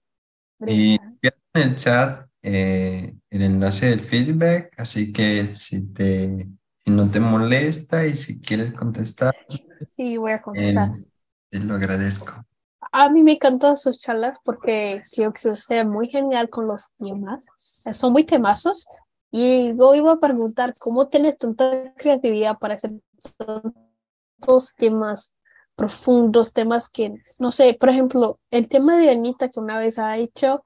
Y 0.65 0.93
en 1.21 1.31
el 1.53 1.75
chat 1.75 2.27
eh, 2.43 3.15
el 3.29 3.41
enlace 3.41 3.87
del 3.87 4.01
feedback, 4.01 4.73
así 4.77 5.11
que 5.11 5.55
si 5.55 5.87
te, 5.93 6.47
si 6.87 6.93
no 6.93 7.09
te 7.11 7.19
molesta 7.19 8.07
y 8.07 8.15
si 8.15 8.39
quieres 8.39 8.71
contestar, 8.71 9.35
sí, 9.89 10.15
voy 10.15 10.31
a 10.31 10.35
eh, 10.35 10.41
contestar. 10.41 10.91
te 11.49 11.59
lo 11.59 11.75
agradezco. 11.75 12.31
A 12.93 13.09
mí 13.09 13.23
me 13.23 13.33
encantan 13.33 13.75
sus 13.75 13.99
charlas 13.99 14.39
porque 14.41 15.01
siento 15.03 15.37
que 15.37 15.49
usted 15.49 15.81
es 15.81 15.85
muy 15.85 16.07
genial 16.07 16.49
con 16.49 16.65
los 16.65 16.85
temas. 16.97 17.41
Son 17.57 18.13
muy 18.13 18.23
temazos. 18.23 18.87
Y 19.31 19.75
yo 19.77 19.95
iba 19.95 20.13
a 20.13 20.19
preguntar 20.21 20.71
cómo 20.79 21.09
tiene 21.09 21.33
tanta 21.33 21.93
creatividad 21.97 22.57
para 22.57 22.75
hacer 22.75 22.93
tantos 23.35 24.73
temas 24.77 25.33
profundos, 25.75 26.53
temas 26.53 26.87
que, 26.87 27.15
no 27.37 27.51
sé, 27.51 27.73
por 27.77 27.89
ejemplo, 27.89 28.39
el 28.49 28.69
tema 28.69 28.95
de 28.95 29.09
Anita 29.09 29.49
que 29.49 29.59
una 29.59 29.77
vez 29.77 29.99
ha 29.99 30.15
hecho, 30.15 30.63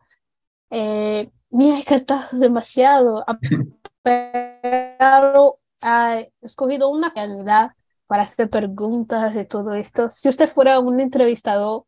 eh, 0.69 1.31
me 1.49 1.71
ha 1.71 1.79
encantado 1.79 2.37
demasiado. 2.37 3.25
Pero 4.03 5.55
ha 5.81 6.19
escogido 6.41 6.89
una 6.89 7.11
calidad 7.11 7.71
para 8.07 8.23
hacer 8.23 8.49
preguntas 8.49 9.33
de 9.33 9.45
todo 9.45 9.73
esto. 9.73 10.09
Si 10.09 10.29
usted 10.29 10.49
fuera 10.49 10.79
un 10.79 10.99
entrevistador, 10.99 11.85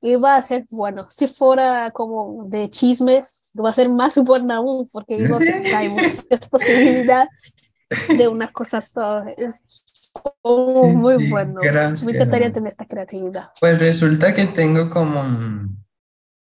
iba 0.00 0.36
a 0.36 0.42
ser 0.42 0.66
bueno. 0.70 1.06
Si 1.10 1.26
fuera 1.26 1.90
como 1.90 2.44
de 2.48 2.70
chismes, 2.70 3.50
va 3.58 3.70
a 3.70 3.72
ser 3.72 3.88
más 3.88 4.18
bueno 4.18 4.54
aún, 4.54 4.88
porque 4.88 5.16
digo 5.16 5.38
que 5.38 5.54
hay 5.74 5.88
muchas 5.88 6.48
posibilidades 6.48 7.28
de 8.16 8.28
una 8.28 8.52
cosa 8.52 8.80
sola. 8.80 9.32
Es 9.36 9.62
como 10.42 10.92
muy 10.92 11.18
sí, 11.18 11.30
bueno. 11.30 11.60
gracias. 11.62 12.04
Me 12.04 12.12
encantaría 12.12 12.52
tener 12.52 12.68
esta 12.68 12.86
creatividad. 12.86 13.50
Pues 13.60 13.78
resulta 13.78 14.34
que 14.34 14.46
tengo 14.46 14.88
como 14.90 15.20
un 15.20 15.84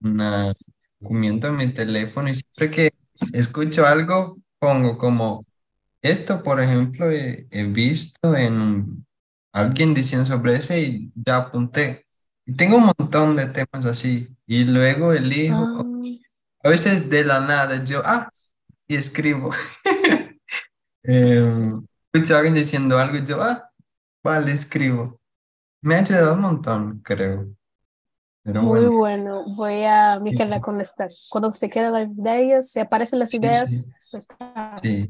una- 0.01 0.51
documento 0.99 1.47
en 1.47 1.55
mi 1.57 1.73
teléfono 1.73 2.29
y 2.29 2.35
siempre 2.35 2.75
que 2.75 2.93
escucho 3.33 3.85
algo 3.85 4.37
pongo 4.59 4.97
como 4.97 5.43
esto, 6.01 6.43
por 6.43 6.61
ejemplo, 6.61 7.11
he, 7.11 7.47
he 7.51 7.63
visto 7.65 8.35
en 8.35 9.05
alguien 9.53 9.93
diciendo 9.93 10.25
sobre 10.25 10.57
ese 10.57 10.81
y 10.81 11.11
ya 11.15 11.37
apunté. 11.37 12.05
Y 12.45 12.55
tengo 12.55 12.77
un 12.77 12.91
montón 12.97 13.35
de 13.35 13.47
temas 13.47 13.85
así 13.85 14.35
y 14.47 14.65
luego 14.65 15.13
elijo, 15.13 15.55
Ah, 15.55 15.83
a 16.63 16.69
veces 16.69 17.09
de 17.09 17.23
la 17.25 17.39
nada 17.41 17.83
yo, 17.83 18.01
ah, 18.05 18.29
y 18.87 18.95
escribo. 18.95 19.51
Em, 21.03 21.49
escucho 22.13 22.35
a 22.35 22.39
alguien 22.39 22.55
diciendo 22.55 22.97
algo 22.97 23.17
y 23.17 23.25
yo, 23.25 23.41
ah, 23.41 23.69
vale, 24.23 24.51
escribo. 24.53 25.19
Me 25.81 25.95
ha 25.95 25.99
ayudado 25.99 26.33
un 26.33 26.41
montón, 26.41 27.01
creo. 27.03 27.47
Pero 28.43 28.63
muy 28.63 28.85
bueno, 28.87 28.91
bueno. 28.95 29.43
Voy 29.55 29.83
a 29.83 30.19
quedar 30.37 30.61
con 30.61 30.81
estas. 30.81 31.27
Cuando 31.29 31.51
se 31.53 31.69
quedan 31.69 31.93
las 31.93 32.09
ideas, 32.09 32.69
se 32.71 32.81
aparecen 32.81 33.19
las 33.19 33.29
Sí, 33.29 33.37
ideas, 33.37 33.69
sí. 33.69 33.85
pues 34.11 34.13
está 34.15 34.75
sí. 34.81 35.09